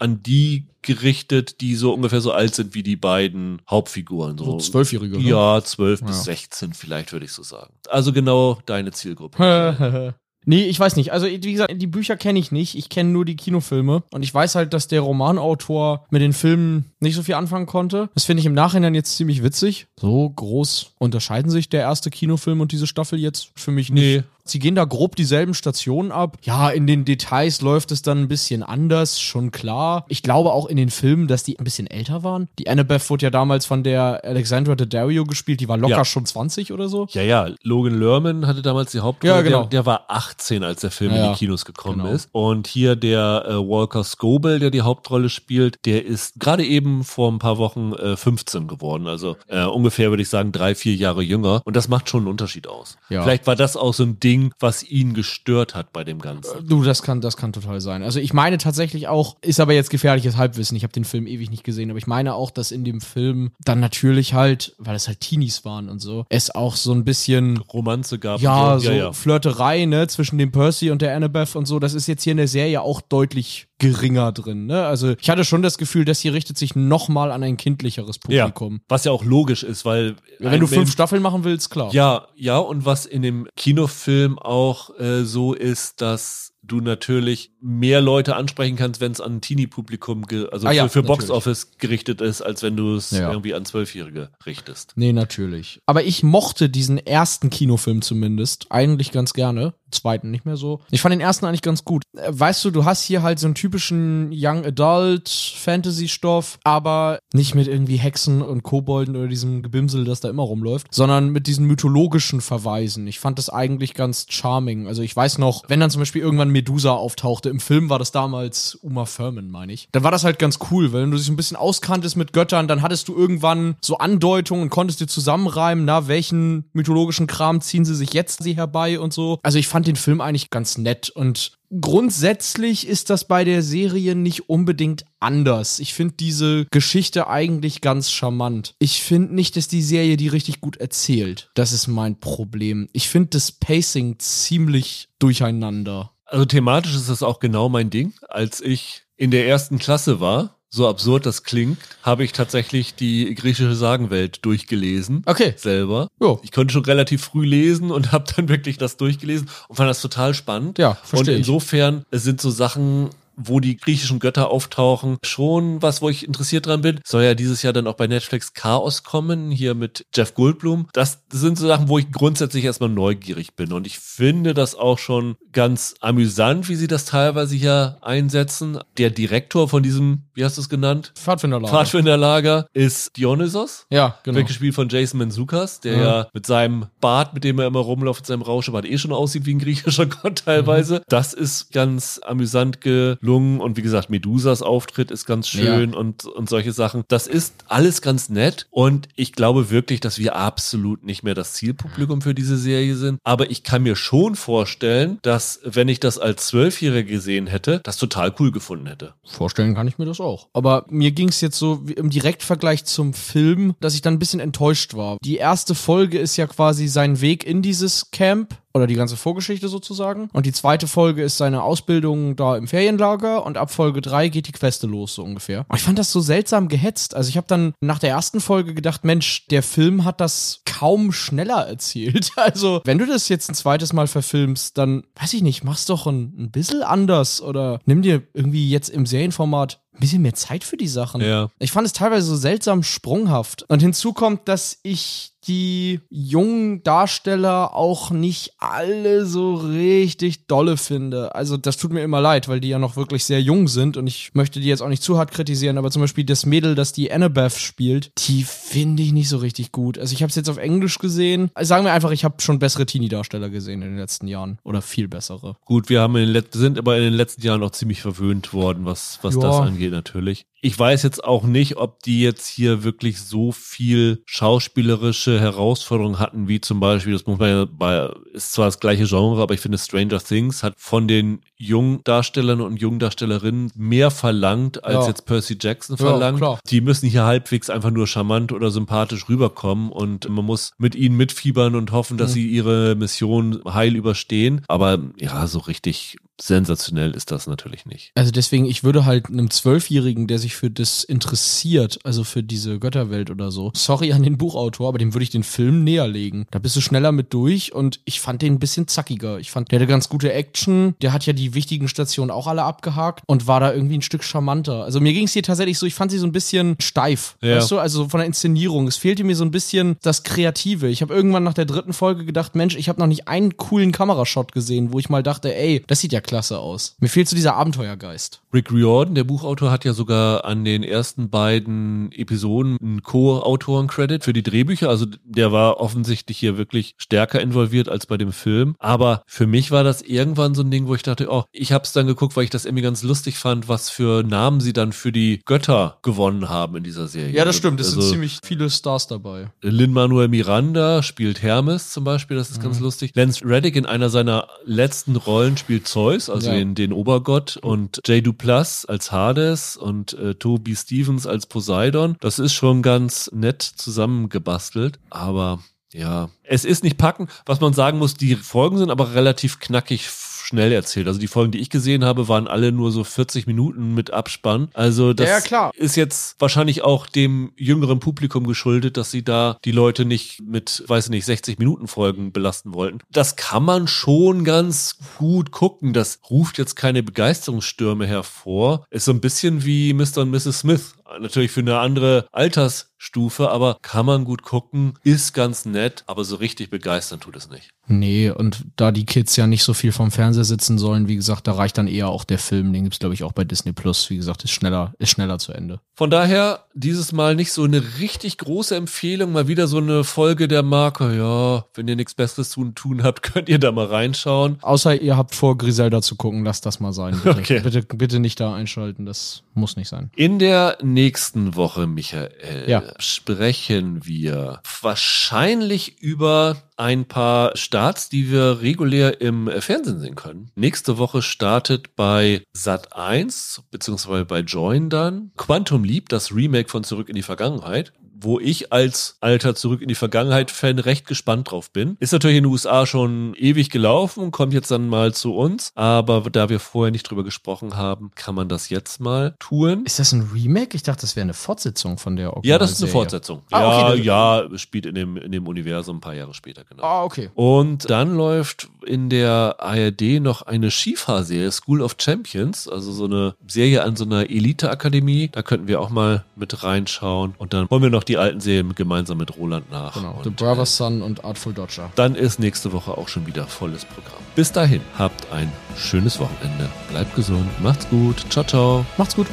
an 0.00 0.22
die 0.22 0.66
gerichtet, 0.82 1.60
die 1.60 1.74
so 1.74 1.92
ungefähr 1.92 2.20
so 2.20 2.32
alt 2.32 2.54
sind 2.54 2.74
wie 2.74 2.82
die 2.82 2.96
beiden 2.96 3.60
Hauptfiguren. 3.68 4.38
So 4.38 4.44
So, 4.44 4.58
Zwölfjährige. 4.58 5.18
ne? 5.18 5.28
ja, 5.28 5.62
zwölf 5.62 6.02
bis 6.02 6.24
16 6.24 6.72
vielleicht, 6.72 7.12
würde 7.12 7.26
ich 7.26 7.32
so 7.32 7.42
sagen. 7.42 7.72
Also 7.88 8.12
genau 8.12 8.58
deine 8.66 8.90
Zielgruppe. 8.92 10.14
Nee, 10.46 10.64
ich 10.64 10.80
weiß 10.80 10.96
nicht. 10.96 11.12
Also, 11.12 11.26
wie 11.26 11.38
gesagt, 11.52 11.70
die 11.76 11.86
Bücher 11.86 12.16
kenne 12.16 12.38
ich 12.38 12.50
nicht. 12.50 12.74
Ich 12.74 12.88
kenne 12.88 13.10
nur 13.10 13.26
die 13.26 13.36
Kinofilme. 13.36 14.04
Und 14.10 14.22
ich 14.22 14.32
weiß 14.32 14.54
halt, 14.54 14.72
dass 14.72 14.88
der 14.88 15.02
Romanautor 15.02 16.06
mit 16.08 16.22
den 16.22 16.32
Filmen 16.32 16.86
nicht 16.98 17.14
so 17.14 17.22
viel 17.22 17.34
anfangen 17.34 17.66
konnte. 17.66 18.08
Das 18.14 18.24
finde 18.24 18.40
ich 18.40 18.46
im 18.46 18.54
Nachhinein 18.54 18.94
jetzt 18.94 19.16
ziemlich 19.16 19.42
witzig. 19.42 19.86
So 20.00 20.30
groß 20.30 20.92
unterscheiden 20.98 21.50
sich 21.50 21.68
der 21.68 21.82
erste 21.82 22.08
Kinofilm 22.08 22.62
und 22.62 22.72
diese 22.72 22.86
Staffel 22.86 23.18
jetzt 23.18 23.50
für 23.54 23.70
mich 23.70 23.90
nicht. 23.90 24.02
Nee. 24.02 24.22
Sie 24.50 24.58
gehen 24.58 24.74
da 24.74 24.84
grob 24.84 25.16
dieselben 25.16 25.54
Stationen 25.54 26.12
ab. 26.12 26.36
Ja, 26.42 26.70
in 26.70 26.86
den 26.86 27.04
Details 27.04 27.60
läuft 27.62 27.90
es 27.92 28.02
dann 28.02 28.18
ein 28.22 28.28
bisschen 28.28 28.62
anders, 28.62 29.20
schon 29.20 29.50
klar. 29.50 30.04
Ich 30.08 30.22
glaube 30.22 30.52
auch 30.52 30.66
in 30.66 30.76
den 30.76 30.90
Filmen, 30.90 31.28
dass 31.28 31.42
die 31.42 31.58
ein 31.58 31.64
bisschen 31.64 31.86
älter 31.86 32.22
waren. 32.22 32.48
Die 32.58 32.68
Annabeth 32.68 33.08
wurde 33.10 33.26
ja 33.26 33.30
damals 33.30 33.66
von 33.66 33.82
der 33.82 34.20
Alexandra 34.24 34.74
Daddario 34.74 35.24
gespielt. 35.24 35.60
Die 35.60 35.68
war 35.68 35.76
locker 35.78 35.96
Ja. 35.98 36.04
schon 36.04 36.26
20 36.26 36.72
oder 36.72 36.88
so. 36.88 37.06
Ja, 37.10 37.22
ja, 37.22 37.48
Logan 37.62 37.98
Lerman 37.98 38.46
hatte 38.46 38.62
damals 38.62 38.92
die 38.92 39.00
Hauptrolle. 39.00 39.34
Ja, 39.34 39.42
genau. 39.42 39.60
Der, 39.62 39.68
der 39.70 39.86
war 39.86 40.04
18, 40.08 40.64
als 40.64 40.80
der 40.80 40.90
Film 40.90 41.14
Ja, 41.14 41.26
in 41.26 41.32
die 41.32 41.38
Kinos 41.38 41.64
gekommen 41.64 41.98
Genau. 42.00 42.10
ist. 42.10 42.28
Und 42.32 42.66
hier 42.66 42.96
der 42.96 43.44
äh, 43.48 43.54
Walker 43.54 44.04
Scobell, 44.04 44.58
der 44.58 44.70
die 44.70 44.82
Hauptrolle 44.82 45.28
spielt, 45.28 45.84
der 45.86 46.04
ist 46.04 46.38
gerade 46.40 46.64
eben 46.64 47.04
vor 47.04 47.30
ein 47.30 47.38
paar 47.38 47.58
Wochen 47.58 47.92
äh, 47.94 48.16
15 48.16 48.66
geworden. 48.68 49.06
Also 49.06 49.36
äh, 49.48 49.64
ungefähr 49.64 50.10
würde 50.10 50.22
ich 50.22 50.28
sagen 50.28 50.52
drei, 50.52 50.74
vier 50.74 50.94
Jahre 50.94 51.22
jünger. 51.22 51.60
Und 51.64 51.76
das 51.76 51.88
macht 51.88 52.08
schon 52.08 52.20
einen 52.22 52.28
Unterschied 52.28 52.66
aus. 52.66 52.96
Vielleicht 53.08 53.46
war 53.46 53.56
das 53.56 53.76
auch 53.76 53.92
so 53.94 54.02
ein 54.04 54.18
Ding, 54.20 54.39
was 54.58 54.82
ihn 54.82 55.14
gestört 55.14 55.74
hat 55.74 55.92
bei 55.92 56.04
dem 56.04 56.20
Ganzen. 56.20 56.66
Du, 56.66 56.82
das 56.82 57.02
kann, 57.02 57.20
das 57.20 57.36
kann 57.36 57.52
total 57.52 57.80
sein. 57.80 58.02
Also 58.02 58.20
ich 58.20 58.32
meine 58.32 58.58
tatsächlich 58.58 59.08
auch, 59.08 59.36
ist 59.42 59.60
aber 59.60 59.72
jetzt 59.72 59.90
gefährliches 59.90 60.36
Halbwissen. 60.36 60.76
Ich 60.76 60.82
habe 60.82 60.92
den 60.92 61.04
Film 61.04 61.26
ewig 61.26 61.50
nicht 61.50 61.64
gesehen, 61.64 61.90
aber 61.90 61.98
ich 61.98 62.06
meine 62.06 62.34
auch, 62.34 62.50
dass 62.50 62.72
in 62.72 62.84
dem 62.84 63.00
Film 63.00 63.52
dann 63.60 63.80
natürlich 63.80 64.34
halt, 64.34 64.74
weil 64.78 64.96
es 64.96 65.08
halt 65.08 65.20
Teenies 65.20 65.64
waren 65.64 65.88
und 65.88 66.00
so, 66.00 66.24
es 66.28 66.54
auch 66.54 66.76
so 66.76 66.92
ein 66.92 67.04
bisschen 67.04 67.58
Romanze 67.58 68.18
gab. 68.18 68.40
ja, 68.40 68.78
so 68.78 68.90
ja, 68.90 68.96
ja. 68.96 69.12
Flirterei, 69.12 69.84
ne, 69.84 70.06
zwischen 70.08 70.38
dem 70.38 70.52
Percy 70.52 70.90
und 70.90 71.02
der 71.02 71.14
Annabeth 71.14 71.56
und 71.56 71.66
so, 71.66 71.78
das 71.78 71.94
ist 71.94 72.06
jetzt 72.06 72.22
hier 72.22 72.32
in 72.32 72.38
der 72.38 72.48
Serie 72.48 72.82
auch 72.82 73.00
deutlich 73.00 73.69
geringer 73.80 74.30
drin, 74.30 74.66
ne? 74.66 74.84
Also 74.86 75.14
ich 75.20 75.28
hatte 75.28 75.44
schon 75.44 75.62
das 75.62 75.76
Gefühl, 75.78 76.04
dass 76.04 76.20
hier 76.20 76.32
richtet 76.32 76.56
sich 76.56 76.76
nochmal 76.76 77.32
an 77.32 77.42
ein 77.42 77.56
kindlicheres 77.56 78.20
Ja, 78.28 78.44
Publikum. 78.44 78.80
was 78.88 79.04
ja 79.04 79.10
auch 79.10 79.24
logisch 79.24 79.64
ist, 79.64 79.84
weil 79.84 80.14
Wenn 80.38 80.60
du 80.60 80.68
fünf 80.68 80.78
Mensch- 80.82 80.92
Staffeln 80.92 81.22
machen 81.22 81.42
willst, 81.42 81.70
klar. 81.70 81.92
Ja, 81.92 82.28
ja, 82.36 82.58
und 82.58 82.84
was 82.84 83.06
in 83.06 83.22
dem 83.22 83.48
Kinofilm 83.56 84.38
auch 84.38 84.96
äh, 85.00 85.24
so 85.24 85.54
ist, 85.54 86.00
dass 86.00 86.52
du 86.62 86.80
natürlich 86.80 87.50
mehr 87.62 88.00
Leute 88.00 88.36
ansprechen 88.36 88.76
kannst, 88.76 89.00
wenn 89.00 89.12
es 89.12 89.20
an 89.20 89.36
ein 89.36 89.40
Teenie-Publikum, 89.40 90.24
also 90.50 90.66
Ah 90.66 90.72
ja, 90.72 90.84
für, 90.84 91.00
für. 91.00 91.02
Box-Office 91.02 91.72
gerichtet 91.78 92.20
ist, 92.20 92.42
als 92.42 92.62
wenn 92.62 92.76
du 92.76 92.94
es 92.96 93.10
Ja. 93.10 93.28
irgendwie 93.30 93.54
an 93.54 93.64
Zwölfjährige 93.64 94.30
richtest. 94.46 94.92
Nee, 94.96 95.12
natürlich. 95.12 95.80
Aber 95.86 96.04
ich 96.04 96.22
mochte 96.22 96.68
diesen 96.70 96.98
ersten 96.98 97.50
Kinofilm 97.50 98.02
zumindest 98.02 98.66
eigentlich 98.70 99.12
ganz 99.12 99.32
gerne. 99.32 99.74
Zweiten 99.90 100.30
nicht 100.30 100.44
mehr 100.46 100.56
so. 100.56 100.80
Ich 100.92 101.00
fand 101.00 101.12
den 101.12 101.20
ersten 101.20 101.46
eigentlich 101.46 101.62
ganz 101.62 101.84
gut. 101.84 102.04
Äh, 102.16 102.28
Weißt 102.30 102.64
du, 102.64 102.70
du 102.70 102.84
hast 102.84 103.02
hier 103.02 103.22
halt 103.22 103.40
so 103.40 103.46
einen 103.48 103.56
typischen 103.56 104.30
Young 104.32 104.64
Adult 104.64 105.28
Fantasy-Stoff, 105.28 106.58
aber 106.64 107.18
nicht 107.32 107.54
mit 107.54 107.66
irgendwie 107.66 107.96
Hexen 107.96 108.42
und 108.42 108.62
Kobolden 108.62 109.16
oder 109.16 109.28
diesem 109.28 109.62
Gebimsel, 109.62 110.04
das 110.04 110.20
da 110.20 110.28
immer 110.28 110.42
rumläuft, 110.42 110.86
sondern 110.94 111.30
mit 111.30 111.46
diesen 111.46 111.66
mythologischen 111.66 112.40
Verweisen. 112.40 113.06
Ich 113.06 113.18
fand 113.18 113.38
das 113.38 113.50
eigentlich 113.50 113.94
ganz 113.94 114.26
charming. 114.28 114.86
Also 114.86 115.02
ich 115.02 115.14
weiß 115.16 115.38
noch, 115.38 115.64
wenn 115.68 115.80
dann 115.80 115.90
zum 115.90 116.00
Beispiel 116.00 116.22
irgendwann 116.22 116.50
Medusa 116.50 116.92
auftauchte, 116.92 117.49
im 117.50 117.60
Film 117.60 117.90
war 117.90 117.98
das 117.98 118.12
damals 118.12 118.76
Uma 118.76 119.04
Thurman, 119.04 119.50
meine 119.50 119.72
ich. 119.72 119.88
Dann 119.92 120.04
war 120.04 120.10
das 120.10 120.24
halt 120.24 120.38
ganz 120.38 120.58
cool, 120.70 120.92
weil 120.92 121.02
wenn 121.02 121.10
du 121.10 121.16
dich 121.16 121.28
ein 121.28 121.36
bisschen 121.36 121.56
auskanntest 121.56 122.16
mit 122.16 122.32
Göttern, 122.32 122.68
dann 122.68 122.82
hattest 122.82 123.08
du 123.08 123.16
irgendwann 123.16 123.76
so 123.82 123.98
Andeutungen 123.98 124.62
und 124.62 124.70
konntest 124.70 125.00
dir 125.00 125.06
zusammenreimen, 125.06 125.84
na, 125.84 126.08
welchen 126.08 126.64
mythologischen 126.72 127.26
Kram 127.26 127.60
ziehen 127.60 127.84
sie 127.84 127.94
sich 127.94 128.12
jetzt 128.14 128.42
sie 128.42 128.56
herbei 128.56 128.98
und 128.98 129.12
so. 129.12 129.38
Also 129.42 129.58
ich 129.58 129.68
fand 129.68 129.86
den 129.86 129.96
Film 129.96 130.20
eigentlich 130.20 130.50
ganz 130.50 130.78
nett 130.78 131.10
und 131.10 131.52
grundsätzlich 131.80 132.86
ist 132.86 133.10
das 133.10 133.24
bei 133.24 133.44
der 133.44 133.62
Serie 133.62 134.14
nicht 134.14 134.48
unbedingt 134.48 135.04
anders. 135.20 135.78
Ich 135.78 135.94
finde 135.94 136.14
diese 136.18 136.66
Geschichte 136.70 137.28
eigentlich 137.28 137.80
ganz 137.80 138.10
charmant. 138.10 138.74
Ich 138.78 139.02
finde 139.02 139.34
nicht, 139.34 139.56
dass 139.56 139.68
die 139.68 139.82
Serie 139.82 140.16
die 140.16 140.28
richtig 140.28 140.60
gut 140.60 140.76
erzählt. 140.78 141.50
Das 141.54 141.72
ist 141.72 141.86
mein 141.86 142.18
Problem. 142.18 142.88
Ich 142.92 143.08
finde 143.08 143.30
das 143.30 143.52
Pacing 143.52 144.18
ziemlich 144.18 145.08
durcheinander. 145.18 146.12
Also 146.30 146.44
thematisch 146.44 146.94
ist 146.94 147.08
das 147.10 147.22
auch 147.22 147.40
genau 147.40 147.68
mein 147.68 147.90
Ding. 147.90 148.12
Als 148.28 148.60
ich 148.60 149.02
in 149.16 149.30
der 149.30 149.46
ersten 149.46 149.78
Klasse 149.78 150.20
war, 150.20 150.56
so 150.72 150.88
absurd 150.88 151.26
das 151.26 151.42
klingt, 151.42 151.78
habe 152.04 152.22
ich 152.22 152.32
tatsächlich 152.32 152.94
die 152.94 153.34
griechische 153.34 153.74
Sagenwelt 153.74 154.44
durchgelesen. 154.44 155.24
Okay. 155.26 155.54
Selber. 155.56 156.06
Jo. 156.20 156.38
Ich 156.44 156.52
konnte 156.52 156.72
schon 156.72 156.84
relativ 156.84 157.24
früh 157.24 157.44
lesen 157.44 157.90
und 157.90 158.12
habe 158.12 158.32
dann 158.36 158.48
wirklich 158.48 158.78
das 158.78 158.96
durchgelesen 158.96 159.50
und 159.68 159.74
fand 159.76 159.90
das 159.90 160.00
total 160.00 160.32
spannend. 160.32 160.78
Ja, 160.78 160.90
Und 160.90 160.98
verstehe 161.02 161.34
ich. 161.34 161.38
insofern 161.40 162.04
es 162.12 162.22
sind 162.22 162.40
so 162.40 162.50
Sachen, 162.50 163.10
wo 163.44 163.60
die 163.60 163.76
griechischen 163.76 164.18
Götter 164.18 164.50
auftauchen, 164.50 165.18
schon 165.24 165.82
was, 165.82 166.02
wo 166.02 166.08
ich 166.08 166.26
interessiert 166.26 166.66
dran 166.66 166.80
bin. 166.82 167.00
Soll 167.04 167.24
ja 167.24 167.34
dieses 167.34 167.62
Jahr 167.62 167.72
dann 167.72 167.86
auch 167.86 167.94
bei 167.94 168.06
Netflix 168.06 168.52
Chaos 168.54 169.02
kommen, 169.02 169.50
hier 169.50 169.74
mit 169.74 170.06
Jeff 170.14 170.34
Goldblum. 170.34 170.88
Das 170.92 171.22
sind 171.32 171.58
so 171.58 171.66
Sachen, 171.66 171.88
wo 171.88 171.98
ich 171.98 172.10
grundsätzlich 172.12 172.64
erstmal 172.64 172.88
neugierig 172.90 173.54
bin. 173.54 173.72
Und 173.72 173.86
ich 173.86 173.98
finde 173.98 174.54
das 174.54 174.74
auch 174.74 174.98
schon 174.98 175.36
ganz 175.52 175.94
amüsant, 176.00 176.68
wie 176.68 176.76
sie 176.76 176.86
das 176.86 177.04
teilweise 177.04 177.54
hier 177.56 177.98
einsetzen. 178.02 178.78
Der 178.98 179.10
Direktor 179.10 179.68
von 179.68 179.82
diesem, 179.82 180.22
wie 180.34 180.44
hast 180.44 180.56
du 180.56 180.60
es 180.60 180.68
genannt? 180.68 181.12
Pfadfinderlager. 181.16 181.72
Pfadfinderlager 181.72 182.66
ist 182.72 183.16
Dionysos. 183.16 183.86
Ja, 183.90 184.18
genau. 184.22 184.36
Wird 184.38 184.48
gespielt 184.48 184.74
von 184.74 184.88
Jason 184.88 185.18
Manzukas, 185.18 185.80
der 185.80 185.96
Ja. 185.96 186.02
ja. 186.02 186.28
mit 186.32 186.46
seinem 186.46 186.86
Bart, 187.00 187.34
mit 187.34 187.44
dem 187.44 187.58
er 187.58 187.66
immer 187.66 187.80
rumläuft, 187.80 188.20
mit 188.20 188.26
seinem 188.26 188.42
Rauschebart 188.42 188.84
eh 188.84 188.98
schon 188.98 189.12
aussieht 189.12 189.46
wie 189.46 189.54
ein 189.54 189.58
griechischer 189.58 190.06
Gott 190.22 190.42
teilweise. 190.44 190.96
Mhm. 190.96 191.04
Das 191.08 191.32
ist 191.34 191.72
ganz 191.72 192.20
amüsant 192.24 192.80
gelungen 192.80 193.29
und 193.36 193.76
wie 193.76 193.82
gesagt, 193.82 194.10
Medusas 194.10 194.62
Auftritt 194.62 195.10
ist 195.10 195.26
ganz 195.26 195.48
schön 195.48 195.94
und, 195.94 196.24
und 196.24 196.48
solche 196.48 196.72
Sachen. 196.72 197.04
Das 197.08 197.26
ist 197.26 197.64
alles 197.68 198.02
ganz 198.02 198.28
nett 198.28 198.66
und 198.70 199.08
ich 199.16 199.32
glaube 199.32 199.70
wirklich, 199.70 200.00
dass 200.00 200.18
wir 200.18 200.36
absolut 200.36 201.04
nicht 201.04 201.22
mehr 201.22 201.34
das 201.34 201.54
Zielpublikum 201.54 202.22
für 202.22 202.34
diese 202.34 202.56
Serie 202.56 202.96
sind. 202.96 203.18
Aber 203.24 203.50
ich 203.50 203.62
kann 203.62 203.82
mir 203.82 203.96
schon 203.96 204.34
vorstellen, 204.34 205.18
dass 205.22 205.60
wenn 205.64 205.88
ich 205.88 206.00
das 206.00 206.18
als 206.18 206.46
Zwölfjähriger 206.46 207.08
gesehen 207.08 207.46
hätte, 207.46 207.80
das 207.84 207.96
total 207.96 208.34
cool 208.38 208.50
gefunden 208.50 208.86
hätte. 208.86 209.14
Vorstellen 209.24 209.74
kann 209.74 209.88
ich 209.88 209.98
mir 209.98 210.06
das 210.06 210.20
auch. 210.20 210.48
Aber 210.52 210.84
mir 210.88 211.12
ging 211.12 211.28
es 211.28 211.40
jetzt 211.40 211.58
so 211.58 211.86
wie 211.88 211.92
im 211.92 212.10
Direktvergleich 212.10 212.84
zum 212.84 213.14
Film, 213.14 213.74
dass 213.80 213.94
ich 213.94 214.02
dann 214.02 214.14
ein 214.14 214.18
bisschen 214.18 214.40
enttäuscht 214.40 214.94
war. 214.94 215.16
Die 215.22 215.36
erste 215.36 215.74
Folge 215.74 216.18
ist 216.18 216.36
ja 216.36 216.46
quasi 216.46 216.88
sein 216.88 217.20
Weg 217.20 217.44
in 217.44 217.62
dieses 217.62 218.10
Camp 218.10 218.56
oder 218.72 218.86
die 218.86 218.94
ganze 218.94 219.16
Vorgeschichte 219.16 219.68
sozusagen. 219.68 220.28
Und 220.32 220.46
die 220.46 220.52
zweite 220.52 220.86
Folge 220.86 221.22
ist 221.22 221.38
seine 221.38 221.62
Ausbildung 221.62 222.36
da 222.36 222.56
im 222.56 222.68
Ferienlager 222.68 223.44
und 223.44 223.56
ab 223.56 223.70
Folge 223.70 224.00
drei 224.00 224.28
geht 224.28 224.46
die 224.46 224.52
Queste 224.52 224.86
los, 224.86 225.14
so 225.14 225.22
ungefähr. 225.22 225.66
Und 225.68 225.76
ich 225.76 225.82
fand 225.82 225.98
das 225.98 226.12
so 226.12 226.20
seltsam 226.20 226.68
gehetzt. 226.68 227.14
Also 227.14 227.28
ich 227.28 227.36
habe 227.36 227.46
dann 227.46 227.74
nach 227.80 227.98
der 227.98 228.10
ersten 228.10 228.40
Folge 228.40 228.74
gedacht, 228.74 229.04
Mensch, 229.04 229.46
der 229.48 229.62
Film 229.62 230.04
hat 230.04 230.20
das 230.20 230.62
kaum 230.64 231.12
schneller 231.12 231.66
erzählt. 231.66 232.32
Also, 232.40 232.80
wenn 232.84 232.96
du 232.96 233.06
das 233.06 233.28
jetzt 233.28 233.50
ein 233.50 233.54
zweites 233.54 233.92
Mal 233.92 234.06
verfilmst, 234.06 234.78
dann, 234.78 235.04
weiß 235.14 235.34
ich 235.34 235.42
nicht, 235.42 235.62
mach's 235.62 235.84
doch 235.84 236.06
ein, 236.06 236.34
ein 236.38 236.50
bisschen 236.50 236.82
anders 236.82 237.42
oder 237.42 237.80
nimm 237.84 238.00
dir 238.00 238.22
irgendwie 238.32 238.70
jetzt 238.70 238.88
im 238.88 239.04
Serienformat 239.04 239.80
ein 239.92 240.00
bisschen 240.00 240.22
mehr 240.22 240.34
Zeit 240.34 240.64
für 240.64 240.76
die 240.76 240.88
Sachen. 240.88 241.20
Ja. 241.20 241.48
Ich 241.58 241.72
fand 241.72 241.86
es 241.86 241.92
teilweise 241.92 242.26
so 242.26 242.36
seltsam 242.36 242.82
sprunghaft. 242.82 243.64
Und 243.68 243.80
hinzu 243.80 244.12
kommt, 244.12 244.48
dass 244.48 244.78
ich 244.82 245.32
die 245.46 246.00
jungen 246.10 246.82
Darsteller 246.82 247.74
auch 247.74 248.10
nicht 248.10 248.52
alle 248.58 249.24
so 249.24 249.54
richtig 249.54 250.46
dolle 250.46 250.76
finde. 250.76 251.34
Also 251.34 251.56
das 251.56 251.78
tut 251.78 251.92
mir 251.92 252.02
immer 252.02 252.20
leid, 252.20 252.46
weil 252.48 252.60
die 252.60 252.68
ja 252.68 252.78
noch 252.78 252.96
wirklich 252.96 253.24
sehr 253.24 253.40
jung 253.40 253.66
sind 253.66 253.96
und 253.96 254.06
ich 254.06 254.32
möchte 254.34 254.60
die 254.60 254.68
jetzt 254.68 254.82
auch 254.82 254.88
nicht 254.90 255.02
zu 255.02 255.16
hart 255.16 255.30
kritisieren, 255.30 255.78
aber 255.78 255.90
zum 255.90 256.02
Beispiel 256.02 256.24
das 256.24 256.44
Mädel, 256.44 256.74
das 256.74 256.92
die 256.92 257.10
Annabeth 257.10 257.54
spielt, 257.54 258.12
die 258.28 258.42
finde 258.44 259.02
ich 259.02 259.12
nicht 259.12 259.30
so 259.30 259.38
richtig 259.38 259.72
gut. 259.72 259.98
Also 259.98 260.12
ich 260.12 260.22
habe 260.22 260.28
es 260.28 260.36
jetzt 260.36 260.50
auf 260.50 260.58
Englisch 260.58 260.98
gesehen. 260.98 261.50
Also 261.54 261.70
sagen 261.70 261.86
wir 261.86 261.92
einfach, 261.94 262.10
ich 262.10 262.22
habe 262.24 262.34
schon 262.42 262.58
bessere 262.58 262.84
Teenie-Darsteller 262.84 263.48
gesehen 263.48 263.80
in 263.80 263.88
den 263.92 263.98
letzten 263.98 264.28
Jahren 264.28 264.58
oder 264.62 264.82
viel 264.82 265.08
bessere. 265.08 265.56
Gut, 265.64 265.88
wir 265.88 266.02
haben 266.02 266.16
in 266.16 266.26
den 266.26 266.32
Let 266.32 266.52
sind 266.52 266.78
aber 266.78 266.98
in 266.98 267.04
den 267.04 267.14
letzten 267.14 267.40
Jahren 267.42 267.62
auch 267.62 267.70
ziemlich 267.72 268.02
verwöhnt 268.02 268.52
worden, 268.52 268.84
was, 268.84 269.18
was 269.22 269.36
Ja. 269.36 269.40
das 269.40 269.56
angeht 269.56 269.79
natürlich. 269.88 270.46
Ich 270.62 270.78
weiß 270.78 271.02
jetzt 271.04 271.24
auch 271.24 271.44
nicht, 271.44 271.76
ob 271.78 272.02
die 272.02 272.20
jetzt 272.20 272.46
hier 272.46 272.84
wirklich 272.84 273.20
so 273.20 273.50
viel 273.52 274.22
schauspielerische 274.26 275.40
Herausforderungen 275.40 276.18
hatten, 276.18 276.48
wie 276.48 276.60
zum 276.60 276.80
Beispiel, 276.80 277.14
das 277.14 277.26
muss 277.26 277.38
man 277.38 277.48
ja 277.48 277.64
bei, 277.64 278.10
ist 278.34 278.52
zwar 278.52 278.66
das 278.66 278.78
gleiche 278.78 279.04
Genre, 279.06 279.40
aber 279.42 279.54
ich 279.54 279.60
finde 279.60 279.78
Stranger 279.78 280.18
Things 280.20 280.62
hat 280.62 280.74
von 280.76 281.08
den 281.08 281.40
jungen 281.56 282.02
Darstellern 282.04 282.60
und 282.60 282.76
jungen 282.80 282.98
Darstellerinnen 282.98 283.72
mehr 283.74 284.10
verlangt, 284.10 284.84
als 284.84 285.04
Ja. 285.04 285.08
jetzt 285.08 285.24
Percy 285.24 285.56
Jackson 285.60 285.96
Ja, 285.98 286.04
verlangt. 286.04 286.38
klar. 286.38 286.60
Die 286.68 286.80
müssen 286.80 287.08
hier 287.08 287.24
halbwegs 287.24 287.70
einfach 287.70 287.90
nur 287.90 288.06
charmant 288.06 288.52
oder 288.52 288.70
sympathisch 288.70 289.28
rüberkommen 289.28 289.90
und 289.90 290.28
man 290.28 290.44
muss 290.44 290.72
mit 290.78 290.94
ihnen 290.94 291.16
mitfiebern 291.16 291.74
und 291.74 291.92
hoffen, 291.92 292.18
dass 292.18 292.30
Mhm. 292.30 292.34
sie 292.34 292.48
ihre 292.48 292.94
Mission 292.96 293.60
heil 293.66 293.96
überstehen. 293.96 294.62
Aber 294.68 294.98
ja, 295.18 295.46
so 295.46 295.58
richtig 295.60 296.18
sensationell 296.40 297.10
ist 297.12 297.30
das 297.30 297.46
natürlich 297.46 297.84
nicht. 297.84 298.12
Also 298.14 298.30
deswegen, 298.30 298.64
ich 298.64 298.82
würde 298.82 299.04
halt 299.04 299.26
einem 299.26 299.50
Zwölfjährigen, 299.50 300.26
der 300.26 300.38
sich 300.38 300.49
für 300.54 300.70
das 300.70 301.04
interessiert, 301.04 301.98
also 302.04 302.24
für 302.24 302.42
diese 302.42 302.78
Götterwelt 302.78 303.30
oder 303.30 303.50
so, 303.50 303.70
sorry 303.74 304.12
an 304.12 304.22
den 304.22 304.36
Buchautor, 304.38 304.88
aber 304.88 304.98
dem 304.98 305.14
würde 305.14 305.22
ich 305.24 305.30
den 305.30 305.42
Film 305.44 305.84
näher 305.84 306.08
legen. 306.08 306.46
Da 306.50 306.58
bist 306.58 306.76
du 306.76 306.80
schneller 306.80 307.12
mit 307.12 307.32
durch 307.34 307.72
und 307.74 308.00
ich 308.04 308.20
fand 308.20 308.42
den 308.42 308.54
ein 308.54 308.58
bisschen 308.58 308.88
zackiger. 308.88 309.38
Ich 309.38 309.50
fand, 309.50 309.70
der 309.70 309.78
hatte 309.78 309.86
ganz 309.86 310.08
gute 310.08 310.32
Action, 310.32 310.94
der 311.02 311.12
hat 311.12 311.26
ja 311.26 311.32
die 311.32 311.54
wichtigen 311.54 311.88
Stationen 311.88 312.30
auch 312.30 312.46
alle 312.46 312.62
abgehakt 312.64 313.22
und 313.26 313.46
war 313.46 313.60
da 313.60 313.72
irgendwie 313.72 313.98
ein 313.98 314.02
Stück 314.02 314.24
charmanter. 314.24 314.84
Also 314.84 315.00
mir 315.00 315.12
ging 315.12 315.24
es 315.24 315.32
hier 315.32 315.42
tatsächlich 315.42 315.78
so, 315.78 315.86
ich 315.86 315.94
fand 315.94 316.10
sie 316.10 316.18
so 316.18 316.26
ein 316.26 316.32
bisschen 316.32 316.76
steif, 316.80 317.36
Ja. 317.40 317.56
weißt 317.56 317.70
du, 317.70 317.78
also 317.78 318.08
von 318.08 318.18
der 318.18 318.26
Inszenierung. 318.26 318.86
Es 318.88 318.96
fehlte 318.96 319.24
mir 319.24 319.36
so 319.36 319.44
ein 319.44 319.50
bisschen 319.50 319.96
das 320.02 320.22
Kreative. 320.22 320.88
Ich 320.88 321.02
habe 321.02 321.14
irgendwann 321.14 321.44
nach 321.44 321.54
der 321.54 321.64
dritten 321.64 321.92
Folge 321.92 322.24
gedacht, 322.24 322.54
Mensch, 322.54 322.76
ich 322.76 322.88
habe 322.88 322.98
noch 323.00 323.06
nicht 323.06 323.28
einen 323.28 323.56
coolen 323.56 323.92
Kamerashot 323.92 324.52
gesehen, 324.52 324.92
wo 324.92 324.98
ich 324.98 325.08
mal 325.08 325.22
dachte, 325.22 325.54
ey, 325.54 325.82
das 325.86 326.00
sieht 326.00 326.12
ja 326.12 326.20
klasse 326.20 326.58
aus. 326.58 326.96
Mir 327.00 327.08
fehlt 327.08 327.28
so 327.28 327.36
dieser 327.36 327.54
Abenteuergeist. 327.56 328.40
Rick 328.52 328.72
Riordan, 328.72 329.14
der 329.14 329.24
Buchautor, 329.24 329.70
hat 329.70 329.84
ja 329.84 329.92
sogar 329.92 330.39
an 330.44 330.64
den 330.64 330.82
ersten 330.82 331.30
beiden 331.30 332.12
Episoden 332.12 332.76
einen 332.80 333.02
Co-Autoren-Credit 333.02 334.24
für 334.24 334.32
die 334.32 334.42
Drehbücher. 334.42 334.88
Also 334.88 335.06
der 335.24 335.52
war 335.52 335.78
offensichtlich 335.80 336.38
hier 336.38 336.58
wirklich 336.58 336.94
stärker 336.98 337.40
involviert 337.40 337.88
als 337.88 338.06
bei 338.06 338.16
dem 338.16 338.32
Film. 338.32 338.74
Aber 338.78 339.22
für 339.26 339.46
mich 339.46 339.70
war 339.70 339.84
das 339.84 340.02
irgendwann 340.02 340.54
so 340.54 340.62
ein 340.62 340.70
Ding, 340.70 340.86
wo 340.86 340.94
ich 340.94 341.02
dachte, 341.02 341.28
oh, 341.30 341.44
ich 341.52 341.72
habe 341.72 341.84
es 341.84 341.92
dann 341.92 342.06
geguckt, 342.06 342.36
weil 342.36 342.44
ich 342.44 342.50
das 342.50 342.64
irgendwie 342.64 342.82
ganz 342.82 343.02
lustig 343.02 343.36
fand, 343.38 343.68
was 343.68 343.90
für 343.90 344.22
Namen 344.22 344.60
sie 344.60 344.72
dann 344.72 344.92
für 344.92 345.12
die 345.12 345.40
Götter 345.44 345.98
gewonnen 346.02 346.48
haben 346.48 346.76
in 346.76 346.82
dieser 346.84 347.08
Serie. 347.08 347.34
Ja, 347.34 347.44
das 347.44 347.56
stimmt. 347.56 347.80
Es 347.80 347.88
Also, 347.88 348.00
sind 348.02 348.10
ziemlich 348.12 348.38
viele 348.44 348.70
Stars 348.70 349.06
dabei. 349.06 349.50
Lin-Manuel 349.62 350.28
Miranda 350.28 351.02
spielt 351.02 351.42
Hermes 351.42 351.90
zum 351.90 352.04
Beispiel, 352.04 352.36
das 352.36 352.50
ist 352.50 352.62
ganz 352.62 352.80
lustig. 352.80 353.12
Lance 353.14 353.44
Reddick 353.44 353.76
in 353.76 353.86
einer 353.86 354.10
seiner 354.10 354.48
letzten 354.64 355.16
Rollen 355.16 355.56
spielt 355.56 355.86
Zeus, 355.88 356.28
also 356.30 356.48
Ja. 356.48 356.54
den, 356.56 356.74
den 356.74 356.92
Obergott 356.92 357.56
und 357.56 358.00
J. 358.06 358.24
Duplass 358.26 358.84
als 358.86 359.12
Hades 359.12 359.76
und 359.76 360.14
äh, 360.14 360.29
Toby 360.38 360.76
Stevens 360.76 361.26
als 361.26 361.46
Poseidon. 361.46 362.16
Das 362.20 362.38
ist 362.38 362.52
schon 362.52 362.82
ganz 362.82 363.30
nett 363.32 363.62
zusammengebastelt, 363.62 364.98
aber 365.10 365.60
ja, 365.92 366.30
es 366.44 366.64
ist 366.64 366.84
nicht 366.84 366.98
packen. 366.98 367.28
Was 367.46 367.60
man 367.60 367.72
sagen 367.72 367.98
muss, 367.98 368.14
die 368.14 368.36
Folgen 368.36 368.78
sind 368.78 368.90
aber 368.90 369.14
relativ 369.14 369.58
knackig 369.58 370.08
schnell 370.50 370.72
erzählt. 370.72 371.06
Also 371.06 371.20
die 371.20 371.28
Folgen, 371.28 371.52
die 371.52 371.58
ich 371.58 371.70
gesehen 371.70 372.04
habe, 372.04 372.26
waren 372.28 372.48
alle 372.48 372.72
nur 372.72 372.90
so 372.90 373.04
40 373.04 373.46
Minuten 373.46 373.94
mit 373.94 374.10
Abspann. 374.12 374.68
Also 374.74 375.12
das 375.12 375.48
Ja, 375.50 375.70
ist 375.74 375.96
jetzt 375.96 376.34
wahrscheinlich 376.40 376.82
auch 376.82 377.06
dem 377.06 377.52
jüngeren 377.56 378.00
Publikum 378.00 378.46
geschuldet, 378.46 378.96
dass 378.96 379.12
sie 379.12 379.22
da 379.22 379.58
die 379.64 379.70
Leute 379.70 380.04
nicht 380.04 380.42
mit, 380.42 380.82
weiß 380.86 381.08
nicht, 381.10 381.24
60 381.24 381.58
Minuten 381.58 381.86
Folgen 381.86 382.32
belasten 382.32 382.74
wollten. 382.74 382.98
Das 383.12 383.36
kann 383.36 383.64
man 383.64 383.86
schon 383.86 384.44
ganz 384.44 384.96
gut 385.18 385.52
gucken. 385.52 385.92
Das 385.92 386.18
ruft 386.28 386.58
jetzt 386.58 386.74
keine 386.74 387.02
Begeisterungsstürme 387.04 388.06
hervor. 388.06 388.86
Ist 388.90 389.04
so 389.04 389.12
ein 389.12 389.20
bisschen 389.20 389.64
wie 389.64 389.94
Mr. 389.94 390.18
und 390.18 390.30
Mrs. 390.30 390.60
Smith. 390.60 390.94
Natürlich 391.18 391.50
für 391.50 391.60
eine 391.60 391.78
andere 391.78 392.26
Altersstufe, 392.32 393.50
aber 393.50 393.78
kann 393.82 394.06
man 394.06 394.24
gut 394.24 394.42
gucken, 394.42 394.94
ist 395.02 395.32
ganz 395.34 395.64
nett, 395.64 396.04
aber 396.06 396.24
so 396.24 396.36
richtig 396.36 396.70
begeistern 396.70 397.20
tut 397.20 397.36
es 397.36 397.50
nicht. 397.50 397.70
Nee, 397.86 398.30
und 398.30 398.66
da 398.76 398.92
die 398.92 399.04
Kids 399.04 399.34
ja 399.34 399.48
nicht 399.48 399.64
so 399.64 399.74
viel 399.74 399.90
vom 399.90 400.12
Fernseher 400.12 400.44
sitzen 400.44 400.78
sollen, 400.78 401.08
wie 401.08 401.16
gesagt, 401.16 401.48
da 401.48 401.52
reicht 401.52 401.76
dann 401.76 401.88
eher 401.88 402.08
auch 402.08 402.22
der 402.24 402.38
Film. 402.38 402.72
Den 402.72 402.84
gibt's 402.84 403.00
glaube 403.00 403.14
ich, 403.14 403.24
auch 403.24 403.32
bei 403.32 403.42
Disney 403.42 403.72
Plus. 403.72 404.08
Wie 404.10 404.16
gesagt, 404.16 404.44
ist 404.44 404.52
schneller, 404.52 404.94
ist 404.98 405.10
schneller 405.10 405.38
zu 405.38 405.52
Ende. 405.52 405.80
Von 405.94 406.08
daher 406.10 406.66
dieses 406.74 407.10
Mal 407.12 407.34
nicht 407.34 407.52
so 407.52 407.64
eine 407.64 407.82
richtig 407.98 408.38
große 408.38 408.76
Empfehlung, 408.76 409.32
mal 409.32 409.48
wieder 409.48 409.66
so 409.66 409.78
eine 409.78 410.04
Folge 410.04 410.46
der 410.46 410.62
Marke. 410.62 411.16
Ja, 411.16 411.64
wenn 411.74 411.88
ihr 411.88 411.96
nichts 411.96 412.14
Besseres 412.14 412.50
zu 412.50 412.64
tun 412.70 413.02
habt, 413.02 413.22
könnt 413.24 413.48
ihr 413.48 413.58
da 413.58 413.72
mal 413.72 413.86
reinschauen. 413.86 414.58
Außer 414.62 415.00
ihr 415.00 415.16
habt 415.16 415.34
vor, 415.34 415.58
Griselda 415.58 416.00
zu 416.00 416.14
gucken, 416.14 416.44
lasst 416.44 416.66
das 416.66 416.78
mal 416.78 416.92
sein. 416.92 417.18
Bitte, 417.24 417.38
Okay. 417.40 417.60
bitte, 417.60 417.82
bitte 417.82 418.20
nicht 418.20 418.38
da 418.38 418.54
einschalten, 418.54 419.04
das 419.04 419.42
muss 419.54 419.76
nicht 419.76 419.88
sein. 419.88 420.10
In 420.14 420.38
der 420.38 420.78
nächsten 421.00 421.56
Woche, 421.56 421.86
Michael, 421.86 422.64
Ja. 422.68 422.82
sprechen 422.98 424.04
wir 424.06 424.60
wahrscheinlich 424.82 426.00
über 426.02 426.56
ein 426.76 427.06
paar 427.06 427.56
Starts, 427.56 428.08
die 428.08 428.30
wir 428.30 428.60
regulär 428.60 429.20
im 429.20 429.50
Fernsehen 429.60 430.00
sehen 430.00 430.14
können. 430.14 430.50
Nächste 430.54 430.98
Woche 430.98 431.22
startet 431.22 431.96
bei 431.96 432.42
Sat 432.52 432.94
1 432.96 433.62
beziehungsweise 433.70 434.24
bei 434.24 434.40
Join 434.40 434.90
dann 434.90 435.30
Quantum 435.36 435.84
Leap, 435.84 436.08
das 436.08 436.34
Remake 436.34 436.68
von 436.68 436.84
Zurück 436.84 437.08
in 437.08 437.14
die 437.14 437.22
Vergangenheit 437.22 437.92
wo 438.20 438.38
ich 438.38 438.72
als 438.72 439.16
alter 439.20 439.54
Zurück 439.54 439.82
in 439.82 439.88
die 439.88 439.94
Vergangenheit-Fan 439.94 440.78
recht 440.78 441.06
gespannt 441.06 441.50
drauf 441.50 441.70
bin. 441.70 441.96
Ist 442.00 442.12
natürlich 442.12 442.36
in 442.36 442.44
den 442.44 442.52
USA 442.52 442.86
schon 442.86 443.34
ewig 443.34 443.70
gelaufen, 443.70 444.30
kommt 444.30 444.52
jetzt 444.52 444.70
dann 444.70 444.88
mal 444.88 445.14
zu 445.14 445.34
uns, 445.34 445.72
aber 445.74 446.22
da 446.30 446.48
wir 446.48 446.60
vorher 446.60 446.90
nicht 446.90 447.04
drüber 447.04 447.24
gesprochen 447.24 447.76
haben, 447.76 448.10
kann 448.14 448.34
man 448.34 448.48
das 448.48 448.68
jetzt 448.68 449.00
mal 449.00 449.34
tun. 449.38 449.84
Ist 449.84 449.98
das 449.98 450.12
ein 450.12 450.30
Remake? 450.34 450.76
Ich 450.76 450.82
dachte, 450.82 451.02
das 451.02 451.16
wäre 451.16 451.24
eine 451.24 451.34
Fortsetzung 451.34 451.98
von 451.98 452.16
der 452.16 452.32
Original 452.34 452.50
Ja, 452.50 452.58
das 452.58 452.72
ist 452.72 452.82
eine 452.82 452.90
Fortsetzung. 452.90 453.42
Ah, 453.50 453.60
ja, 453.60 453.88
okay, 453.88 454.02
ja, 454.02 454.40
es 454.42 454.60
spielt 454.60 454.86
in 454.86 454.94
dem, 454.94 455.16
in 455.16 455.32
dem 455.32 455.46
Universum 455.46 455.98
ein 455.98 456.00
paar 456.00 456.14
Jahre 456.14 456.34
später, 456.34 456.64
genau. 456.64 456.82
Ah, 456.82 457.04
okay. 457.04 457.30
Und 457.34 457.88
dann 457.90 458.14
läuft 458.14 458.68
in 458.86 459.08
der 459.08 459.56
ARD 459.58 460.20
noch 460.20 460.42
eine 460.42 460.70
Skifahrserie, 460.70 461.50
School 461.52 461.82
of 461.82 461.96
Champions, 461.98 462.68
also 462.68 462.92
so 462.92 463.04
eine 463.04 463.34
Serie 463.46 463.82
an 463.82 463.96
so 463.96 464.04
einer 464.04 464.30
Elite-Akademie. 464.30 465.28
Da 465.32 465.42
könnten 465.42 465.68
wir 465.68 465.80
auch 465.80 465.90
mal 465.90 466.24
mit 466.36 466.62
reinschauen. 466.62 467.34
Und 467.38 467.52
dann 467.52 467.68
holen 467.68 467.82
wir 467.82 467.90
noch 467.90 468.04
die 468.04 468.09
alten 468.18 468.40
Serien 468.40 468.74
gemeinsam 468.74 469.18
mit 469.18 469.36
Roland 469.36 469.70
nach. 469.70 469.94
Genau. 469.94 470.20
The 470.22 470.30
Brother's 470.30 470.76
Son 470.76 471.02
und 471.02 471.24
Artful 471.24 471.52
Dodger. 471.52 471.90
Dann 471.94 472.14
ist 472.14 472.38
nächste 472.38 472.72
Woche 472.72 472.96
auch 472.96 473.08
schon 473.08 473.26
wieder 473.26 473.46
volles 473.46 473.84
Programm. 473.84 474.22
Bis 474.34 474.52
dahin, 474.52 474.80
habt 474.98 475.32
ein 475.32 475.52
schönes 475.76 476.18
Wochenende. 476.20 476.68
Bleibt 476.90 477.14
gesund, 477.14 477.48
macht's 477.62 477.88
gut. 477.88 478.24
Ciao, 478.30 478.44
ciao. 478.44 478.86
Macht's 478.96 479.16
gut. 479.16 479.26